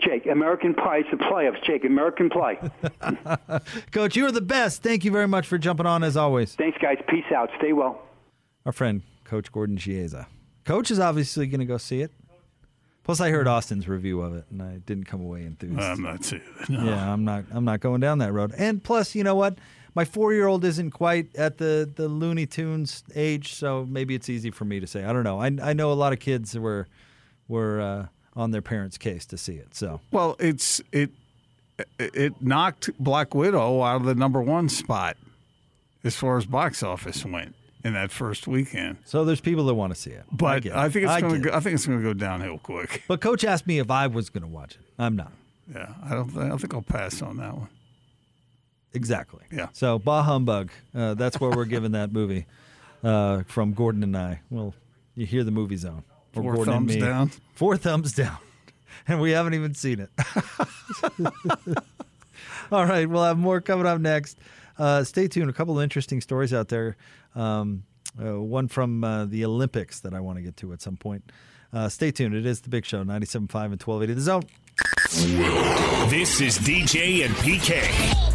Jake, 0.00 0.26
American 0.26 0.74
Pie. 0.74 0.98
It's 0.98 1.10
the 1.10 1.16
playoffs. 1.16 1.62
Jake, 1.64 1.84
American 1.84 2.28
Pie. 2.28 2.70
Coach, 3.92 4.16
you 4.16 4.26
are 4.26 4.32
the 4.32 4.40
best. 4.42 4.82
Thank 4.82 5.04
you 5.04 5.10
very 5.10 5.28
much 5.28 5.46
for 5.46 5.56
jumping 5.56 5.86
on 5.86 6.02
as 6.04 6.16
always. 6.16 6.54
Thanks, 6.54 6.76
guys. 6.78 6.98
Peace 7.08 7.24
out. 7.34 7.48
Stay 7.58 7.72
well. 7.72 8.02
Our 8.66 8.72
friend, 8.72 9.02
Coach 9.24 9.50
Gordon 9.50 9.78
Chiesa. 9.78 10.26
Coach 10.64 10.90
is 10.90 10.98
obviously 10.98 11.46
going 11.46 11.60
to 11.60 11.66
go 11.66 11.78
see 11.78 12.00
it. 12.02 12.10
Plus, 13.04 13.20
I 13.20 13.30
heard 13.30 13.46
Austin's 13.46 13.86
review 13.86 14.20
of 14.22 14.34
it, 14.34 14.44
and 14.50 14.62
I 14.62 14.76
didn't 14.78 15.04
come 15.04 15.20
away 15.20 15.44
enthused. 15.44 15.78
I'm 15.78 16.02
not 16.02 16.24
saying 16.24 16.42
that. 16.58 16.70
No. 16.70 16.84
yeah, 16.84 17.12
I'm 17.12 17.24
not. 17.24 17.44
I'm 17.50 17.64
not 17.64 17.80
going 17.80 18.00
down 18.00 18.18
that 18.18 18.32
road. 18.32 18.52
And 18.56 18.82
plus, 18.82 19.14
you 19.14 19.22
know 19.24 19.34
what? 19.34 19.58
My 19.96 20.04
four-year-old 20.04 20.64
isn't 20.64 20.90
quite 20.90 21.34
at 21.36 21.58
the 21.58 21.88
the 21.94 22.08
Looney 22.08 22.46
Tunes 22.46 23.04
age, 23.14 23.54
so 23.54 23.86
maybe 23.88 24.14
it's 24.14 24.28
easy 24.28 24.50
for 24.50 24.64
me 24.64 24.80
to 24.80 24.86
say. 24.86 25.04
I 25.04 25.12
don't 25.12 25.24
know. 25.24 25.40
I 25.40 25.50
I 25.62 25.72
know 25.72 25.92
a 25.92 25.94
lot 25.94 26.12
of 26.12 26.18
kids 26.20 26.58
were 26.58 26.86
were 27.48 27.80
uh, 27.80 28.06
on 28.34 28.50
their 28.50 28.62
parents' 28.62 28.98
case 28.98 29.24
to 29.26 29.38
see 29.38 29.54
it. 29.54 29.74
So 29.74 30.00
Well, 30.10 30.36
it's 30.40 30.80
it 30.92 31.10
it 31.98 32.34
knocked 32.40 32.90
Black 32.98 33.34
Widow 33.34 33.82
out 33.82 33.96
of 33.96 34.04
the 34.04 34.14
number 34.14 34.40
one 34.42 34.68
spot 34.68 35.16
as 36.02 36.14
far 36.16 36.36
as 36.38 36.46
box 36.46 36.82
office 36.82 37.24
went 37.24 37.54
in 37.84 37.92
that 37.94 38.10
first 38.10 38.46
weekend. 38.46 38.96
so 39.04 39.24
there's 39.24 39.40
people 39.40 39.64
that 39.66 39.74
want 39.74 39.94
to 39.94 40.00
see 40.00 40.10
it. 40.10 40.24
I, 40.30 40.34
But 40.34 40.66
I, 40.66 40.86
it. 40.86 40.90
think 40.92 41.04
it's 41.04 41.12
I 41.12 41.20
going 41.20 41.42
to 41.42 41.54
I 41.54 41.60
think 41.60 41.74
it's 41.74 41.86
going 41.86 41.98
to 41.98 42.04
go 42.04 42.14
downhill 42.14 42.58
quick. 42.58 43.02
But 43.08 43.20
Coach 43.20 43.44
asked 43.44 43.66
me 43.66 43.78
if 43.78 43.90
I 43.90 44.06
was 44.08 44.28
going 44.30 44.42
to 44.42 44.48
watch 44.48 44.72
it. 44.74 44.80
I'm 44.98 45.14
not. 45.16 45.32
Yeah, 45.72 45.94
I 46.04 46.10
don't. 46.14 46.36
I 46.36 46.48
don't 46.48 46.58
think 46.58 46.74
I'll 46.74 46.82
pass 46.82 47.22
on 47.22 47.36
that 47.38 47.56
one. 47.56 47.68
Exactly. 48.94 49.42
Yeah. 49.52 49.68
So 49.72 49.98
bah 49.98 50.22
humbug. 50.22 50.70
Uh, 50.94 51.14
that's 51.14 51.38
where 51.40 51.50
we're 51.50 51.64
giving 51.64 51.92
that 51.92 52.12
movie 52.12 52.46
uh, 53.02 53.42
from 53.44 53.72
Gordon 53.74 54.02
and 54.02 54.16
I. 54.16 54.40
Well, 54.50 54.74
you 55.14 55.26
hear 55.26 55.44
the 55.44 55.50
movie 55.50 55.76
zone. 55.76 56.04
Or 56.36 56.42
Four 56.42 56.54
Gordon 56.54 56.74
and 56.74 56.88
thumbs 56.88 56.94
me. 56.94 57.00
down. 57.00 57.30
Four 57.54 57.76
thumbs 57.76 58.12
down. 58.12 58.38
And 59.06 59.20
we 59.20 59.32
haven't 59.32 59.52
even 59.54 59.74
seen 59.74 59.98
it. 60.00 60.08
All 62.72 62.86
right, 62.86 63.06
we'll 63.08 63.24
have 63.24 63.36
more 63.36 63.60
coming 63.60 63.86
up 63.86 64.00
next. 64.00 64.38
Uh, 64.78 65.04
stay 65.04 65.28
tuned. 65.28 65.50
A 65.50 65.52
couple 65.52 65.76
of 65.78 65.82
interesting 65.82 66.20
stories 66.20 66.54
out 66.54 66.68
there. 66.68 66.96
Um, 67.34 67.82
uh, 68.18 68.40
one 68.40 68.68
from 68.68 69.04
uh, 69.04 69.26
the 69.26 69.44
Olympics 69.44 70.00
that 70.00 70.14
I 70.14 70.20
want 70.20 70.38
to 70.38 70.42
get 70.42 70.56
to 70.58 70.72
at 70.72 70.80
some 70.80 70.96
point. 70.96 71.30
Uh, 71.72 71.88
stay 71.88 72.12
tuned. 72.12 72.34
It 72.34 72.46
is 72.46 72.60
the 72.62 72.70
Big 72.70 72.86
Show, 72.86 73.02
97.5 73.04 73.72
and 73.72 73.82
1280 73.82 74.14
The 74.14 74.20
Zone. 74.20 74.44
This 76.08 76.40
is 76.40 76.58
DJ 76.58 77.24
and 77.26 77.34
PK. 77.36 78.33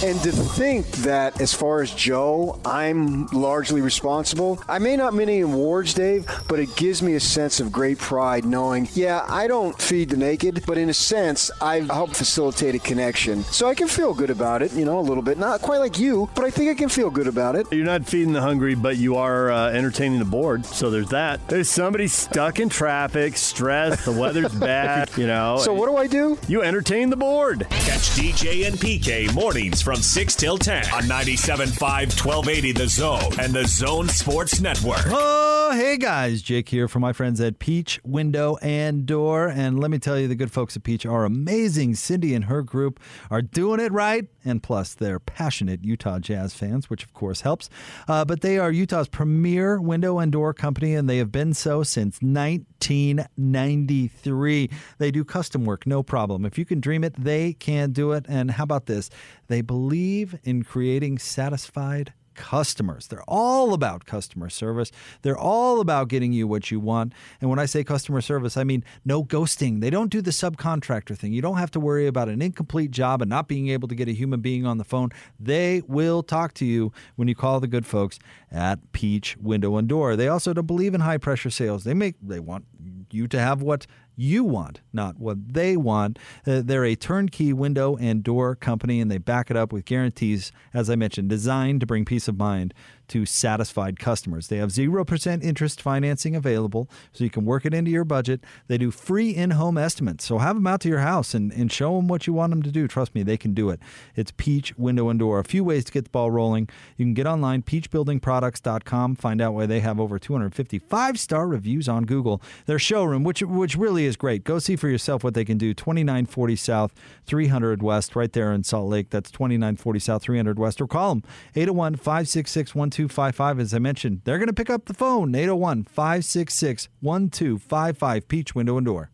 And 0.00 0.22
to 0.22 0.30
think 0.30 0.86
that, 0.98 1.40
as 1.40 1.52
far 1.52 1.82
as 1.82 1.92
Joe, 1.92 2.60
I'm 2.64 3.26
largely 3.26 3.80
responsible. 3.80 4.62
I 4.68 4.78
may 4.78 4.96
not 4.96 5.12
win 5.12 5.28
any 5.28 5.40
awards, 5.40 5.92
Dave, 5.92 6.24
but 6.46 6.60
it 6.60 6.74
gives 6.76 7.02
me 7.02 7.14
a 7.14 7.20
sense 7.20 7.58
of 7.58 7.72
great 7.72 7.98
pride 7.98 8.44
knowing, 8.44 8.88
yeah, 8.92 9.26
I 9.28 9.48
don't 9.48 9.76
feed 9.80 10.10
the 10.10 10.16
naked, 10.16 10.62
but 10.68 10.78
in 10.78 10.88
a 10.88 10.94
sense, 10.94 11.50
I've 11.60 11.90
helped 11.90 12.14
facilitate 12.14 12.76
a 12.76 12.78
connection. 12.78 13.42
So 13.44 13.68
I 13.68 13.74
can 13.74 13.88
feel 13.88 14.14
good 14.14 14.30
about 14.30 14.62
it, 14.62 14.72
you 14.72 14.84
know, 14.84 15.00
a 15.00 15.02
little 15.02 15.22
bit. 15.22 15.36
Not 15.36 15.62
quite 15.62 15.78
like 15.78 15.98
you, 15.98 16.30
but 16.36 16.44
I 16.44 16.50
think 16.50 16.70
I 16.70 16.74
can 16.74 16.88
feel 16.88 17.10
good 17.10 17.26
about 17.26 17.56
it. 17.56 17.66
You're 17.72 17.84
not 17.84 18.06
feeding 18.06 18.32
the 18.32 18.40
hungry, 18.40 18.76
but 18.76 18.98
you 18.98 19.16
are 19.16 19.50
uh, 19.50 19.70
entertaining 19.70 20.20
the 20.20 20.24
bored. 20.24 20.64
So 20.64 20.90
there's 20.90 21.08
that. 21.08 21.48
There's 21.48 21.68
somebody 21.68 22.06
stuck 22.06 22.60
in 22.60 22.68
traffic, 22.68 23.36
stressed, 23.36 24.04
the 24.04 24.12
weather's 24.12 24.54
bad, 24.60 25.10
you 25.16 25.26
know. 25.26 25.58
So 25.58 25.74
what 25.74 25.88
do 25.88 25.96
I 25.96 26.06
do? 26.06 26.38
You 26.46 26.62
entertain 26.62 27.10
the 27.10 27.16
bored. 27.16 27.66
Catch 27.70 28.10
DJ 28.10 28.64
and 28.68 28.76
PK 28.76 29.34
mornings 29.34 29.82
from 29.88 30.02
6 30.02 30.36
till 30.36 30.58
10 30.58 30.84
on 30.92 31.04
97.5 31.04 31.80
1280 31.80 32.72
The 32.72 32.88
Zone 32.88 33.40
and 33.40 33.54
The 33.54 33.66
Zone 33.66 34.06
Sports 34.06 34.60
Network. 34.60 35.00
Oh, 35.06 35.72
hey 35.72 35.96
guys, 35.96 36.42
Jake 36.42 36.68
here 36.68 36.88
for 36.88 37.00
my 37.00 37.14
friends 37.14 37.40
at 37.40 37.58
Peach 37.58 37.98
Window 38.04 38.58
and 38.60 39.06
Door. 39.06 39.48
And 39.48 39.80
let 39.80 39.90
me 39.90 39.98
tell 39.98 40.18
you, 40.18 40.28
the 40.28 40.34
good 40.34 40.52
folks 40.52 40.76
at 40.76 40.82
Peach 40.82 41.06
are 41.06 41.24
amazing. 41.24 41.94
Cindy 41.94 42.34
and 42.34 42.44
her 42.44 42.60
group 42.60 43.00
are 43.30 43.40
doing 43.40 43.80
it 43.80 43.90
right. 43.90 44.26
And 44.48 44.62
plus, 44.62 44.94
they're 44.94 45.20
passionate 45.20 45.84
Utah 45.84 46.18
Jazz 46.18 46.54
fans, 46.54 46.88
which 46.88 47.04
of 47.04 47.12
course 47.12 47.42
helps. 47.42 47.68
Uh, 48.08 48.24
but 48.24 48.40
they 48.40 48.58
are 48.58 48.72
Utah's 48.72 49.08
premier 49.08 49.80
window 49.80 50.18
and 50.18 50.32
door 50.32 50.54
company, 50.54 50.94
and 50.94 51.08
they 51.08 51.18
have 51.18 51.30
been 51.30 51.54
so 51.54 51.82
since 51.82 52.20
1993. 52.22 54.70
They 54.98 55.10
do 55.10 55.24
custom 55.24 55.64
work, 55.64 55.86
no 55.86 56.02
problem. 56.02 56.44
If 56.44 56.58
you 56.58 56.64
can 56.64 56.80
dream 56.80 57.04
it, 57.04 57.14
they 57.22 57.52
can 57.52 57.92
do 57.92 58.12
it. 58.12 58.24
And 58.28 58.52
how 58.52 58.64
about 58.64 58.86
this? 58.86 59.10
They 59.48 59.60
believe 59.60 60.38
in 60.44 60.62
creating 60.62 61.18
satisfied 61.18 62.14
customers. 62.38 63.08
They're 63.08 63.24
all 63.26 63.74
about 63.74 64.04
customer 64.04 64.48
service. 64.48 64.92
They're 65.22 65.36
all 65.36 65.80
about 65.80 66.06
getting 66.06 66.32
you 66.32 66.46
what 66.46 66.70
you 66.70 66.78
want. 66.78 67.12
And 67.40 67.50
when 67.50 67.58
I 67.58 67.66
say 67.66 67.82
customer 67.82 68.20
service, 68.20 68.56
I 68.56 68.62
mean 68.62 68.84
no 69.04 69.24
ghosting. 69.24 69.80
They 69.80 69.90
don't 69.90 70.08
do 70.08 70.22
the 70.22 70.30
subcontractor 70.30 71.18
thing. 71.18 71.32
You 71.32 71.42
don't 71.42 71.58
have 71.58 71.72
to 71.72 71.80
worry 71.80 72.06
about 72.06 72.28
an 72.28 72.40
incomplete 72.40 72.92
job 72.92 73.20
and 73.20 73.28
not 73.28 73.48
being 73.48 73.68
able 73.70 73.88
to 73.88 73.96
get 73.96 74.08
a 74.08 74.12
human 74.12 74.40
being 74.40 74.64
on 74.64 74.78
the 74.78 74.84
phone. 74.84 75.10
They 75.40 75.82
will 75.88 76.22
talk 76.22 76.54
to 76.54 76.64
you 76.64 76.92
when 77.16 77.26
you 77.26 77.34
call 77.34 77.58
the 77.58 77.66
good 77.66 77.84
folks 77.84 78.20
at 78.52 78.92
Peach 78.92 79.36
Window 79.38 79.76
and 79.76 79.88
Door. 79.88 80.14
They 80.14 80.28
also 80.28 80.52
don't 80.52 80.66
believe 80.66 80.94
in 80.94 81.00
high 81.00 81.18
pressure 81.18 81.50
sales. 81.50 81.82
They 81.82 81.94
make 81.94 82.14
they 82.22 82.38
want 82.38 82.66
you 83.10 83.26
to 83.26 83.40
have 83.40 83.62
what 83.62 83.88
you 84.18 84.42
want, 84.42 84.80
not 84.92 85.18
what 85.18 85.54
they 85.54 85.76
want. 85.76 86.18
Uh, 86.46 86.60
they're 86.64 86.84
a 86.84 86.96
turnkey 86.96 87.52
window 87.52 87.96
and 87.96 88.22
door 88.22 88.56
company, 88.56 89.00
and 89.00 89.10
they 89.10 89.18
back 89.18 89.50
it 89.50 89.56
up 89.56 89.72
with 89.72 89.84
guarantees, 89.84 90.50
as 90.74 90.90
I 90.90 90.96
mentioned, 90.96 91.28
designed 91.28 91.80
to 91.80 91.86
bring 91.86 92.04
peace 92.04 92.26
of 92.26 92.36
mind 92.36 92.74
to 93.08 93.26
satisfied 93.26 93.98
customers. 93.98 94.48
They 94.48 94.58
have 94.58 94.70
0% 94.70 95.42
interest 95.42 95.80
financing 95.80 96.36
available, 96.36 96.88
so 97.12 97.24
you 97.24 97.30
can 97.30 97.44
work 97.44 97.66
it 97.66 97.74
into 97.74 97.90
your 97.90 98.04
budget. 98.04 98.44
They 98.66 98.78
do 98.78 98.90
free 98.90 99.30
in 99.30 99.52
home 99.52 99.78
estimates, 99.78 100.24
so 100.24 100.38
have 100.38 100.56
them 100.56 100.66
out 100.66 100.80
to 100.82 100.88
your 100.88 101.00
house 101.00 101.34
and, 101.34 101.52
and 101.52 101.72
show 101.72 101.96
them 101.96 102.08
what 102.08 102.26
you 102.26 102.32
want 102.32 102.50
them 102.50 102.62
to 102.62 102.70
do. 102.70 102.86
Trust 102.86 103.14
me, 103.14 103.22
they 103.22 103.36
can 103.36 103.54
do 103.54 103.70
it. 103.70 103.80
It's 104.14 104.32
Peach 104.36 104.76
Window 104.76 105.08
and 105.08 105.18
Door. 105.18 105.40
A 105.40 105.44
few 105.44 105.64
ways 105.64 105.84
to 105.84 105.92
get 105.92 106.04
the 106.04 106.10
ball 106.10 106.30
rolling. 106.30 106.68
You 106.96 107.04
can 107.04 107.14
get 107.14 107.26
online, 107.26 107.62
peachbuildingproducts.com, 107.62 109.16
find 109.16 109.40
out 109.40 109.54
why 109.54 109.66
they 109.66 109.80
have 109.80 109.98
over 109.98 110.18
255 110.18 111.18
star 111.18 111.48
reviews 111.48 111.88
on 111.88 112.04
Google. 112.04 112.42
Their 112.66 112.78
showroom, 112.78 113.24
which, 113.24 113.42
which 113.42 113.76
really 113.76 114.04
is 114.04 114.16
great. 114.16 114.44
Go 114.44 114.58
see 114.58 114.76
for 114.76 114.88
yourself 114.88 115.24
what 115.24 115.34
they 115.34 115.44
can 115.44 115.58
do. 115.58 115.74
2940 115.74 116.56
South, 116.56 116.94
300 117.26 117.82
West, 117.82 118.14
right 118.16 118.32
there 118.32 118.52
in 118.52 118.64
Salt 118.64 118.88
Lake. 118.88 119.10
That's 119.10 119.30
2940 119.30 119.98
South, 119.98 120.22
300 120.22 120.58
West. 120.58 120.80
Or 120.80 120.86
call 120.86 121.16
them 121.16 121.24
801 121.54 121.96
566 121.96 122.74
1255. 123.02 123.60
As 123.60 123.74
I 123.74 123.78
mentioned, 123.78 124.22
they're 124.24 124.38
going 124.38 124.48
to 124.48 124.52
pick 124.52 124.70
up 124.70 124.86
the 124.86 124.94
phone 124.94 125.34
801 125.34 125.84
566 125.84 126.88
1255. 127.00 128.28
Peach 128.28 128.54
Window 128.54 128.76
and 128.76 128.86
Door. 128.86 129.10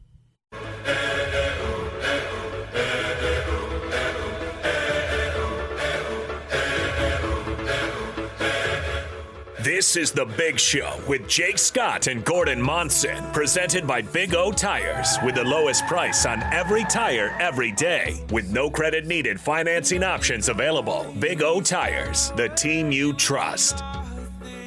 This 9.95 10.11
is 10.11 10.13
The 10.13 10.25
Big 10.25 10.59
Show 10.59 10.99
with 11.07 11.29
Jake 11.29 11.57
Scott 11.57 12.09
and 12.09 12.25
Gordon 12.25 12.61
Monson, 12.61 13.25
presented 13.33 13.87
by 13.87 14.03
Big 14.03 14.35
O 14.35 14.51
Tires, 14.51 15.19
with 15.25 15.37
the 15.37 15.45
lowest 15.45 15.87
price 15.87 16.27
on 16.27 16.43
every 16.53 16.83
tire 16.87 17.37
every 17.39 17.71
day, 17.71 18.21
with 18.33 18.51
no 18.51 18.69
credit 18.69 19.07
needed 19.07 19.39
financing 19.39 20.03
options 20.03 20.49
available. 20.49 21.07
Big 21.21 21.45
O 21.45 21.61
Tires, 21.61 22.33
the 22.33 22.49
team 22.49 22.91
you 22.91 23.13
trust. 23.13 23.85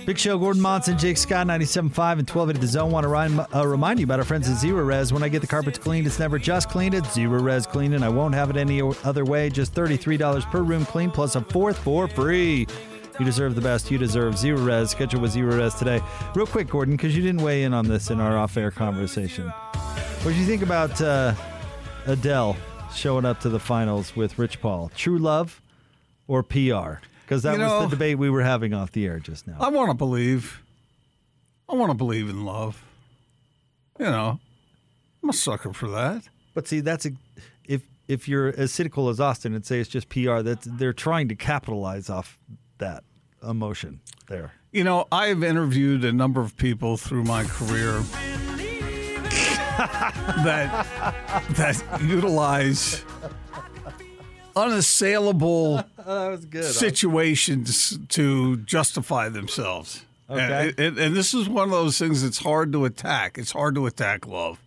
Big 0.05 0.17
Show, 0.17 0.37
Gordon 0.37 0.61
Monson, 0.61 0.97
Jake 0.97 1.17
Scott, 1.17 1.45
97.5 1.45 2.19
and 2.19 2.25
12 2.25 2.49
at 2.51 2.61
the 2.61 2.67
zone. 2.67 2.91
Want 2.91 3.03
to 3.03 3.09
remind, 3.09 3.45
uh, 3.53 3.67
remind 3.67 3.99
you 3.99 4.05
about 4.05 4.19
our 4.19 4.25
friends 4.25 4.49
at 4.49 4.55
ZeroRez. 4.55 5.11
When 5.11 5.23
I 5.23 5.27
get 5.27 5.41
the 5.41 5.47
carpets 5.47 5.77
cleaned, 5.77 6.07
it's 6.07 6.19
never 6.19 6.39
just 6.39 6.69
cleaned, 6.69 6.95
it's 6.95 7.09
ZeroRez 7.09 7.67
cleaned, 7.67 7.95
and 7.95 8.05
I 8.05 8.07
won't 8.07 8.33
have 8.33 8.49
it 8.49 8.55
any 8.55 8.81
other 9.03 9.25
way. 9.25 9.49
Just 9.49 9.73
$33 9.73 10.49
per 10.49 10.61
room 10.61 10.85
clean, 10.85 11.11
plus 11.11 11.35
a 11.35 11.41
fourth 11.41 11.77
for 11.79 12.07
free. 12.07 12.65
You 13.19 13.25
deserve 13.25 13.55
the 13.55 13.61
best. 13.61 13.89
You 13.89 13.97
deserve 13.97 14.35
ZeroRez. 14.35 14.89
Schedule 14.89 15.21
with 15.21 15.33
ZeroRez 15.33 15.77
today. 15.77 16.01
Real 16.35 16.45
quick, 16.45 16.69
Gordon, 16.69 16.95
because 16.95 17.15
you 17.15 17.23
didn't 17.23 17.41
weigh 17.41 17.63
in 17.63 17.73
on 17.73 17.87
this 17.87 18.11
in 18.11 18.19
our 18.19 18.37
off 18.37 18.55
air 18.57 18.69
conversation. 18.69 19.47
What 19.47 20.33
do 20.33 20.39
you 20.39 20.45
think 20.45 20.61
about 20.61 21.01
uh, 21.01 21.33
Adele 22.05 22.55
showing 22.93 23.25
up 23.25 23.39
to 23.41 23.49
the 23.49 23.59
finals 23.59 24.15
with 24.15 24.37
Rich 24.37 24.61
Paul? 24.61 24.91
True 24.95 25.17
love 25.17 25.61
or 26.27 26.43
PR? 26.43 26.99
Because 27.25 27.41
that 27.43 27.53
You 27.57 27.63
was 27.63 27.71
know- 27.71 27.81
the 27.81 27.87
debate 27.89 28.19
we 28.19 28.29
were 28.29 28.43
having 28.43 28.73
off 28.73 28.91
the 28.91 29.07
air 29.07 29.19
just 29.19 29.47
now. 29.47 29.57
I 29.59 29.69
want 29.69 29.89
to 29.89 29.95
believe. 29.95 30.61
I 31.67 31.73
want 31.75 31.89
to 31.91 31.97
believe 31.97 32.29
in 32.29 32.45
love. 32.45 32.83
You 33.99 34.05
know, 34.05 34.39
I'm 35.23 35.29
a 35.29 35.33
sucker 35.33 35.73
for 35.73 35.89
that. 35.89 36.23
But 36.53 36.67
see, 36.67 36.81
that's 36.81 37.05
a, 37.07 37.11
if 37.65 37.81
if 38.07 38.27
you're 38.29 38.49
as 38.49 38.71
cynical 38.71 39.09
as 39.09 39.19
Austin 39.19 39.55
and 39.55 39.65
say 39.65 39.79
it's 39.79 39.89
just 39.89 40.07
PR, 40.07 40.41
that 40.41 40.59
they're 40.61 40.93
trying 40.93 41.27
to 41.29 41.35
capitalize 41.35 42.09
off 42.11 42.37
that 42.77 43.03
emotion 43.47 44.01
there. 44.27 44.53
You 44.71 44.83
know, 44.83 45.07
I've 45.11 45.43
interviewed 45.43 46.03
a 46.03 46.11
number 46.11 46.41
of 46.41 46.57
people 46.57 46.97
through 46.97 47.23
my 47.23 47.43
career 47.45 48.03
that 50.43 50.85
that 51.51 52.01
utilize 52.01 53.03
unassailable 54.55 55.75
that 55.97 56.27
was 56.29 56.45
good. 56.45 56.65
situations 56.65 57.97
to 58.09 58.57
justify 58.57 59.29
themselves. 59.29 60.03
Okay. 60.29 60.69
And, 60.69 60.79
and, 60.79 60.97
and 60.97 61.15
this 61.15 61.33
is 61.33 61.47
one 61.47 61.65
of 61.65 61.71
those 61.71 61.97
things 61.97 62.23
that's 62.23 62.39
hard 62.39 62.73
to 62.73 62.83
attack. 62.85 63.37
It's 63.37 63.51
hard 63.51 63.75
to 63.75 63.85
attack 63.85 64.27
love, 64.27 64.59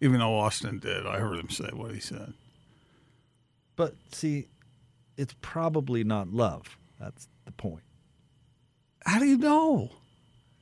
even 0.00 0.18
though 0.18 0.38
Austin 0.38 0.80
did. 0.80 1.06
I 1.06 1.18
heard 1.18 1.38
him 1.38 1.48
say 1.48 1.70
what 1.72 1.94
he 1.94 2.00
said. 2.00 2.34
But 3.74 3.94
see, 4.10 4.48
it's 5.16 5.34
probably 5.40 6.04
not 6.04 6.28
love. 6.28 6.76
That's 7.00 7.28
the 7.46 7.52
point. 7.52 7.82
How 9.06 9.18
do 9.18 9.26
you 9.26 9.38
know? 9.38 9.90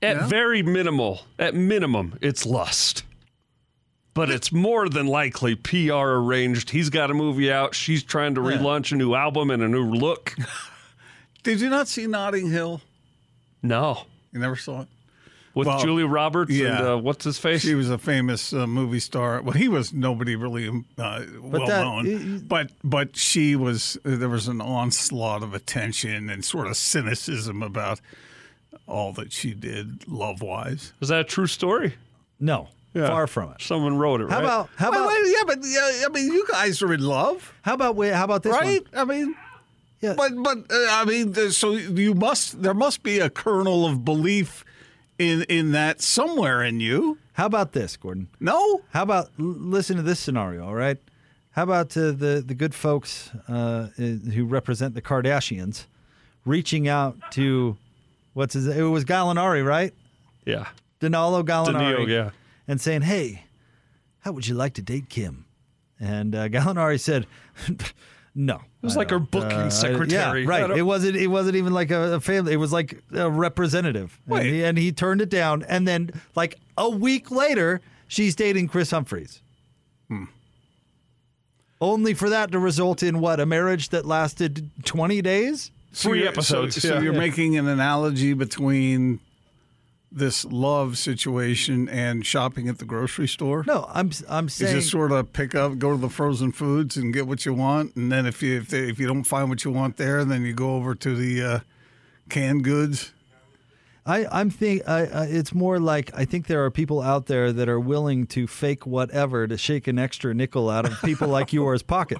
At 0.02 0.16
Yeah. 0.16 0.26
very 0.28 0.62
minimal, 0.62 1.22
at 1.38 1.54
minimum, 1.54 2.18
it's 2.22 2.46
lust. 2.46 3.02
But 4.14 4.30
it's 4.30 4.50
more 4.50 4.88
than 4.88 5.06
likely 5.06 5.54
PR 5.54 5.92
arranged. 6.18 6.70
He's 6.70 6.90
got 6.90 7.10
a 7.10 7.14
movie 7.14 7.52
out. 7.52 7.74
She's 7.74 8.02
trying 8.02 8.34
to 8.36 8.40
Yeah. 8.42 8.56
relaunch 8.58 8.92
a 8.92 8.96
new 8.96 9.14
album 9.14 9.50
and 9.50 9.62
a 9.62 9.68
new 9.68 9.84
look. 9.84 10.34
Did 11.42 11.60
you 11.60 11.70
not 11.70 11.86
see 11.88 12.06
Notting 12.06 12.50
Hill? 12.50 12.80
No. 13.62 14.06
You 14.32 14.40
never 14.40 14.56
saw 14.56 14.82
it. 14.82 14.88
With 15.54 15.66
Well, 15.66 15.80
Julia 15.80 16.06
Roberts 16.06 16.52
yeah. 16.52 16.78
and 16.78 16.86
uh, 16.86 16.96
what's 16.98 17.24
his 17.24 17.38
face? 17.38 17.62
She 17.62 17.74
was 17.74 17.90
a 17.90 17.98
famous 17.98 18.52
uh, 18.52 18.66
movie 18.68 19.00
star. 19.00 19.42
Well, 19.42 19.52
he 19.54 19.68
was 19.68 19.92
nobody 19.92 20.36
really 20.36 20.68
uh, 20.68 21.22
well 21.40 21.66
that- 21.66 21.82
known, 21.82 22.06
y- 22.06 22.14
y- 22.36 22.40
but 22.46 22.70
but 22.84 23.16
she 23.16 23.56
was. 23.56 23.98
There 24.04 24.28
was 24.28 24.46
an 24.46 24.60
onslaught 24.60 25.42
of 25.42 25.52
attention 25.52 26.30
and 26.30 26.44
sort 26.44 26.68
of 26.68 26.76
cynicism 26.76 27.62
about 27.64 28.00
all 28.90 29.12
that 29.14 29.32
she 29.32 29.54
did 29.54 30.06
love 30.08 30.42
wise. 30.42 30.92
Is 31.00 31.08
that 31.08 31.20
a 31.20 31.24
true 31.24 31.46
story? 31.46 31.94
No, 32.38 32.68
far 32.94 33.26
from 33.26 33.52
it. 33.52 33.62
Someone 33.62 33.96
wrote 33.98 34.20
it, 34.20 34.30
How 34.30 34.36
right? 34.36 34.44
about 34.44 34.70
how 34.76 34.88
about 34.90 35.10
yeah, 35.10 35.42
but 35.46 35.58
yeah, 35.62 36.04
I 36.06 36.08
mean, 36.12 36.32
you 36.32 36.46
guys 36.50 36.82
are 36.82 36.92
in 36.92 37.00
love, 37.02 37.54
how 37.62 37.74
about 37.74 37.96
wait, 37.96 38.12
how 38.14 38.24
about 38.24 38.42
this 38.42 38.52
one? 38.52 38.62
right? 38.62 38.82
I 38.94 39.04
mean, 39.04 39.34
Yeah. 40.00 40.14
but 40.16 40.32
but 40.42 40.58
uh, 40.70 40.86
I 40.90 41.04
mean, 41.04 41.34
so 41.50 41.72
you 41.72 42.14
must 42.14 42.62
there 42.62 42.74
must 42.74 43.02
be 43.02 43.18
a 43.18 43.30
kernel 43.30 43.86
of 43.86 44.04
belief 44.04 44.64
in 45.18 45.42
in 45.48 45.72
that 45.72 46.00
somewhere 46.00 46.62
in 46.62 46.80
you. 46.80 47.18
How 47.34 47.46
about 47.46 47.72
this, 47.72 47.96
Gordon? 47.96 48.28
No, 48.38 48.82
How 48.92 49.02
about 49.02 49.26
l- 49.38 49.46
listen 49.46 49.96
to 49.96 50.02
this 50.02 50.18
scenario? 50.20 50.66
All 50.66 50.74
right. 50.74 50.98
How 51.52 51.62
about 51.64 51.96
uh, 51.96 52.12
the 52.12 52.42
the 52.46 52.54
good 52.54 52.74
folks 52.74 53.30
uh, 53.48 53.52
uh, 53.52 53.88
who 54.34 54.44
represent 54.44 54.94
the 54.94 55.02
Kardashians 55.02 55.86
reaching 56.46 56.88
out 56.88 57.16
to 57.32 57.76
what's 58.34 58.54
his? 58.54 58.66
It 58.66 58.82
was 58.82 59.04
Gallinari, 59.04 59.64
right? 59.64 59.94
yeah. 60.44 60.68
Danilo 61.00 61.42
Gallinari. 61.42 61.72
Danilo, 61.72 62.06
yeah. 62.06 62.30
And 62.68 62.80
saying, 62.80 63.02
"Hey, 63.02 63.44
how 64.20 64.32
would 64.32 64.46
you 64.46 64.54
like 64.54 64.74
to 64.74 64.82
date 64.82 65.08
Kim?" 65.08 65.46
And 65.98 66.34
uh, 66.34 66.48
Gallinari 66.48 67.00
said, 67.00 67.26
"No." 68.34 68.56
It 68.56 68.86
was 68.86 68.96
like 68.96 69.10
her 69.10 69.18
booking 69.18 69.70
secretary. 69.70 70.42
Yeah, 70.42 70.48
right. 70.48 70.70
It 70.70 70.82
wasn't. 70.82 71.16
It 71.16 71.28
wasn't 71.28 71.56
even 71.56 71.72
like 71.72 71.90
a, 71.90 72.14
a 72.14 72.20
family. 72.20 72.52
It 72.52 72.56
was 72.56 72.72
like 72.72 73.02
a 73.12 73.30
representative. 73.30 74.18
And 74.28 74.46
he, 74.46 74.64
and 74.64 74.78
he 74.78 74.92
turned 74.92 75.20
it 75.20 75.28
down. 75.30 75.64
And 75.68 75.86
then, 75.88 76.10
like 76.34 76.58
a 76.78 76.88
week 76.88 77.30
later, 77.30 77.80
she's 78.08 78.34
dating 78.34 78.68
Kris 78.68 78.90
Humphries. 78.90 79.42
Hmm. 80.08 80.24
Only 81.80 82.12
for 82.12 82.28
that 82.28 82.52
to 82.52 82.58
result 82.58 83.02
in 83.02 83.20
what 83.20 83.40
a 83.40 83.46
marriage 83.46 83.88
that 83.88 84.04
lasted 84.04 84.70
twenty 84.84 85.22
days. 85.22 85.70
So 85.92 86.08
Three 86.10 86.18
you're- 86.20 86.28
episodes, 86.28 86.80
So, 86.80 86.88
so 86.88 86.98
you're 87.00 87.12
making 87.12 87.56
an 87.58 87.66
analogy 87.66 88.32
between 88.32 89.20
this 90.12 90.44
love 90.44 90.98
situation 90.98 91.88
and 91.88 92.26
shopping 92.26 92.68
at 92.68 92.78
the 92.78 92.84
grocery 92.84 93.28
store. 93.28 93.64
No, 93.66 93.86
I'm 93.92 94.10
I'm 94.28 94.44
You 94.44 94.48
saying 94.50 94.74
just 94.76 94.90
sort 94.90 95.12
of 95.12 95.32
pick 95.32 95.54
up, 95.54 95.78
go 95.78 95.92
to 95.92 95.96
the 95.96 96.08
frozen 96.08 96.50
foods, 96.52 96.96
and 96.96 97.12
get 97.14 97.26
what 97.28 97.44
you 97.46 97.54
want, 97.54 97.94
and 97.96 98.10
then 98.10 98.26
if 98.26 98.42
you 98.42 98.58
if, 98.58 98.68
they, 98.68 98.88
if 98.88 98.98
you 98.98 99.06
don't 99.06 99.22
find 99.24 99.48
what 99.48 99.64
you 99.64 99.70
want 99.70 99.96
there, 99.98 100.24
then 100.24 100.42
you 100.44 100.52
go 100.52 100.74
over 100.76 100.94
to 100.96 101.14
the 101.14 101.42
uh, 101.42 101.60
canned 102.28 102.64
goods. 102.64 103.12
I, 104.06 104.26
I'm 104.32 104.50
think 104.50 104.82
I, 104.88 105.00
I, 105.06 105.24
it's 105.26 105.54
more 105.54 105.78
like 105.78 106.10
I 106.14 106.24
think 106.24 106.46
there 106.48 106.64
are 106.64 106.70
people 106.72 107.00
out 107.02 107.26
there 107.26 107.52
that 107.52 107.68
are 107.68 107.78
willing 107.78 108.26
to 108.28 108.46
fake 108.48 108.86
whatever 108.86 109.46
to 109.46 109.56
shake 109.58 109.86
an 109.86 109.98
extra 109.98 110.34
nickel 110.34 110.70
out 110.70 110.86
of 110.86 111.00
people 111.02 111.28
like 111.28 111.52
yours 111.60 111.82
pocket. 111.84 112.18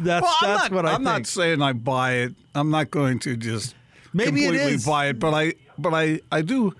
That's 0.00 0.22
Well, 0.22 0.36
that's 0.42 0.62
not, 0.64 0.72
what 0.72 0.86
I 0.86 0.90
I'm 0.90 0.96
think. 0.96 1.04
not 1.04 1.26
saying 1.26 1.62
I 1.62 1.72
buy 1.72 2.12
it. 2.14 2.34
I'm 2.54 2.70
not 2.70 2.90
going 2.90 3.18
to 3.20 3.36
just 3.36 3.74
Maybe 4.12 4.42
completely 4.42 4.74
is. 4.74 4.86
buy 4.86 5.06
it, 5.08 5.18
but 5.18 5.34
I 5.34 5.54
but 5.78 5.92
I 5.94 6.20
I 6.32 6.42
do 6.42 6.72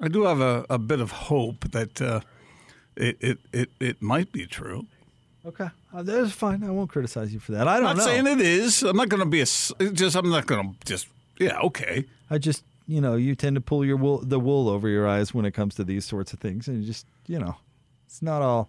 I 0.00 0.08
do 0.08 0.22
have 0.24 0.40
a, 0.40 0.64
a 0.70 0.78
bit 0.78 1.00
of 1.00 1.10
hope 1.12 1.70
that 1.72 2.00
uh, 2.00 2.20
it, 2.96 3.16
it 3.20 3.38
it 3.52 3.70
it 3.80 4.02
might 4.02 4.32
be 4.32 4.46
true. 4.46 4.86
okay, 5.46 5.68
uh, 5.92 6.02
that's 6.02 6.32
fine. 6.32 6.62
I 6.64 6.70
won't 6.70 6.90
criticize 6.90 7.32
you 7.34 7.40
for 7.40 7.52
that. 7.52 7.66
I 7.68 7.76
don't 7.78 7.86
I'm 7.86 7.96
not 7.96 8.06
know. 8.06 8.12
saying 8.12 8.26
it 8.26 8.40
is. 8.40 8.82
I'm 8.82 8.96
not 8.96 9.08
going 9.08 9.20
to 9.22 9.28
be 9.28 9.40
a 9.40 9.44
just. 9.92 10.16
I'm 10.16 10.30
not 10.30 10.46
going 10.46 10.72
to 10.72 10.86
just 10.86 11.08
Yeah, 11.38 11.58
okay. 11.60 12.04
I 12.30 12.38
just, 12.38 12.64
you 12.86 13.00
know, 13.00 13.14
you 13.16 13.34
tend 13.34 13.56
to 13.56 13.60
pull 13.60 13.84
your 13.84 13.96
wool, 13.96 14.18
the 14.24 14.40
wool 14.40 14.68
over 14.68 14.88
your 14.88 15.06
eyes 15.06 15.34
when 15.34 15.44
it 15.44 15.52
comes 15.52 15.74
to 15.74 15.84
these 15.84 16.04
sorts 16.06 16.32
of 16.32 16.38
things, 16.40 16.66
and 16.68 16.80
you 16.80 16.86
just, 16.86 17.06
you 17.26 17.38
know, 17.38 17.56
it's 18.06 18.22
not 18.22 18.40
all. 18.42 18.68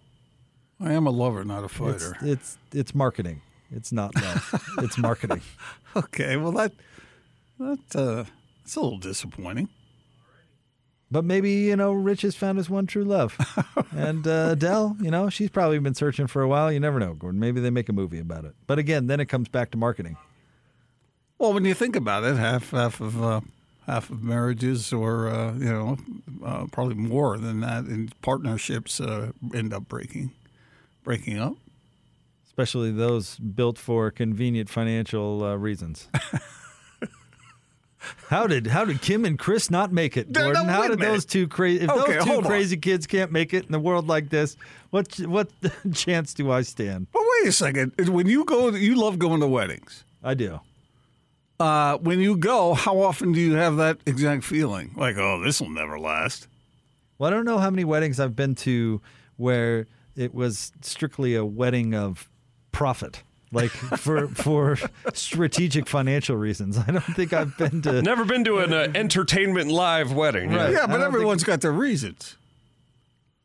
I 0.80 0.92
am 0.92 1.06
a 1.06 1.10
lover, 1.10 1.44
not 1.44 1.64
a 1.64 1.68
fighter. 1.68 2.16
it's 2.20 2.58
it's 2.72 2.94
marketing. 2.94 3.42
It's 3.70 3.92
not 3.92 4.14
love. 4.14 4.72
it's 4.78 4.98
marketing. 4.98 5.42
okay, 5.96 6.36
well 6.36 6.52
that 6.52 6.72
that 7.58 7.96
uh, 7.96 8.24
it's 8.64 8.76
a 8.76 8.80
little 8.80 8.98
disappointing. 8.98 9.68
But 11.10 11.24
maybe 11.24 11.50
you 11.52 11.76
know, 11.76 11.92
Rich 11.92 12.22
has 12.22 12.34
found 12.34 12.58
his 12.58 12.68
one 12.68 12.86
true 12.86 13.04
love, 13.04 13.36
and 13.92 14.26
uh, 14.26 14.48
Adele, 14.52 14.96
you 15.00 15.10
know, 15.10 15.28
she's 15.30 15.50
probably 15.50 15.78
been 15.78 15.94
searching 15.94 16.26
for 16.26 16.42
a 16.42 16.48
while. 16.48 16.72
You 16.72 16.80
never 16.80 16.98
know, 16.98 17.14
Gordon. 17.14 17.38
Maybe 17.40 17.60
they 17.60 17.70
make 17.70 17.88
a 17.88 17.92
movie 17.92 18.18
about 18.18 18.44
it. 18.44 18.54
But 18.66 18.78
again, 18.78 19.06
then 19.06 19.20
it 19.20 19.26
comes 19.26 19.48
back 19.48 19.70
to 19.72 19.78
marketing. 19.78 20.16
Well, 21.38 21.52
when 21.52 21.64
you 21.64 21.74
think 21.74 21.94
about 21.94 22.24
it, 22.24 22.36
half 22.36 22.70
half 22.70 23.00
of 23.00 23.22
uh, 23.22 23.40
half 23.86 24.10
of 24.10 24.22
marriages, 24.24 24.92
or 24.92 25.28
uh, 25.28 25.52
you 25.54 25.66
know, 25.66 25.98
uh, 26.44 26.66
probably 26.72 26.94
more 26.96 27.38
than 27.38 27.60
that, 27.60 27.84
in 27.84 28.10
partnerships 28.22 29.00
uh, 29.00 29.30
end 29.54 29.72
up 29.72 29.88
breaking, 29.88 30.32
breaking 31.04 31.38
up. 31.38 31.54
especially 32.46 32.90
those 32.90 33.36
built 33.38 33.78
for 33.78 34.10
convenient 34.10 34.68
financial 34.68 35.44
uh, 35.44 35.54
reasons. 35.56 36.08
how 38.28 38.46
did 38.46 38.66
how 38.66 38.84
did 38.84 39.00
Kim 39.00 39.24
and 39.24 39.38
Kris 39.38 39.70
not 39.70 39.92
make 39.92 40.16
it, 40.16 40.28
No, 40.30 40.40
no, 40.48 40.52
Gordon? 40.54 40.68
how 40.68 40.88
did 40.88 40.98
those 40.98 41.24
two 41.24 41.48
crazy? 41.48 41.84
If 41.84 41.90
Okay, 41.90 42.14
those 42.16 42.24
two 42.24 42.32
on. 42.38 42.44
crazy 42.44 42.76
kids 42.76 43.06
can't 43.06 43.32
make 43.32 43.54
it 43.54 43.66
in 43.66 43.74
a 43.74 43.78
world 43.78 44.06
like 44.08 44.28
this, 44.30 44.56
what 44.90 45.14
what 45.20 45.50
chance 45.94 46.34
do 46.34 46.50
I 46.50 46.62
stand? 46.62 47.06
But 47.12 47.22
wait 47.42 47.48
a 47.48 47.52
second, 47.52 47.92
when 48.08 48.26
you 48.26 48.44
go, 48.44 48.68
you 48.70 48.94
love 48.96 49.18
going 49.18 49.40
to 49.40 49.46
weddings. 49.46 50.04
I 50.22 50.34
do. 50.34 50.60
Uh, 51.60 51.96
when 51.98 52.18
you 52.20 52.36
go, 52.36 52.74
how 52.74 53.00
often 53.00 53.32
do 53.32 53.40
you 53.40 53.54
have 53.54 53.76
that 53.76 53.98
exact 54.06 54.42
feeling? 54.44 54.92
Like, 54.96 55.16
oh, 55.16 55.40
this 55.40 55.60
will 55.60 55.70
never 55.70 55.98
last. 55.98 56.48
Well, 57.16 57.28
I 57.30 57.32
don't 57.32 57.44
know 57.44 57.58
how 57.58 57.70
many 57.70 57.84
weddings 57.84 58.18
I've 58.18 58.34
been 58.34 58.54
to 58.56 59.00
where 59.36 59.86
it 60.16 60.34
was 60.34 60.72
strictly 60.82 61.34
a 61.34 61.44
wedding 61.44 61.94
of 61.94 62.28
profit, 62.72 63.22
like 63.52 63.70
for 63.70 64.28
for 64.34 64.78
strategic 65.12 65.88
financial 65.88 66.36
reasons. 66.36 66.78
I 66.78 66.90
don't 66.90 67.02
think 67.02 67.32
I've 67.32 67.56
been 67.56 67.82
to. 67.82 68.02
Never 68.02 68.24
been 68.24 68.44
to 68.44 68.58
an 68.58 68.72
uh, 68.72 68.92
entertainment 68.94 69.70
live 69.70 70.12
wedding. 70.12 70.50
Right. 70.50 70.72
Yeah, 70.72 70.86
but 70.86 70.98
don't 70.98 71.02
everyone's 71.02 71.44
got 71.44 71.60
their 71.60 71.72
reasons. 71.72 72.36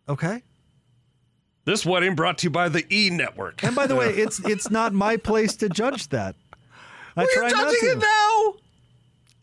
Okay. 0.08 0.43
This 1.65 1.86
wedding 1.86 2.15
brought 2.15 2.39
to 2.39 2.45
you 2.45 2.49
by 2.49 2.69
the 2.69 2.86
E 2.91 3.10
Network. 3.12 3.63
And 3.63 3.75
by 3.75 3.86
the 3.86 3.95
way, 3.95 4.08
it's 4.15 4.39
it's 4.39 4.71
not 4.71 4.93
my 4.93 5.17
place 5.17 5.55
to 5.58 5.69
judge 5.69 6.10
that. 6.10 6.36
I 7.15 7.21
Well, 7.23 7.27
try 7.34 7.49
you're 7.49 7.58
not 7.58 7.65
judging 7.73 7.79
to 7.82 7.91
it 7.91 7.99
now. 7.99 8.53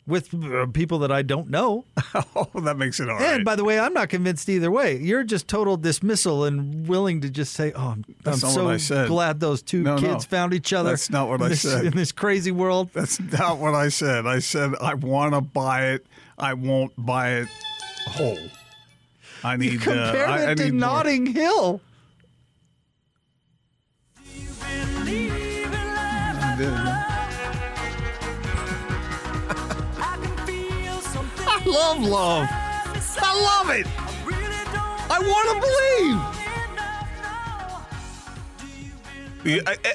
With 0.07 0.33
uh, 0.35 0.66
people 0.66 1.01
that 1.01 1.11
I 1.12 1.23
don't 1.23 1.49
know. 1.51 1.85
Oh, 2.35 2.49
that 2.61 2.77
makes 2.79 2.99
it 3.01 3.09
all 3.11 3.16
right. 3.16 3.35
And 3.37 3.45
by 3.45 3.57
the 3.57 3.64
way, 3.64 3.79
I'm 3.79 3.92
not 3.92 4.09
convinced 4.09 4.49
either 4.49 4.71
way. 4.71 4.97
You're 4.99 5.23
just 5.25 5.49
total 5.49 5.77
dismissal 5.77 6.45
and 6.45 6.87
willing 6.88 7.21
to 7.23 7.31
just 7.31 7.53
say, 7.53 7.73
"Oh, 7.75 7.88
I'm, 7.88 8.05
I'm 8.25 8.37
so 8.37 8.71
I 8.71 9.07
glad 9.07 9.40
those 9.40 9.61
two 9.62 9.83
No, 9.83 9.97
no. 9.97 10.01
kids 10.12 10.25
found 10.25 10.55
each 10.55 10.73
other." 10.73 10.90
That's 10.90 11.11
not 11.11 11.29
what 11.29 11.42
I 11.42 11.49
this, 11.49 11.62
said. 11.62 11.85
In 11.85 11.95
this 11.95 12.12
crazy 12.12 12.53
world, 12.53 12.90
That's 12.95 13.21
not 13.21 13.59
what 13.59 13.75
I 13.75 13.88
said. 13.88 14.27
I 14.27 14.38
said 14.38 14.73
I 14.81 14.95
want 14.95 15.35
to 15.35 15.40
buy 15.42 15.88
it. 15.92 16.07
I 16.38 16.55
won't 16.55 16.92
buy 16.97 17.35
it 17.35 17.49
whole. 18.07 18.38
I 19.45 19.57
need. 19.57 19.81
compared 19.83 20.29
uh, 20.29 20.33
I, 20.33 20.37
I 20.38 20.51
it 20.53 20.57
to 20.57 20.64
need 20.64 20.73
more. 20.73 20.81
Notting 20.81 21.27
Hill. 21.27 21.81
I 26.59 26.96
love 31.66 32.02
love. 32.02 32.48
I 33.18 33.33
love 33.42 33.70
it. 33.70 33.87
I 35.09 35.18
want 35.20 35.48
to 35.50 35.61
believe. 35.61 36.37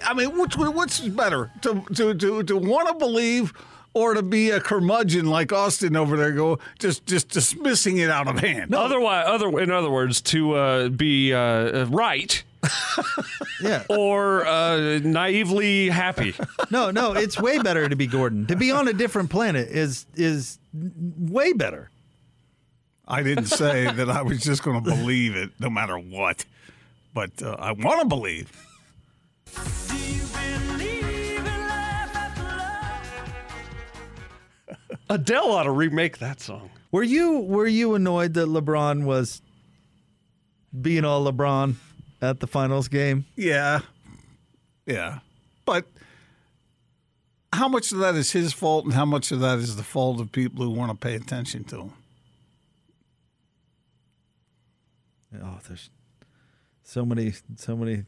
I, 0.05 0.13
mean, 0.13 0.37
which 0.37 0.55
what's 0.55 0.99
better 1.01 1.51
to 1.61 1.83
to 1.95 2.13
to, 2.13 2.43
to 2.43 2.57
want 2.57 2.87
to 2.87 2.93
believe 2.93 3.53
or 3.93 4.13
to 4.13 4.23
be 4.23 4.49
a 4.49 4.61
curmudgeon 4.61 5.25
like 5.25 5.51
Austin 5.51 5.97
over 5.97 6.15
there, 6.15 6.31
go 6.31 6.59
just 6.79 7.05
just 7.05 7.29
dismissing 7.29 7.97
it 7.97 8.09
out 8.09 8.27
of 8.27 8.39
hand? 8.39 8.73
Otherwise, 8.73 9.25
other 9.27 9.59
in 9.59 9.71
other 9.71 9.89
words, 9.89 10.21
to 10.21 10.53
uh, 10.53 10.89
be 10.89 11.33
uh, 11.33 11.85
right 11.87 12.43
Yeah. 13.61 13.83
or 13.89 14.45
uh, 14.45 14.99
naively 14.99 15.89
happy. 15.89 16.35
No, 16.69 16.91
no, 16.91 17.13
it's 17.13 17.39
way 17.39 17.59
better 17.59 17.87
to 17.87 17.95
be 17.95 18.07
Gordon. 18.07 18.47
To 18.47 18.55
be 18.55 18.71
on 18.71 18.87
a 18.87 18.93
different 18.93 19.29
planet 19.29 19.69
is 19.69 20.05
is 20.15 20.59
way 20.73 21.53
better. 21.53 21.89
I 23.07 23.23
didn't 23.23 23.45
say 23.47 23.91
that 23.91 24.09
I 24.09 24.21
was 24.21 24.41
just 24.41 24.63
going 24.63 24.83
to 24.83 24.89
believe 24.89 25.35
it 25.35 25.51
no 25.59 25.69
matter 25.69 25.97
what, 25.97 26.45
but 27.13 27.41
uh, 27.41 27.55
I 27.59 27.73
want 27.73 28.01
to 28.01 28.07
believe. 28.07 28.51
Adele 35.09 35.51
ought 35.51 35.63
to 35.63 35.71
remake 35.71 36.19
that 36.19 36.39
song. 36.39 36.69
Were 36.91 37.03
you 37.03 37.39
were 37.39 37.67
you 37.67 37.95
annoyed 37.95 38.33
that 38.35 38.47
LeBron 38.47 39.03
was 39.03 39.41
being 40.79 41.03
all 41.03 41.29
LeBron 41.29 41.75
at 42.21 42.39
the 42.39 42.47
finals 42.47 42.87
game? 42.87 43.25
Yeah. 43.35 43.81
Yeah. 44.85 45.19
But 45.65 45.85
how 47.53 47.67
much 47.67 47.91
of 47.91 47.99
that 47.99 48.15
is 48.15 48.31
his 48.31 48.53
fault 48.53 48.85
and 48.85 48.93
how 48.93 49.05
much 49.05 49.31
of 49.31 49.39
that 49.41 49.59
is 49.59 49.75
the 49.75 49.83
fault 49.83 50.19
of 50.19 50.31
people 50.31 50.63
who 50.63 50.71
want 50.71 50.91
to 50.91 50.95
pay 50.97 51.15
attention 51.15 51.63
to 51.65 51.81
him? 51.81 51.93
Oh, 55.43 55.59
there's 55.67 55.89
so 56.83 57.05
many 57.05 57.33
so 57.55 57.75
many 57.75 58.03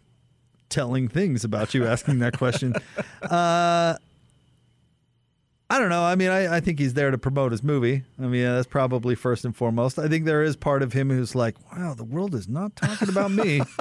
telling 0.70 1.08
things 1.08 1.44
about 1.44 1.74
you 1.74 1.88
asking 1.88 2.20
that 2.20 2.38
question. 2.38 2.74
uh 3.22 3.96
I 5.74 5.80
don't 5.80 5.90
know. 5.90 6.04
I 6.04 6.14
mean, 6.14 6.30
I, 6.30 6.58
I 6.58 6.60
think 6.60 6.78
he's 6.78 6.94
there 6.94 7.10
to 7.10 7.18
promote 7.18 7.52
his 7.52 7.64
movie. 7.64 8.04
I 8.20 8.28
mean, 8.28 8.44
that's 8.44 8.68
probably 8.68 9.16
first 9.16 9.44
and 9.44 9.56
foremost. 9.56 9.98
I 9.98 10.08
think 10.08 10.26
there 10.26 10.44
is 10.44 10.56
part 10.56 10.84
of 10.84 10.94
him 10.94 11.10
who's 11.10 11.34
like, 11.34 11.56
wow, 11.72 11.96
the 11.96 12.04
world 12.04 12.36
is 12.36 12.48
not 12.48 12.76
talking 12.76 13.10
about 13.10 13.32
me. 13.32 13.58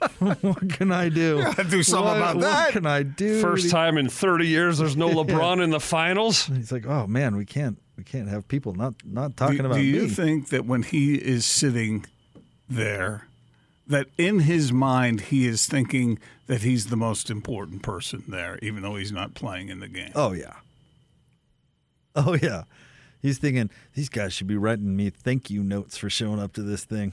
what 0.18 0.68
can 0.70 0.92
I 0.92 1.08
do? 1.08 1.42
Do 1.68 1.82
something 1.82 2.06
What- 2.06 2.16
about 2.16 2.36
what 2.36 2.42
that. 2.42 2.70
can 2.70 2.86
I 2.86 3.02
do? 3.02 3.40
First 3.40 3.68
time 3.70 3.98
in 3.98 4.08
30 4.08 4.46
years 4.46 4.78
there's 4.78 4.96
no 4.96 5.08
LeBron 5.24 5.60
in 5.62 5.70
the 5.70 5.80
finals. 5.80 6.46
He's 6.46 6.70
like, 6.70 6.86
oh 6.86 7.06
man, 7.08 7.36
we 7.36 7.44
can't 7.44 7.78
we 7.96 8.04
can't 8.04 8.28
have 8.28 8.46
people 8.46 8.74
not 8.74 8.94
not 9.04 9.36
talking 9.36 9.58
do, 9.58 9.66
about 9.66 9.74
do 9.74 9.82
you 9.82 10.02
me. 10.02 10.08
think 10.08 10.50
that 10.50 10.66
when 10.66 10.84
he 10.84 11.14
is 11.16 11.44
sitting 11.44 12.06
there, 12.68 13.26
that 13.88 14.06
in 14.18 14.40
his 14.40 14.72
mind 14.72 15.20
he 15.22 15.46
is 15.46 15.66
thinking 15.66 16.18
that 16.46 16.62
he's 16.62 16.86
the 16.86 16.96
most 16.96 17.28
important 17.28 17.82
person 17.82 18.22
there, 18.28 18.56
even 18.62 18.82
though 18.82 18.94
he's 18.96 19.12
not 19.12 19.34
playing 19.34 19.68
in 19.68 19.80
the 19.80 19.88
game? 19.88 20.12
oh 20.14 20.32
yeah. 20.32 20.54
Oh 22.16 22.34
yeah. 22.40 22.64
He's 23.22 23.38
thinking 23.38 23.70
these 23.94 24.08
guys 24.08 24.32
should 24.32 24.46
be 24.46 24.56
writing 24.56 24.96
me 24.96 25.10
thank 25.10 25.50
you 25.50 25.62
notes 25.62 25.96
for 25.96 26.10
showing 26.10 26.40
up 26.40 26.52
to 26.54 26.62
this 26.62 26.84
thing. 26.84 27.12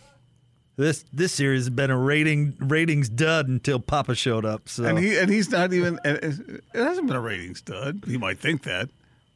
This 0.75 1.05
this 1.11 1.33
series 1.33 1.61
has 1.61 1.69
been 1.69 1.91
a 1.91 1.97
rating 1.97 2.55
ratings 2.59 3.09
dud 3.09 3.47
until 3.47 3.79
Papa 3.79 4.15
showed 4.15 4.45
up. 4.45 4.69
So 4.69 4.85
And 4.85 4.97
he 4.97 5.17
and 5.17 5.29
he's 5.29 5.49
not 5.51 5.73
even. 5.73 5.99
and 6.05 6.15
It 6.23 6.63
hasn't 6.73 7.07
been 7.07 7.15
a 7.15 7.21
ratings 7.21 7.59
stud. 7.59 8.03
You 8.07 8.19
might 8.19 8.39
think 8.39 8.63
that, 8.63 8.89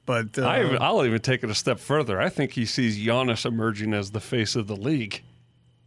but 0.06 0.38
uh, 0.40 0.46
I, 0.48 0.62
I'll 0.78 1.06
even 1.06 1.20
take 1.20 1.44
it 1.44 1.50
a 1.50 1.56
step 1.56 1.80
further. 1.80 2.22
I 2.22 2.30
think 2.30 2.52
he 2.54 2.66
sees 2.66 2.98
Giannis 2.98 3.46
emerging 3.46 3.94
as 3.94 4.12
the 4.12 4.20
face 4.20 4.56
of 4.56 4.68
the 4.68 4.76
league 4.76 5.22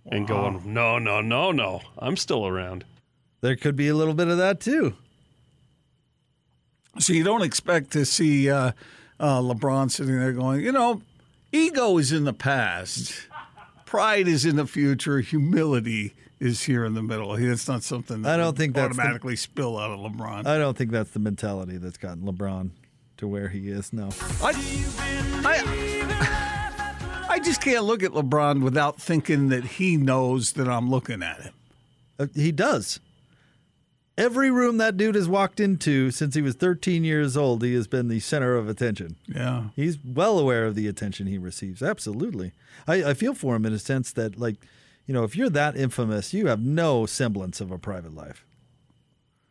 and 0.07 0.27
going, 0.29 0.61
no, 0.75 0.99
no, 0.99 1.21
no, 1.21 1.51
no. 1.51 1.81
I'm 1.99 2.17
still 2.17 2.47
around. 2.47 2.85
there 3.41 3.57
could 3.57 3.75
be 3.77 3.89
a 3.89 3.95
little 3.95 4.15
bit 4.15 4.29
of 4.29 4.37
that 4.39 4.61
too. 4.61 4.95
So 6.99 7.13
you 7.13 7.25
don't 7.25 7.43
expect 7.43 7.91
to 7.93 8.05
see 8.05 8.51
uh, 8.51 8.73
uh, 9.21 9.41
LeBron 9.41 9.91
sitting 9.91 10.19
there 10.19 10.33
going, 10.33 10.61
you 10.63 10.73
know, 10.73 11.03
ego 11.53 11.99
is 11.99 12.13
in 12.13 12.25
the 12.25 12.33
past, 12.33 13.29
pride 13.87 14.27
is 14.29 14.45
in 14.45 14.57
the 14.57 14.67
future, 14.67 15.21
humility 15.21 16.15
is 16.41 16.63
here 16.65 16.85
in 16.85 16.95
the 16.95 17.03
middle. 17.03 17.35
It's 17.35 17.69
not 17.69 17.83
something 17.83 18.23
that 18.23 18.35
I 18.35 18.37
don't 18.43 18.57
think 18.57 18.75
that's 18.75 18.95
the- 18.97 19.01
automatically 19.03 19.37
spill 19.37 19.79
out 19.79 19.91
of 19.91 20.01
LeBron. 20.01 20.47
I 20.47 20.59
don't 20.59 20.77
think 20.77 20.91
that's 20.91 21.11
the 21.11 21.21
mentality 21.21 21.77
that's 21.79 21.97
gotten 21.97 22.23
LeBron 22.25 22.71
to 23.19 23.29
where 23.29 23.49
he 23.49 23.69
is. 23.71 23.93
now. 23.93 24.09
I, 24.43 24.53
I, 25.45 27.27
I 27.31 27.39
just 27.39 27.61
can't 27.61 27.85
look 27.85 28.03
at 28.03 28.11
LeBron 28.13 28.63
without 28.63 29.01
thinking 29.01 29.49
that 29.51 29.65
he 29.65 29.97
knows 29.97 30.53
that 30.53 30.69
I'm 30.69 30.91
looking 30.91 31.23
at 31.23 31.41
him. 31.43 31.55
Uh, 32.19 32.27
he 32.35 32.53
does. 32.53 33.01
Every 34.17 34.49
room 34.51 34.77
that 34.79 34.97
dude 34.97 35.17
has 35.17 35.29
walked 35.29 35.59
into 35.59 36.13
since 36.13 36.37
he 36.37 36.43
was 36.43 36.55
13 36.55 37.03
years 37.03 37.37
old, 37.37 37.65
he 37.65 37.75
has 37.75 37.89
been 37.89 38.07
the 38.07 38.21
center 38.21 38.55
of 38.57 38.69
attention. 38.69 39.17
Yeah. 39.27 39.71
He's 39.75 39.99
well 40.05 40.39
aware 40.39 40.67
of 40.67 40.77
the 40.77 40.87
attention 40.87 41.27
he 41.27 41.37
receives. 41.37 41.83
Absolutely. 41.83 42.53
I, 42.87 43.03
I 43.11 43.15
feel 43.15 43.35
for 43.35 43.57
him 43.57 43.67
in 43.67 43.73
a 43.73 43.79
sense 43.81 44.13
that, 44.13 44.39
like, 44.39 44.57
you 45.07 45.13
know, 45.15 45.25
if 45.25 45.35
you're 45.35 45.51
that 45.51 45.77
infamous, 45.77 46.33
you 46.33 46.47
have 46.47 46.61
no 46.61 47.07
semblance 47.07 47.61
of 47.61 47.73
a 47.73 47.79
private 47.79 48.15
life. 48.15 48.47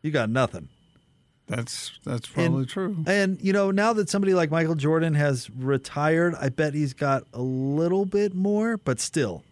You 0.02 0.10
got 0.10 0.30
nothing. 0.30 0.68
That's 1.46 1.92
that's 2.04 2.26
probably 2.26 2.60
And- 2.60 2.68
true. 2.68 2.96
And 3.06 3.38
you 3.42 3.52
know, 3.52 3.70
now 3.70 3.92
that 3.92 4.08
somebody 4.08 4.32
like 4.32 4.50
Michael 4.50 4.74
Jordan 4.76 5.12
has 5.12 5.50
retired, 5.50 6.34
I 6.40 6.48
bet 6.48 6.72
he's 6.72 6.94
got 6.94 7.24
a 7.34 7.42
little 7.42 8.06
bit 8.06 8.34
more, 8.34 8.78
but 8.78 8.98
still. 8.98 9.44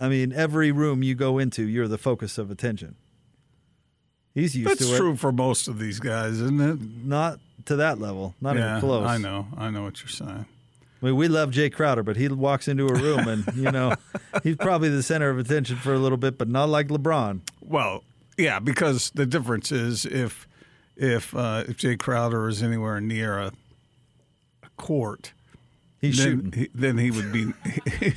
I 0.00 0.08
mean, 0.08 0.32
every 0.32 0.70
room 0.70 1.02
you 1.02 1.14
go 1.14 1.38
into, 1.38 1.66
you're 1.66 1.88
the 1.88 1.98
focus 1.98 2.38
of 2.38 2.50
attention. 2.50 2.94
He's 4.34 4.54
used 4.56 4.70
That's 4.70 4.86
to 4.88 4.94
it. 4.94 4.98
true 4.98 5.16
for 5.16 5.32
most 5.32 5.66
of 5.66 5.78
these 5.78 5.98
guys, 5.98 6.34
isn't 6.40 6.60
it? 6.60 6.78
Not 7.04 7.40
to 7.64 7.76
that 7.76 7.98
level. 8.00 8.34
Not 8.40 8.56
yeah, 8.56 8.78
even 8.78 8.80
close. 8.80 9.06
I 9.06 9.18
know. 9.18 9.46
I 9.56 9.70
know 9.70 9.82
what 9.82 10.00
you're 10.00 10.08
saying. 10.08 10.46
I 11.00 11.06
mean, 11.06 11.16
we 11.16 11.28
love 11.28 11.50
Jae 11.50 11.72
Crowder, 11.72 12.02
but 12.02 12.16
he 12.16 12.28
walks 12.28 12.68
into 12.68 12.86
a 12.86 12.94
room 12.94 13.26
and, 13.28 13.44
you 13.56 13.70
know, 13.70 13.94
he's 14.42 14.56
probably 14.56 14.88
the 14.88 15.02
center 15.02 15.30
of 15.30 15.38
attention 15.38 15.76
for 15.76 15.94
a 15.94 15.98
little 15.98 16.18
bit, 16.18 16.38
but 16.38 16.48
not 16.48 16.68
like 16.68 16.88
LeBron. 16.88 17.40
Well, 17.60 18.04
yeah, 18.36 18.60
because 18.60 19.10
the 19.10 19.26
difference 19.26 19.72
is 19.72 20.06
if 20.06 20.46
if 20.96 21.34
uh, 21.34 21.64
if 21.68 21.76
Jae 21.76 21.98
Crowder 21.98 22.48
is 22.48 22.62
anywhere 22.62 23.00
near 23.00 23.38
a, 23.38 23.52
a 24.62 24.68
court, 24.76 25.32
He's 26.00 26.18
then 26.18 26.26
shooting. 26.26 26.52
he, 26.52 26.68
then 26.74 26.98
he 26.98 27.10
would 27.10 27.32
be. 27.32 27.52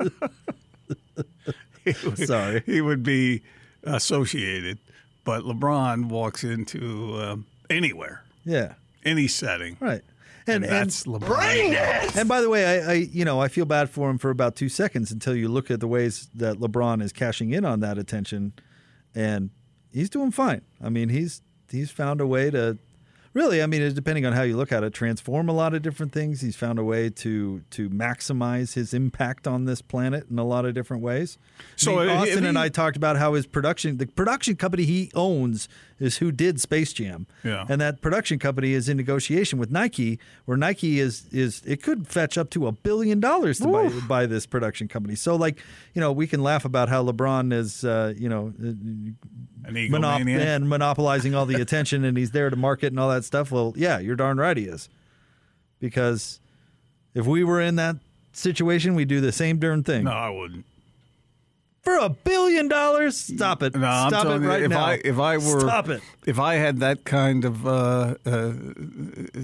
he 1.84 1.94
would- 2.04 2.18
Sorry. 2.26 2.62
he 2.66 2.80
would 2.80 3.02
be 3.02 3.42
associated. 3.84 4.78
But 5.24 5.42
LeBron 5.42 6.06
walks 6.08 6.44
into 6.44 7.20
um, 7.20 7.46
anywhere, 7.68 8.22
Yeah. 8.44 8.74
any 9.04 9.26
setting, 9.26 9.76
Right. 9.80 10.02
and, 10.46 10.62
And, 10.62 10.64
and, 10.64 10.72
that's 10.72 11.04
LeBron. 11.04 12.16
and 12.16 12.28
by 12.28 12.40
the 12.40 12.48
way, 12.48 12.64
I, 12.80 12.90
I 12.90 12.94
you 12.94 13.24
know 13.24 13.40
I 13.40 13.48
feel 13.48 13.64
bad 13.64 13.90
for 13.90 14.08
him 14.08 14.18
for 14.18 14.30
about 14.30 14.54
two 14.54 14.68
seconds 14.68 15.10
until 15.10 15.34
you 15.34 15.48
look 15.48 15.68
at 15.70 15.80
the 15.80 15.88
ways 15.88 16.28
that 16.34 16.58
LeBron 16.58 17.02
is 17.02 17.12
cashing 17.12 17.50
in 17.52 17.64
on 17.64 17.80
that 17.80 17.98
attention, 17.98 18.52
and 19.16 19.50
he's 19.92 20.08
doing 20.10 20.30
fine. 20.30 20.60
I 20.80 20.90
mean, 20.90 21.08
he's 21.08 21.42
he's 21.72 21.90
found 21.90 22.20
a 22.20 22.26
way 22.26 22.50
to 22.50 22.78
really. 23.36 23.62
I 23.62 23.66
mean, 23.66 23.82
it's 23.82 23.94
depending 23.94 24.24
on 24.26 24.32
how 24.32 24.42
you 24.42 24.56
look 24.56 24.72
at 24.72 24.82
it, 24.82 24.92
transform 24.94 25.48
a 25.48 25.52
lot 25.52 25.74
of 25.74 25.82
different 25.82 26.10
things. 26.12 26.40
He's 26.40 26.56
found 26.56 26.78
a 26.78 26.84
way 26.84 27.10
to 27.10 27.62
to 27.70 27.90
maximize 27.90 28.74
his 28.74 28.94
impact 28.94 29.46
on 29.46 29.66
this 29.66 29.82
planet 29.82 30.26
in 30.30 30.38
a 30.38 30.44
lot 30.44 30.64
of 30.64 30.74
different 30.74 31.02
ways. 31.02 31.38
So, 31.76 31.98
I 32.00 32.06
mean, 32.06 32.16
Austin 32.16 32.42
he- 32.42 32.48
and 32.48 32.58
I 32.58 32.68
talked 32.70 32.96
about 32.96 33.16
how 33.16 33.34
his 33.34 33.46
production, 33.46 33.98
the 33.98 34.06
production 34.06 34.56
company 34.56 34.84
he 34.84 35.10
owns, 35.14 35.68
is 35.98 36.18
who 36.18 36.30
did 36.30 36.60
Space 36.60 36.92
Jam, 36.92 37.26
Yeah. 37.42 37.64
and 37.68 37.80
that 37.80 38.02
production 38.02 38.38
company 38.38 38.72
is 38.72 38.88
in 38.88 38.96
negotiation 38.98 39.58
with 39.58 39.70
Nike, 39.70 40.18
where 40.44 40.56
Nike 40.56 41.00
is 41.00 41.26
is 41.32 41.62
it 41.64 41.82
could 41.82 42.06
fetch 42.06 42.36
up 42.36 42.50
to 42.50 42.66
a 42.66 42.72
billion 42.72 43.18
dollars 43.20 43.58
to 43.60 43.68
buy, 43.68 43.88
buy 44.06 44.26
this 44.26 44.44
production 44.46 44.88
company. 44.88 45.14
So, 45.14 45.36
like, 45.36 45.58
you 45.94 46.00
know, 46.00 46.12
we 46.12 46.26
can 46.26 46.42
laugh 46.42 46.64
about 46.66 46.88
how 46.90 47.02
LeBron 47.04 47.52
is, 47.52 47.82
uh, 47.84 48.12
you 48.16 48.28
know, 48.28 48.52
An 48.58 49.16
monop- 49.64 50.28
and 50.28 50.68
monopolizing 50.68 51.34
all 51.34 51.46
the 51.46 51.60
attention, 51.60 52.04
and 52.04 52.16
he's 52.18 52.32
there 52.32 52.50
to 52.50 52.56
market 52.56 52.88
and 52.92 53.00
all 53.00 53.08
that 53.08 53.24
stuff. 53.24 53.50
Well, 53.50 53.72
yeah, 53.76 53.98
you're 53.98 54.16
darn 54.16 54.36
right 54.36 54.56
he 54.56 54.64
is, 54.64 54.88
because 55.80 56.40
if 57.14 57.26
we 57.26 57.42
were 57.42 57.60
in 57.60 57.76
that 57.76 57.96
situation, 58.32 58.94
we'd 58.94 59.08
do 59.08 59.20
the 59.22 59.32
same 59.32 59.58
darn 59.58 59.82
thing 59.82 60.04
No, 60.04 60.10
I 60.10 60.28
wouldn't. 60.30 60.66
For 61.86 61.98
a 61.98 62.08
billion 62.08 62.66
dollars. 62.66 63.16
Stop 63.16 63.62
it! 63.62 63.76
No, 63.76 63.86
I'm 63.86 64.10
Stop 64.10 64.24
it 64.24 64.28
telling 64.28 64.42
you, 64.42 64.48
right 64.48 64.62
if 64.62 64.70
now! 64.70 64.84
I 64.84 65.00
if 65.04 65.18
I 65.20 65.36
were 65.36 65.60
Stop 65.60 65.88
it! 65.88 66.02
if 66.26 66.40
I 66.40 66.56
had 66.56 66.80
that 66.80 67.04
kind 67.04 67.44
of 67.44 67.64
uh, 67.64 68.16
uh, 68.26 68.52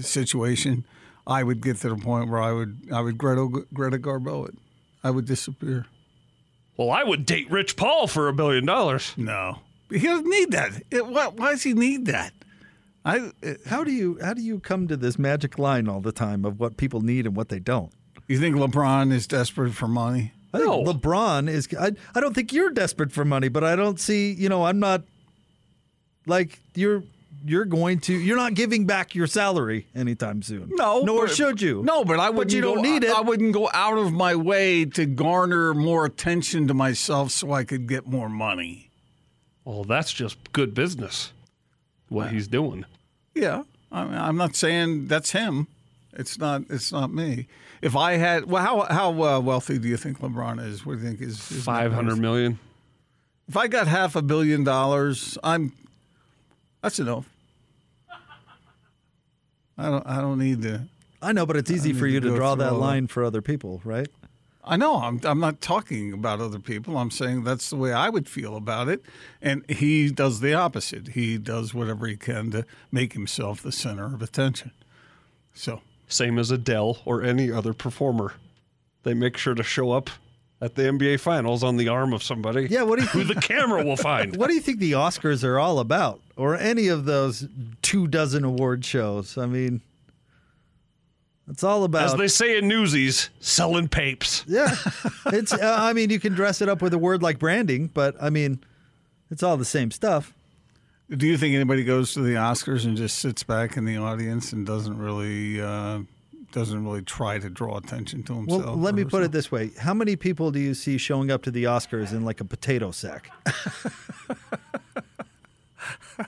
situation, 0.01 0.83
I 1.25 1.41
would 1.43 1.61
get 1.61 1.77
to 1.77 1.89
the 1.89 1.95
point 1.95 2.29
where 2.29 2.41
I 2.41 2.51
would 2.51 2.89
I 2.91 2.99
would 2.99 3.17
Greta 3.17 3.65
Greta 3.73 3.97
Garbo 3.97 4.49
it. 4.49 4.55
I 5.05 5.09
would 5.09 5.25
disappear. 5.25 5.85
Well, 6.75 6.91
I 6.91 7.03
would 7.03 7.25
date 7.25 7.49
Rich 7.49 7.77
Paul 7.77 8.07
for 8.07 8.27
a 8.27 8.33
billion 8.33 8.65
dollars. 8.65 9.13
No, 9.15 9.59
he 9.89 9.99
doesn't 9.99 10.29
need 10.29 10.51
that. 10.51 10.83
It, 10.91 11.07
why, 11.07 11.27
why 11.27 11.51
does 11.51 11.63
he 11.63 11.73
need 11.73 12.07
that? 12.07 12.33
I 13.05 13.31
How 13.67 13.85
do 13.85 13.91
you 13.91 14.19
how 14.21 14.33
do 14.33 14.41
you 14.41 14.59
come 14.59 14.89
to 14.89 14.97
this 14.97 15.17
magic 15.17 15.57
line 15.57 15.87
all 15.87 16.01
the 16.01 16.11
time 16.11 16.43
of 16.43 16.59
what 16.59 16.75
people 16.75 16.99
need 16.99 17.25
and 17.25 17.37
what 17.37 17.47
they 17.47 17.59
don't? 17.59 17.93
you 18.27 18.37
think 18.37 18.57
LeBron 18.57 19.13
is 19.13 19.27
desperate 19.27 19.73
for 19.73 19.87
money? 19.87 20.33
I 20.53 20.59
think 20.59 20.87
LeBron 20.87 21.49
is. 21.49 21.67
I, 21.79 21.91
I 22.13 22.19
don't 22.19 22.33
think 22.33 22.53
you're 22.53 22.69
desperate 22.69 23.11
for 23.11 23.25
money, 23.25 23.47
but 23.49 23.63
I 23.63 23.75
don't 23.75 23.99
see. 23.99 24.31
You 24.33 24.49
know, 24.49 24.65
I'm 24.65 24.79
not. 24.79 25.03
Like 26.25 26.59
you're 26.75 27.03
you're 27.45 27.65
going 27.65 27.99
to 27.99 28.13
you're 28.13 28.37
not 28.37 28.53
giving 28.53 28.85
back 28.85 29.15
your 29.15 29.27
salary 29.27 29.87
anytime 29.93 30.41
soon. 30.41 30.69
No, 30.75 31.01
nor 31.01 31.25
but- 31.25 31.35
should 31.35 31.61
you. 31.61 31.83
No, 31.83 32.05
but 32.05 32.19
I 32.19 32.29
wouldn't. 32.29 32.53
you 32.53 32.61
don't 32.61 32.77
go- 32.77 32.81
need 32.81 33.03
it. 33.03 33.09
I, 33.11 33.17
I 33.17 33.21
wouldn't 33.21 33.53
go 33.53 33.69
out 33.73 33.97
of 33.97 34.13
my 34.13 34.35
way 34.35 34.85
to 34.85 35.05
garner 35.05 35.73
more 35.73 36.05
attention 36.05 36.67
to 36.67 36.73
myself 36.73 37.31
so 37.31 37.51
I 37.51 37.63
could 37.63 37.87
get 37.87 38.07
more 38.07 38.29
money. 38.29 38.89
Well, 39.65 39.83
that's 39.83 40.13
just 40.13 40.53
good 40.53 40.73
business. 40.73 41.31
What 42.09 42.31
he's 42.31 42.47
doing. 42.47 42.85
Yeah, 43.33 43.63
I 43.91 44.03
mean, 44.05 44.13
I'm 44.13 44.37
not 44.37 44.55
saying 44.55 45.07
that's 45.07 45.31
him. 45.31 45.67
It's 46.13 46.37
not. 46.37 46.61
It's 46.69 46.91
not 46.91 47.11
me. 47.11 47.47
If 47.83 47.97
I 47.97 48.13
had, 48.13 48.45
well, 48.45 48.63
how 48.63 48.81
how 48.93 49.09
uh, 49.23 49.39
wealthy 49.41 49.77
do 49.77 49.89
you 49.89 49.97
think 49.97 50.19
LeBron 50.19 50.65
is? 50.65 50.85
What 50.85 50.93
do 50.95 51.01
you 51.01 51.07
think 51.07 51.19
is 51.21 51.49
his 51.49 51.57
net 51.57 51.65
Five 51.65 51.91
hundred 51.91 52.13
worth? 52.13 52.19
million. 52.21 52.59
If 53.49 53.57
I 53.57 53.67
got 53.67 53.87
half 53.87 54.15
a 54.15 54.21
billion 54.21 54.63
dollars, 54.63 55.37
I'm. 55.43 55.73
That's 56.81 56.99
enough. 56.99 57.29
I 59.77 59.89
don't. 59.89 60.07
I 60.07 60.21
don't 60.21 60.39
need 60.39 60.61
to. 60.61 60.83
I 61.21 61.33
know, 61.33 61.45
but 61.45 61.57
it's 61.57 61.69
easy 61.71 61.91
for 61.91 62.07
you 62.07 62.21
to 62.21 62.29
to 62.29 62.35
draw 62.35 62.55
that 62.55 62.71
that. 62.71 62.73
line 62.77 63.07
for 63.07 63.21
other 63.21 63.41
people, 63.41 63.81
right? 63.83 64.07
I 64.63 64.77
know. 64.77 65.01
I'm. 65.01 65.19
I'm 65.25 65.41
not 65.41 65.59
talking 65.59 66.13
about 66.13 66.39
other 66.39 66.59
people. 66.59 66.97
I'm 66.97 67.11
saying 67.11 67.43
that's 67.43 67.69
the 67.69 67.75
way 67.75 67.91
I 67.91 68.07
would 68.07 68.29
feel 68.29 68.55
about 68.55 68.87
it. 68.87 69.03
And 69.41 69.69
he 69.69 70.09
does 70.09 70.39
the 70.39 70.53
opposite. 70.53 71.09
He 71.09 71.37
does 71.37 71.73
whatever 71.73 72.07
he 72.07 72.15
can 72.15 72.49
to 72.51 72.65
make 72.93 73.11
himself 73.11 73.61
the 73.61 73.73
center 73.73 74.05
of 74.05 74.21
attention. 74.21 74.71
So 75.53 75.81
Same 76.07 76.37
as 76.37 76.51
Adele 76.51 76.99
or 77.05 77.23
any 77.23 77.51
other 77.51 77.73
performer. 77.73 78.33
They 79.03 79.13
make 79.13 79.37
sure 79.37 79.55
to 79.55 79.63
show 79.63 79.91
up 79.91 80.09
at 80.61 80.75
the 80.75 80.83
NBA 80.83 81.19
Finals 81.19 81.63
on 81.63 81.75
the 81.77 81.89
arm 81.89 82.13
of 82.13 82.23
somebody. 82.23 82.67
Yeah. 82.69 82.83
What 82.83 82.99
do 82.99 83.03
you 83.05 83.09
Who 83.09 83.23
think? 83.25 83.35
the 83.41 83.47
camera 83.47 83.83
will 83.83 83.97
find. 83.97 84.35
what 84.37 84.47
do 84.47 84.53
you 84.53 84.61
think 84.61 84.79
the 84.79 84.93
Oscars 84.93 85.43
are 85.43 85.59
all 85.59 85.79
about, 85.79 86.21
or 86.37 86.55
any 86.55 86.87
of 86.87 87.05
those 87.05 87.47
two 87.81 88.07
dozen 88.07 88.43
award 88.45 88.85
shows? 88.85 89.37
I 89.37 89.45
mean, 89.45 89.81
it's 91.49 91.63
all 91.63 91.83
about. 91.83 92.05
As 92.05 92.15
they 92.15 92.29
say 92.29 92.57
in 92.57 92.67
Newsies, 92.67 93.29
selling 93.39 93.89
papes. 93.89 94.45
Yeah, 94.47 94.73
it's. 95.25 95.51
Uh, 95.51 95.75
I 95.79 95.91
mean, 95.93 96.09
you 96.09 96.19
can 96.19 96.33
dress 96.33 96.61
it 96.61 96.69
up 96.69 96.81
with 96.81 96.93
a 96.93 96.97
word 96.97 97.21
like 97.21 97.39
branding, 97.39 97.87
but 97.87 98.15
I 98.21 98.29
mean, 98.29 98.63
it's 99.29 99.43
all 99.43 99.57
the 99.57 99.65
same 99.65 99.91
stuff. 99.91 100.33
Do 101.09 101.27
you 101.27 101.37
think 101.37 101.53
anybody 101.53 101.83
goes 101.83 102.13
to 102.13 102.21
the 102.21 102.35
Oscars 102.35 102.85
and 102.85 102.95
just 102.95 103.17
sits 103.19 103.43
back 103.43 103.75
in 103.77 103.85
the 103.85 103.97
audience 103.97 104.53
and 104.53 104.65
doesn't 104.65 104.97
really 104.97 105.61
uh, 105.61 105.99
doesn't 106.53 106.83
really 106.83 107.01
try 107.01 107.39
to 107.39 107.49
draw 107.49 107.77
attention 107.77 108.23
to 108.23 108.35
himself? 108.35 108.65
Well, 108.65 108.75
let 108.77 108.93
or 108.93 108.97
me 108.97 109.03
put 109.03 109.23
it 109.23 109.31
this 109.31 109.51
way: 109.51 109.71
How 109.79 109.93
many 109.93 110.15
people 110.15 110.51
do 110.51 110.59
you 110.59 110.73
see 110.73 110.97
showing 110.97 111.29
up 111.29 111.43
to 111.43 111.51
the 111.51 111.65
Oscars 111.65 112.13
in 112.13 112.23
like 112.23 112.39
a 112.39 112.45
potato 112.45 112.91
sack? 112.91 113.29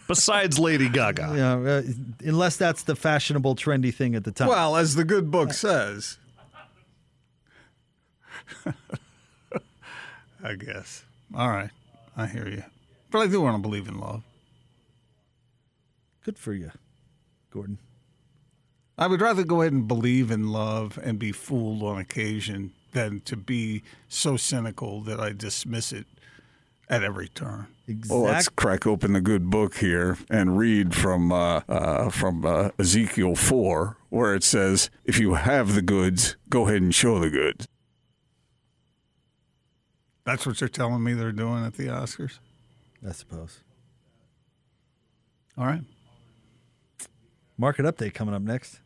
Besides 0.07 0.59
Lady 0.59 0.89
Gaga. 0.89 1.27
You 1.29 1.37
know, 1.37 1.65
uh, 1.65 1.83
unless 2.27 2.57
that's 2.57 2.83
the 2.83 2.95
fashionable, 2.95 3.55
trendy 3.55 3.93
thing 3.93 4.15
at 4.15 4.23
the 4.23 4.31
time. 4.31 4.49
Well, 4.49 4.75
as 4.75 4.95
the 4.95 5.05
good 5.05 5.31
book 5.31 5.53
says, 5.53 6.17
I 10.43 10.55
guess. 10.55 11.05
All 11.33 11.49
right, 11.49 11.69
I 12.17 12.27
hear 12.27 12.47
you, 12.47 12.63
but 13.09 13.19
I 13.19 13.27
do 13.27 13.41
want 13.41 13.55
to 13.55 13.61
believe 13.61 13.87
in 13.87 13.99
love. 13.99 14.23
Good 16.25 16.39
for 16.39 16.53
you, 16.53 16.71
Gordon. 17.51 17.77
I 18.97 19.05
would 19.05 19.21
rather 19.21 19.43
go 19.43 19.61
ahead 19.61 19.73
and 19.73 19.87
believe 19.87 20.31
in 20.31 20.47
love 20.47 20.97
and 21.03 21.19
be 21.19 21.31
fooled 21.31 21.83
on 21.83 21.99
occasion 21.99 22.73
than 22.93 23.19
to 23.21 23.35
be 23.35 23.83
so 24.07 24.35
cynical 24.35 25.01
that 25.01 25.19
I 25.19 25.33
dismiss 25.33 25.91
it 25.91 26.07
at 26.89 27.03
every 27.03 27.27
turn. 27.27 27.67
Exactly. 27.87 28.17
Well, 28.17 28.31
let's 28.31 28.49
crack 28.49 28.87
open 28.87 29.13
the 29.13 29.21
good 29.21 29.51
book 29.51 29.75
here 29.75 30.17
and 30.31 30.57
read 30.57 30.95
from 30.95 31.31
uh, 31.31 31.61
uh, 31.69 32.09
from 32.09 32.43
uh, 32.43 32.69
Ezekiel 32.79 33.35
four, 33.35 33.97
where 34.09 34.33
it 34.33 34.43
says, 34.43 34.89
"If 35.03 35.19
you 35.19 35.35
have 35.35 35.75
the 35.75 35.83
goods, 35.83 36.37
go 36.49 36.67
ahead 36.67 36.81
and 36.81 36.95
show 36.95 37.19
the 37.19 37.29
goods." 37.29 37.67
That's 40.25 40.47
what 40.47 40.59
you're 40.59 40.69
telling 40.69 41.03
me 41.03 41.13
they're 41.13 41.31
doing 41.31 41.63
at 41.63 41.75
the 41.75 41.85
Oscars. 41.87 42.39
I 43.07 43.11
suppose. 43.11 43.59
All 45.55 45.67
right. 45.67 45.83
Market 47.57 47.85
update 47.85 48.13
coming 48.13 48.35
up 48.35 48.41
next. 48.41 48.79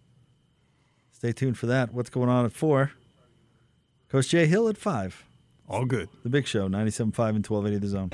Stay 1.12 1.32
tuned 1.32 1.58
for 1.58 1.66
that. 1.68 1.94
What's 1.94 2.10
going 2.10 2.30
on 2.30 2.46
at 2.46 2.54
four? 2.54 2.92
Coach 4.10 4.30
Jay 4.30 4.46
Hill 4.46 4.68
at 4.68 4.78
five. 4.78 5.26
All 5.68 5.86
good. 5.86 6.10
The 6.24 6.30
Big 6.30 6.48
Show, 6.48 6.68
97.5 6.68 7.36
and 7.36 7.46
1280 7.46 7.78
The 7.78 7.88
Zone. 7.88 8.10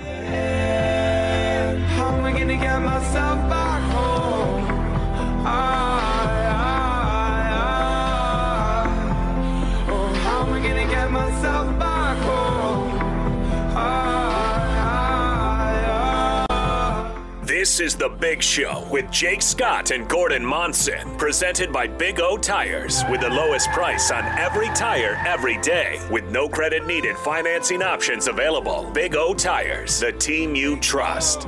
This 17.65 17.79
is 17.79 17.95
The 17.95 18.09
Big 18.09 18.43
Show 18.43 18.87
with 18.91 19.09
Jake 19.09 19.41
Scott 19.41 19.89
and 19.89 20.07
Gordon 20.07 20.45
Monson, 20.45 21.17
presented 21.17 21.73
by 21.73 21.87
Big 21.87 22.19
O 22.19 22.37
Tires, 22.37 23.03
with 23.09 23.21
the 23.21 23.29
lowest 23.31 23.71
price 23.71 24.11
on 24.11 24.23
every 24.37 24.67
tire 24.75 25.19
every 25.25 25.57
day, 25.61 25.99
with 26.11 26.29
no 26.29 26.47
credit 26.47 26.85
needed 26.85 27.17
financing 27.17 27.81
options 27.81 28.27
available. 28.27 28.91
Big 28.93 29.15
O 29.15 29.33
Tires, 29.33 29.99
the 29.99 30.11
team 30.11 30.53
you 30.53 30.79
trust. 30.79 31.47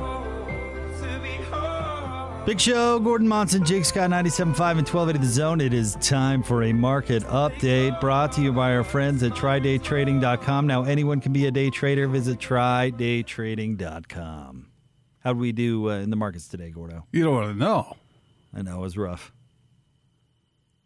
Big 2.44 2.60
Show, 2.60 2.98
Gordon 2.98 3.28
Monson, 3.28 3.64
Jake 3.64 3.84
Scott, 3.84 4.10
97.5 4.10 4.48
and 4.48 4.88
1280 4.88 5.18
The 5.20 5.26
Zone. 5.26 5.60
It 5.60 5.72
is 5.72 5.94
time 6.00 6.42
for 6.42 6.64
a 6.64 6.72
market 6.72 7.22
update 7.26 8.00
brought 8.00 8.32
to 8.32 8.40
you 8.40 8.52
by 8.52 8.74
our 8.74 8.82
friends 8.82 9.22
at 9.22 9.34
TryDayTrading.com. 9.34 10.66
Now, 10.66 10.82
anyone 10.82 11.20
can 11.20 11.32
be 11.32 11.46
a 11.46 11.52
day 11.52 11.70
trader. 11.70 12.08
Visit 12.08 12.40
TryDayTrading.com. 12.40 14.47
How'd 15.24 15.38
we 15.38 15.52
do 15.52 15.90
uh, 15.90 15.94
in 15.94 16.10
the 16.10 16.16
markets 16.16 16.46
today, 16.48 16.70
Gordo? 16.70 17.06
You 17.12 17.24
don't 17.24 17.34
want 17.34 17.48
to 17.48 17.58
know. 17.58 17.96
I 18.54 18.62
know 18.62 18.78
it 18.78 18.82
was 18.82 18.96
rough. 18.96 19.32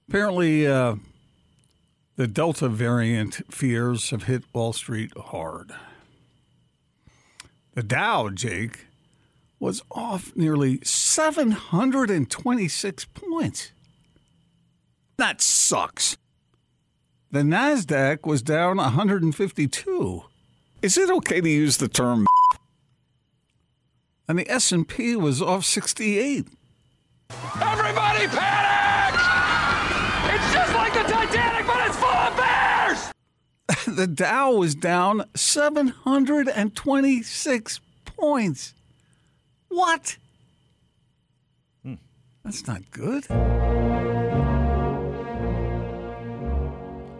Apparently, 0.08 0.66
uh, 0.66 0.96
the 2.16 2.26
Delta 2.26 2.68
variant 2.68 3.40
fears 3.52 4.10
have 4.10 4.24
hit 4.24 4.42
Wall 4.52 4.72
Street 4.72 5.16
hard. 5.16 5.72
The 7.74 7.82
Dow, 7.82 8.28
Jake, 8.28 8.84
was 9.58 9.82
off 9.90 10.36
nearly 10.36 10.78
726 10.82 13.04
points. 13.06 13.72
That 15.16 15.40
sucks. 15.40 16.18
The 17.30 17.40
Nasdaq 17.40 18.26
was 18.26 18.42
down 18.42 18.76
152. 18.76 20.24
Is 20.82 20.98
it 20.98 21.08
okay 21.10 21.40
to 21.40 21.48
use 21.48 21.78
the 21.78 21.88
term? 21.88 22.26
And 24.28 24.38
the 24.38 24.48
S&P 24.50 25.16
was 25.16 25.42
off 25.42 25.64
68. 25.64 26.46
Everybody 27.60 28.26
panic! 28.28 29.20
It's 30.34 30.52
just 30.52 30.72
like 30.74 30.92
the 30.94 31.02
Titanic, 31.02 31.66
but 31.66 31.86
it's 31.86 31.96
full 31.96 32.08
of 32.08 32.36
bears! 32.36 33.10
the 33.96 34.06
Dow 34.06 34.52
was 34.52 34.74
down 34.74 35.24
726 35.34 37.80
points. 38.04 38.74
What? 39.68 40.16
Hmm. 41.82 41.94
That's 42.44 42.66
not 42.66 42.82
good. 42.90 43.24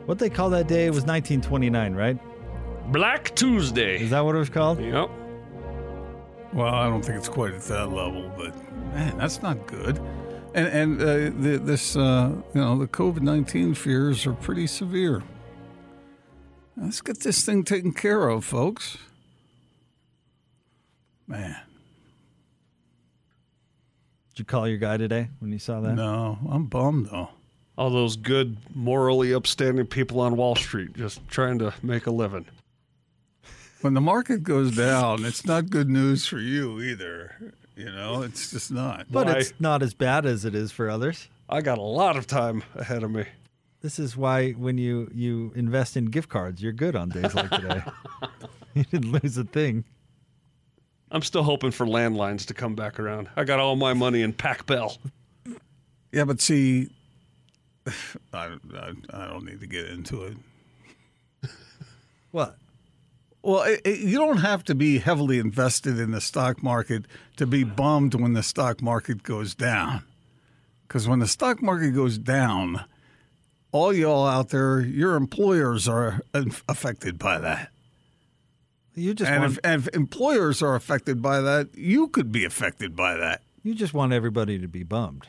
What 0.07 0.19
they 0.19 0.31
call 0.31 0.51
that 0.51 0.69
day 0.69 0.91
was 0.91 1.05
1929, 1.05 1.95
right? 1.95 2.19
Black 2.93 3.35
Tuesday. 3.35 4.03
Is 4.03 4.11
that 4.11 4.23
what 4.25 4.35
it 4.35 4.39
was 4.39 4.51
called? 4.51 4.81
Yep. 4.81 5.09
Well, 6.53 6.75
I 6.75 6.89
don't 6.89 7.03
think 7.03 7.17
it's 7.19 7.29
quite 7.29 7.55
at 7.55 7.63
that 7.63 7.91
level, 7.93 8.31
but 8.37 8.55
man, 8.95 9.17
that's 9.17 9.41
not 9.43 9.67
good. 9.67 9.99
And 10.55 10.69
and 10.69 11.01
uh, 11.01 11.15
the, 11.41 11.61
this, 11.63 11.97
uh, 11.97 12.31
you 12.55 12.61
know, 12.61 12.79
the 12.79 12.87
COVID 12.87 13.21
nineteen 13.23 13.73
fears 13.75 14.27
are 14.27 14.35
pretty 14.35 14.67
severe. 14.67 15.23
Let's 16.77 17.01
get 17.01 17.21
this 17.21 17.45
thing 17.45 17.65
taken 17.65 17.93
care 17.93 18.29
of, 18.29 18.45
folks. 18.45 18.99
Man, 21.27 21.57
Did 24.31 24.41
you 24.41 24.45
call 24.45 24.69
your 24.69 24.79
guy 24.79 24.97
today 24.99 25.29
when 25.39 25.53
you 25.53 25.59
saw 25.59 25.81
that? 25.81 25.95
no, 25.95 26.39
I'm 26.51 26.67
bummed 26.67 27.07
though. 27.07 27.31
All 27.79 27.89
those 27.89 28.17
good, 28.17 28.59
morally 28.75 29.33
upstanding 29.33 29.87
people 29.87 30.21
on 30.21 30.37
Wall 30.37 30.55
Street 30.57 30.93
just 30.95 31.27
trying 31.29 31.59
to 31.61 31.73
make 31.83 32.07
a 32.07 32.11
living. 32.11 32.45
When 33.83 33.95
the 33.95 34.01
market 34.01 34.43
goes 34.43 34.77
down, 34.77 35.25
it's 35.25 35.45
not 35.45 35.69
good 35.69 35.91
news 35.91 36.27
for 36.27 36.39
you 36.39 36.81
either. 36.81 37.53
You 37.77 37.87
know, 37.87 38.23
it's 38.23 38.51
just 38.51 38.71
not. 38.71 39.07
But 39.11 39.27
Why? 39.27 39.33
it's 39.35 39.53
not 39.59 39.83
as 39.83 39.93
bad 39.93 40.25
as 40.25 40.45
it 40.45 40.55
is 40.55 40.71
for 40.71 40.89
others. 40.89 41.29
I 41.49 41.63
got 41.63 41.79
a 41.79 41.83
lot 41.83 42.17
of 42.17 42.27
time 42.27 42.63
ahead 42.77 43.03
of 43.03 43.11
me. 43.11 43.25
This 43.81 43.99
is 43.99 44.17
why 44.17 44.53
when 44.53 44.79
you 44.79 45.11
you 45.13 45.53
invest 45.57 45.97
in 45.97 46.07
gift 46.07 46.29
cards, 46.29 46.63
you're 46.63 46.73
good 46.73 46.95
on 46.95 47.09
days 47.09 47.35
like 47.35 47.51
today. 47.51 47.83
you 48.75 48.85
didn't 48.85 49.11
lose 49.11 49.37
a 49.37 49.45
thing. 49.45 49.85
I'm 51.11 51.23
still 51.23 51.43
hoping 51.43 51.73
for 51.73 51.85
landlines 51.85 52.47
to 52.47 52.55
come 52.55 52.75
back 52.75 53.01
around. 53.01 53.29
I 53.37 53.45
got 53.45 53.59
all 53.59 53.77
my 53.77 53.93
money 53.93 54.23
in 54.23 54.33
Pac 54.33 54.65
Bell. 54.67 54.97
Yeah, 56.13 56.25
but 56.25 56.41
see, 56.41 56.89
I, 58.33 58.57
I, 58.75 58.93
I 59.13 59.27
don't 59.27 59.45
need 59.45 59.61
to 59.61 59.67
get 59.67 59.87
into 59.87 60.23
it. 60.25 60.37
What? 62.31 62.57
Well, 63.43 63.63
it, 63.63 63.81
it- 63.85 63.99
you 64.01 64.19
don't 64.19 64.39
have 64.39 64.65
to 64.65 64.75
be 64.75 64.99
heavily 64.99 65.39
invested 65.39 65.99
in 65.99 66.11
the 66.13 66.21
stock 66.21 66.63
market 66.63 67.07
to 67.37 67.47
be 67.47 67.65
bummed 67.65 68.15
when 68.15 68.33
the 68.35 68.43
stock 68.43 68.81
market 68.83 69.23
goes 69.23 69.55
down. 69.55 70.05
Because 70.87 71.09
when 71.09 71.19
the 71.21 71.27
stock 71.29 71.63
market 71.63 71.91
goes 71.93 72.19
down, 72.19 72.85
all 73.73 73.93
y'all 73.93 74.27
out 74.27 74.51
there, 74.51 74.81
your 74.81 75.17
employers 75.17 75.89
are 75.89 76.21
affected 76.69 77.19
by 77.19 77.39
that. 77.39 77.71
You 78.95 79.15
just 79.15 79.31
And 79.31 79.41
want 79.41 79.53
if, 79.55 79.59
and 79.65 79.81
if 79.89 79.95
employers 79.95 80.63
are 80.63 80.75
affected 80.75 81.23
by 81.23 81.41
that, 81.41 81.75
you 81.75 82.09
could 82.09 82.31
be 82.31 82.45
affected 82.45 82.95
by 82.95 83.17
that. 83.17 83.43
you 83.63 83.75
just 83.75 83.95
want 83.95 84.13
everybody 84.13 84.59
to 84.59 84.69
be 84.69 84.83
bummed. 84.83 85.29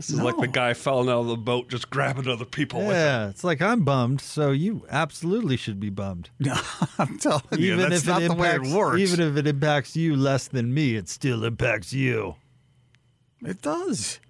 This 0.00 0.08
is 0.08 0.22
like 0.22 0.38
the 0.38 0.48
guy 0.48 0.72
falling 0.72 1.10
out 1.10 1.20
of 1.20 1.26
the 1.26 1.36
boat, 1.36 1.68
just 1.68 1.90
grabbing 1.90 2.26
other 2.26 2.46
people 2.46 2.78
with 2.78 2.88
him. 2.88 2.94
Yeah, 2.94 3.28
it's 3.28 3.44
like 3.44 3.60
I'm 3.60 3.84
bummed, 3.84 4.22
so 4.22 4.50
you 4.50 4.86
absolutely 4.88 5.58
should 5.58 5.78
be 5.78 5.90
bummed. 5.90 6.30
No, 6.40 6.58
I'm 6.98 7.18
telling 7.18 7.42
you, 7.52 7.74
Even 7.74 7.90
that's 7.90 8.00
if 8.04 8.08
not 8.08 8.22
it 8.22 8.28
the 8.28 8.34
way 8.34 8.54
impacts, 8.54 8.70
it 8.70 8.74
works. 8.74 8.98
even 8.98 9.20
if 9.20 9.36
it 9.36 9.46
impacts 9.46 9.96
you 9.96 10.16
less 10.16 10.48
than 10.48 10.72
me, 10.72 10.96
it 10.96 11.10
still 11.10 11.44
impacts 11.44 11.92
you. 11.92 12.36
It 13.44 13.60
does. 13.60 14.20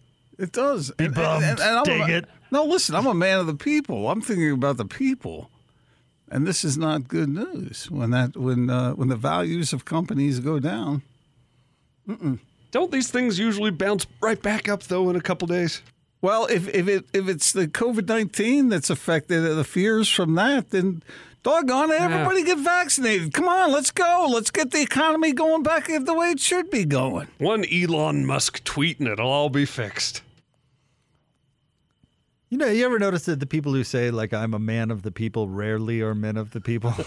It 0.41 0.51
does. 0.51 0.91
Be 0.91 1.07
bummed. 1.07 1.59
Dang 1.59 1.87
a, 1.87 2.17
it. 2.17 2.25
No, 2.51 2.65
listen, 2.65 2.97
I'm 2.97 3.07
a 3.07 3.15
man 3.15 3.39
of 3.39 3.47
the 3.47 3.55
people. 3.55 4.11
I'm 4.11 4.21
thinking 4.21 4.51
about 4.51 4.77
the 4.77 4.87
people. 4.87 5.53
And 6.29 6.49
this 6.49 6.65
is 6.65 6.77
not 6.77 7.07
good 7.07 7.29
news 7.29 7.89
when 7.93 8.11
that 8.11 8.37
when 8.37 8.71
uh, 8.71 8.95
when 8.95 9.07
the 9.07 9.15
values 9.15 9.73
of 9.73 9.85
companies 9.85 10.41
go 10.41 10.59
down. 10.59 11.03
Don't 12.71 12.91
these 12.91 13.11
things 13.11 13.39
usually 13.39 13.71
bounce 13.71 14.07
right 14.21 14.41
back 14.41 14.69
up 14.69 14.85
though 14.85 15.11
in 15.11 15.17
a 15.17 15.21
couple 15.21 15.49
days? 15.49 15.83
Well, 16.23 16.47
if 16.47 16.69
if 16.69 16.87
it 16.89 17.07
if 17.13 17.29
it's 17.29 17.53
the 17.53 17.67
COVID 17.67 18.09
nineteen 18.09 18.69
that's 18.69 18.91
affected 18.91 19.45
uh, 19.45 19.55
the 19.55 19.65
fears 19.65 20.09
from 20.09 20.35
that, 20.35 20.71
then 20.71 21.03
doggone 21.43 21.91
it, 21.91 22.01
everybody 22.01 22.45
get 22.45 22.59
vaccinated. 22.59 23.33
Come 23.33 23.49
on, 23.49 23.73
let's 23.73 23.91
go. 23.91 24.29
Let's 24.31 24.51
get 24.51 24.71
the 24.71 24.83
economy 24.83 25.33
going 25.33 25.63
back 25.63 25.87
the 25.87 26.15
way 26.15 26.31
it 26.31 26.41
should 26.41 26.71
be 26.71 26.85
going. 26.85 27.29
One 27.39 27.65
Elon 27.73 28.27
Musk 28.27 28.63
tweet 28.65 28.99
and 28.99 29.09
it'll 29.09 29.31
all 29.31 29.49
be 29.49 29.65
fixed. 29.65 30.23
You 32.51 32.59
know, 32.59 32.67
you 32.67 32.85
ever 32.85 32.99
notice 32.99 33.27
that 33.27 33.39
the 33.41 33.47
people 33.47 33.73
who 33.73 33.85
say 33.85 34.11
like 34.11 34.35
I'm 34.35 34.55
a 34.55 34.59
man 34.59 34.91
of 34.91 35.03
the 35.03 35.13
people 35.13 35.49
rarely 35.49 36.03
are 36.03 36.15
men 36.15 36.37
of 36.37 36.51
the 36.51 36.61
people? 36.61 36.95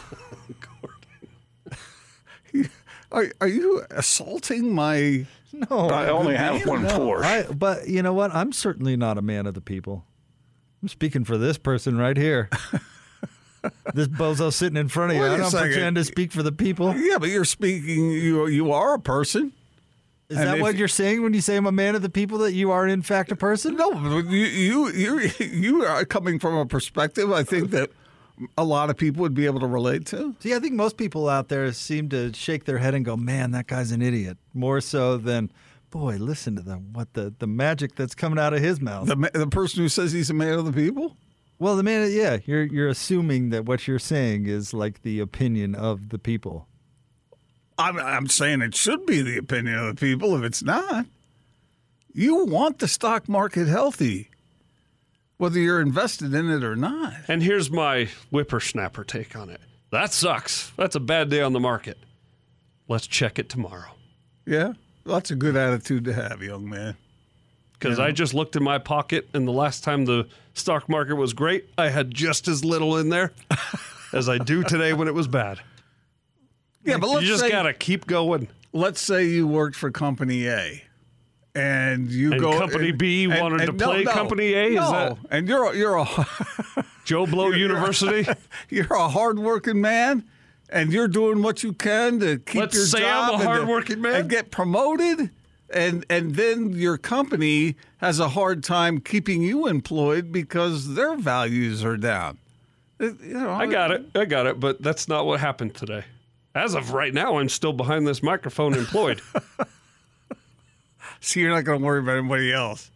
Are 3.12 3.32
are 3.42 3.48
you 3.48 3.84
assaulting 3.92 4.74
my? 4.74 5.26
no, 5.70 5.90
I 5.90 6.10
only 6.10 6.36
have 6.36 6.66
one 6.66 6.84
Porsche. 6.84 7.24
I, 7.24 7.44
but 7.44 7.88
you 7.88 8.02
know 8.02 8.14
what? 8.14 8.34
I'm 8.34 8.52
certainly 8.52 8.98
not 8.98 9.18
a 9.18 9.22
man 9.22 9.46
of 9.46 9.54
the 9.54 9.62
people. 9.62 10.06
I'm 10.82 10.88
speaking 10.88 11.24
for 11.24 11.38
this 11.38 11.58
person 11.58 11.98
right 11.98 12.18
here. 12.18 12.50
this 13.94 14.08
bozo 14.08 14.52
sitting 14.52 14.78
in 14.78 14.88
front 14.88 15.12
of 15.12 15.18
you. 15.18 15.24
Wait 15.24 15.32
I 15.32 15.38
don't 15.38 15.52
pretend 15.52 15.96
to 15.98 16.04
speak 16.04 16.32
for 16.32 16.44
the 16.44 16.52
people. 16.52 16.96
Yeah, 16.96 17.20
but 17.20 17.30
you're 17.30 17.46
speaking. 17.46 18.12
You 18.12 18.48
you 18.48 18.72
are 18.72 18.96
a 18.96 19.00
person. 19.00 19.54
Is 20.30 20.38
And 20.38 20.48
that 20.48 20.60
what 20.60 20.76
you're 20.76 20.88
saying 20.88 21.22
when 21.22 21.34
you 21.34 21.42
say 21.42 21.56
I'm 21.56 21.68
a 21.68 21.72
man 21.72 21.96
of 21.96 22.02
the 22.02 22.10
people? 22.10 22.40
That 22.40 22.54
you 22.54 22.72
are 22.72 22.88
in 22.88 23.04
fact 23.04 23.32
a 23.32 23.36
person? 23.36 23.76
No, 23.76 23.92
you 24.20 24.46
you 24.46 24.90
you 24.90 25.30
you 25.40 25.86
are 25.86 26.06
coming 26.06 26.40
from 26.40 26.56
a 26.56 26.66
perspective 26.66 27.32
I 27.32 27.44
think 27.44 27.70
that 27.72 27.92
a 28.58 28.64
lot 28.64 28.90
of 28.90 28.98
people 28.98 29.22
would 29.22 29.34
be 29.34 29.46
able 29.46 29.60
to 29.60 29.68
relate 29.68 30.06
to. 30.08 30.36
See, 30.40 30.54
I 30.54 30.60
think 30.60 30.74
most 30.74 30.98
people 30.98 31.30
out 31.30 31.50
there 31.50 31.72
seem 31.72 32.10
to 32.10 32.34
shake 32.34 32.66
their 32.66 32.80
head 32.80 32.94
and 32.96 33.06
go, 33.06 33.16
"Man, 33.16 33.52
that 33.52 33.68
guy's 33.68 33.92
an 33.92 34.02
idiot." 34.02 34.38
More 34.54 34.82
so 34.82 35.18
than, 35.18 35.52
"Boy, 35.92 36.18
listen 36.18 36.56
to 36.56 36.62
the 36.62 36.76
what 36.76 37.14
the 37.14 37.34
the 37.38 37.48
magic 37.48 37.96
that's 37.96 38.16
coming 38.16 38.40
out 38.40 38.54
of 38.54 38.60
his 38.60 38.82
mouth." 38.82 39.08
The 39.08 39.30
the 39.34 39.48
person 39.48 39.84
who 39.84 39.90
says 39.90 40.12
he's 40.12 40.30
a 40.30 40.34
man 40.34 40.58
of 40.58 40.66
the 40.66 40.74
people. 40.74 41.16
well, 41.60 41.76
the 41.76 41.84
man, 41.84 42.12
yeah, 42.12 42.40
you're 42.46 42.64
you're 42.64 42.90
assuming 42.90 43.50
that 43.52 43.66
what 43.66 43.88
you're 43.88 44.00
saying 44.00 44.48
is 44.48 44.74
like 44.74 45.04
the 45.04 45.20
opinion 45.20 45.76
of 45.76 46.10
the 46.10 46.20
people. 46.20 46.68
I'm 47.78 47.98
I'm 47.98 48.28
saying 48.28 48.62
it 48.62 48.76
should 48.76 49.06
be 49.06 49.22
the 49.22 49.38
opinion 49.38 49.76
of 49.76 49.96
the 49.96 50.00
people. 50.00 50.36
If 50.36 50.44
it's 50.44 50.64
not, 50.64 51.06
you 52.14 52.46
want 52.46 52.80
the 52.80 52.88
stock 52.88 53.30
market 53.30 53.68
healthy, 53.68 54.30
whether 55.44 55.60
you're 55.60 55.82
invested 55.82 56.34
in 56.34 56.50
it 56.50 56.64
or 56.64 56.74
not. 56.74 57.14
And 57.28 57.44
here's 57.44 57.70
my 57.70 58.06
whippersnapper 58.32 59.04
take 59.04 59.36
on 59.36 59.50
it. 59.50 59.60
That 59.92 60.14
sucks. 60.14 60.72
That's 60.78 60.96
a 60.96 61.02
bad 61.02 61.30
day 61.30 61.42
on 61.42 61.52
the 61.52 61.60
market. 61.60 61.98
Let's 62.88 63.08
check 63.08 63.38
it 63.38 63.50
tomorrow. 63.50 63.92
Yeah, 64.46 64.72
that's 65.06 65.32
a 65.32 65.36
good 65.36 65.58
attitude 65.58 66.06
to 66.06 66.14
have, 66.14 66.42
young 66.42 66.70
man. 66.70 66.96
Because 67.74 68.00
I 68.00 68.12
just 68.12 68.34
looked 68.34 68.56
in 68.56 68.64
my 68.64 68.78
pocket, 68.78 69.28
and 69.34 69.46
the 69.46 69.52
last 69.52 69.84
time 69.84 70.06
the 70.06 70.30
stock 70.54 70.88
market 70.88 71.16
was 71.16 71.34
great, 71.34 71.66
I 71.78 71.90
had 71.90 72.14
just 72.14 72.48
as 72.48 72.64
little 72.64 72.96
in 72.96 73.10
there 73.10 73.34
as 74.14 74.30
I 74.30 74.38
do 74.38 74.64
today 74.64 74.94
when 74.94 75.10
it 75.10 75.14
was 75.14 75.28
bad. 75.28 75.60
Yeah, 76.86 77.00
but 77.00 77.10
let's 77.10 77.24
you 77.24 77.28
just 77.28 77.42
say, 77.42 77.50
gotta 77.50 77.74
keep 77.74 78.08
going. 78.08 78.48
let's 78.72 79.02
say 79.02 79.26
you 79.26 79.46
worked 79.46 79.76
for 79.76 79.92
Company 79.92 80.48
A, 80.48 80.84
and 81.56 82.10
you 82.12 82.32
And 82.34 82.42
go 82.42 82.58
Company 82.60 82.92
B 82.92 83.26
and- 83.26 83.40
wanted 83.40 83.58
to 83.66 83.70
and- 83.70 83.78
no, 83.80 83.86
play 83.88 84.04
no, 84.04 84.12
Company 84.12 84.54
A? 84.54 84.66
Is 84.70 84.76
No, 84.76 84.92
that- 84.92 85.18
and 85.30 85.48
you're 85.48 85.72
a- 85.72 85.76
you're 85.78 85.98
a 85.98 86.08
Joe 87.06 87.26
Blow 87.28 87.52
University. 87.52 88.28
you're 88.70 88.94
a 88.94 89.10
hardworking 89.10 89.80
man, 89.82 90.24
and 90.70 90.92
you're 90.92 91.08
doing 91.08 91.42
what 91.44 91.62
you 91.64 91.74
can 91.74 92.20
to 92.22 92.40
keep 92.40 92.62
Let's 92.62 92.76
your 92.76 92.86
say 92.86 93.00
I'm 93.00 93.04
job 93.04 93.30
a 93.30 93.34
and 93.34 93.42
to- 93.42 93.48
hardworking 93.50 94.02
man. 94.02 94.16
and 94.16 94.30
get 94.30 94.52
promoted. 94.52 95.30
And 95.70 96.06
and 96.10 96.36
then 96.36 96.72
your 96.74 96.98
company 97.00 97.76
has 97.98 98.20
a 98.20 98.30
hard 98.30 98.64
time 98.64 99.00
keeping 99.00 99.42
you 99.42 99.66
employed 99.68 100.32
because 100.32 100.94
their 100.96 101.16
values 101.16 101.84
are 101.84 101.98
down. 101.98 102.38
Uh, 103.02 103.06
you 103.24 103.34
know, 103.34 103.50
I 103.50 103.66
got 103.66 103.90
it. 103.92 104.06
I 104.14 104.26
got 104.26 104.46
it. 104.46 104.60
But 104.60 104.82
that's 104.84 105.08
not 105.08 105.26
what 105.26 105.40
happened 105.40 105.74
today. 105.74 106.04
As 106.54 106.76
of 106.76 106.94
right 106.94 107.12
now, 107.12 107.38
I'm 107.40 107.50
still 107.50 107.74
behind 107.74 108.06
this 108.06 108.22
microphone 108.22 108.76
employed. 108.76 109.20
So 111.24 111.40
you're 111.40 111.52
not 111.52 111.64
going 111.64 111.80
to 111.80 111.86
worry 111.86 112.00
about 112.00 112.18
anybody 112.18 112.52
else. 112.52 112.92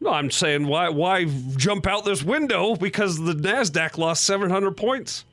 no, 0.00 0.10
I'm 0.10 0.32
saying 0.32 0.66
why 0.66 0.88
why 0.88 1.26
jump 1.56 1.86
out 1.86 2.04
this 2.04 2.22
window 2.22 2.74
because 2.74 3.18
the 3.18 3.34
Nasdaq 3.34 3.96
lost 3.98 4.24
700 4.24 4.76
points. 4.76 5.24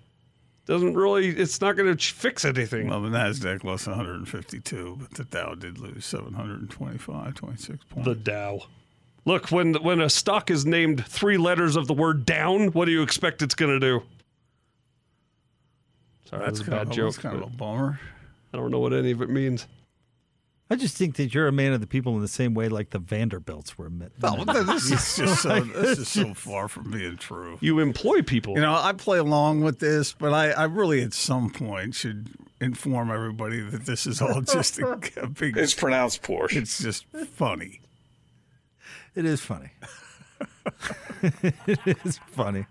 Doesn't 0.68 0.94
really. 0.94 1.30
It's 1.30 1.60
not 1.60 1.76
going 1.76 1.98
to 1.98 2.14
fix 2.14 2.46
anything. 2.46 2.90
Well, 2.90 3.02
the 3.02 3.10
Nasdaq 3.10 3.64
lost 3.64 3.88
152, 3.88 4.98
but 5.00 5.12
the 5.16 5.24
Dow 5.24 5.56
did 5.56 5.80
lose 5.80 6.06
725, 6.06 7.34
26 7.34 7.84
points. 7.86 8.08
The 8.08 8.14
Dow. 8.14 8.62
Look, 9.26 9.52
when 9.52 9.74
when 9.82 10.00
a 10.00 10.10
stock 10.12 10.52
is 10.52 10.68
named 10.68 11.04
three 11.08 11.38
letters 11.38 11.76
of 11.76 11.88
the 11.88 11.96
word 11.96 12.24
down, 12.24 12.68
what 12.68 12.86
do 12.86 12.92
you 12.92 13.02
expect 13.02 13.42
it's 13.42 13.56
going 13.56 13.72
to 13.72 13.80
do? 13.80 14.04
Sorry, 16.30 16.46
that's, 16.46 16.60
a 16.60 16.66
bad 16.66 16.82
of, 16.84 16.92
joke. 16.92 17.16
That's 17.16 17.18
kind 17.18 17.38
of 17.38 17.42
a 17.42 17.58
bummer. 17.58 18.00
I 18.54 18.58
don't 18.58 18.70
know 18.70 18.80
what 18.80 18.94
any 18.94 19.10
of 19.10 19.24
it 19.24 19.32
means. 19.32 19.66
I 20.72 20.76
just 20.76 20.96
think 20.98 21.16
that 21.16 21.34
you're 21.34 21.48
a 21.48 21.52
man 21.52 21.74
of 21.74 21.82
the 21.82 21.88
people 21.88 22.16
in 22.16 22.22
the 22.22 22.28
same 22.28 22.54
way 22.54 22.70
like 22.70 22.92
the 22.92 23.00
Vanderbilts 23.00 23.76
were. 23.78 23.90
meant- 23.90 24.12
No, 24.22 24.44
this 24.46 24.92
is 24.92 25.16
just 25.18 25.42
so, 25.42 25.60
this 25.62 25.98
is 25.98 26.08
so 26.08 26.34
far 26.36 26.68
from 26.68 26.92
being 26.92 27.18
true. 27.18 27.58
You 27.60 27.80
employ 27.80 28.22
people. 28.22 28.54
You 28.54 28.62
know, 28.62 28.76
I 28.76 28.94
play 28.94 29.18
along 29.18 29.62
with 29.62 29.80
this, 29.80 30.14
but 30.14 30.32
I, 30.32 30.52
I 30.52 30.66
really 30.66 31.02
at 31.02 31.14
some 31.14 31.50
point 31.50 31.96
should 31.96 32.30
inform 32.62 33.10
everybody 33.10 33.62
that 33.62 33.86
this 33.88 34.06
is 34.06 34.22
all 34.22 34.42
just 34.42 34.78
a, 34.80 35.00
a 35.18 35.28
big. 35.28 35.58
It's 35.58 35.74
pronounced 35.74 36.22
Porsche. 36.22 36.58
It's 36.58 36.78
just 36.78 37.06
funny. 37.34 37.82
It 39.16 39.26
is 39.26 39.42
funny. 39.42 39.72
it 41.24 41.98
is 42.06 42.20
funny. 42.28 42.66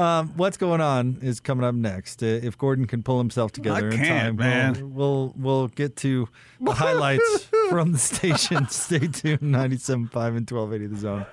Um, 0.00 0.32
what's 0.36 0.56
going 0.56 0.80
on 0.80 1.18
is 1.20 1.40
coming 1.40 1.64
up 1.64 1.74
next. 1.74 2.22
Uh, 2.22 2.26
if 2.26 2.56
Gordon 2.56 2.86
can 2.86 3.02
pull 3.02 3.18
himself 3.18 3.52
together 3.52 3.90
in 3.90 3.96
can't, 3.98 4.08
time, 4.08 4.36
man. 4.36 4.94
We'll, 4.94 5.34
we'll 5.34 5.34
we'll 5.36 5.68
get 5.68 5.96
to 5.96 6.26
the 6.58 6.72
highlights 6.72 7.48
from 7.68 7.92
the 7.92 7.98
station. 7.98 8.66
Stay 8.68 9.00
tuned. 9.00 9.40
97.5 9.42 9.96
and 9.96 10.50
1280 10.50 10.86
The 10.86 10.96
Zone. 10.96 11.26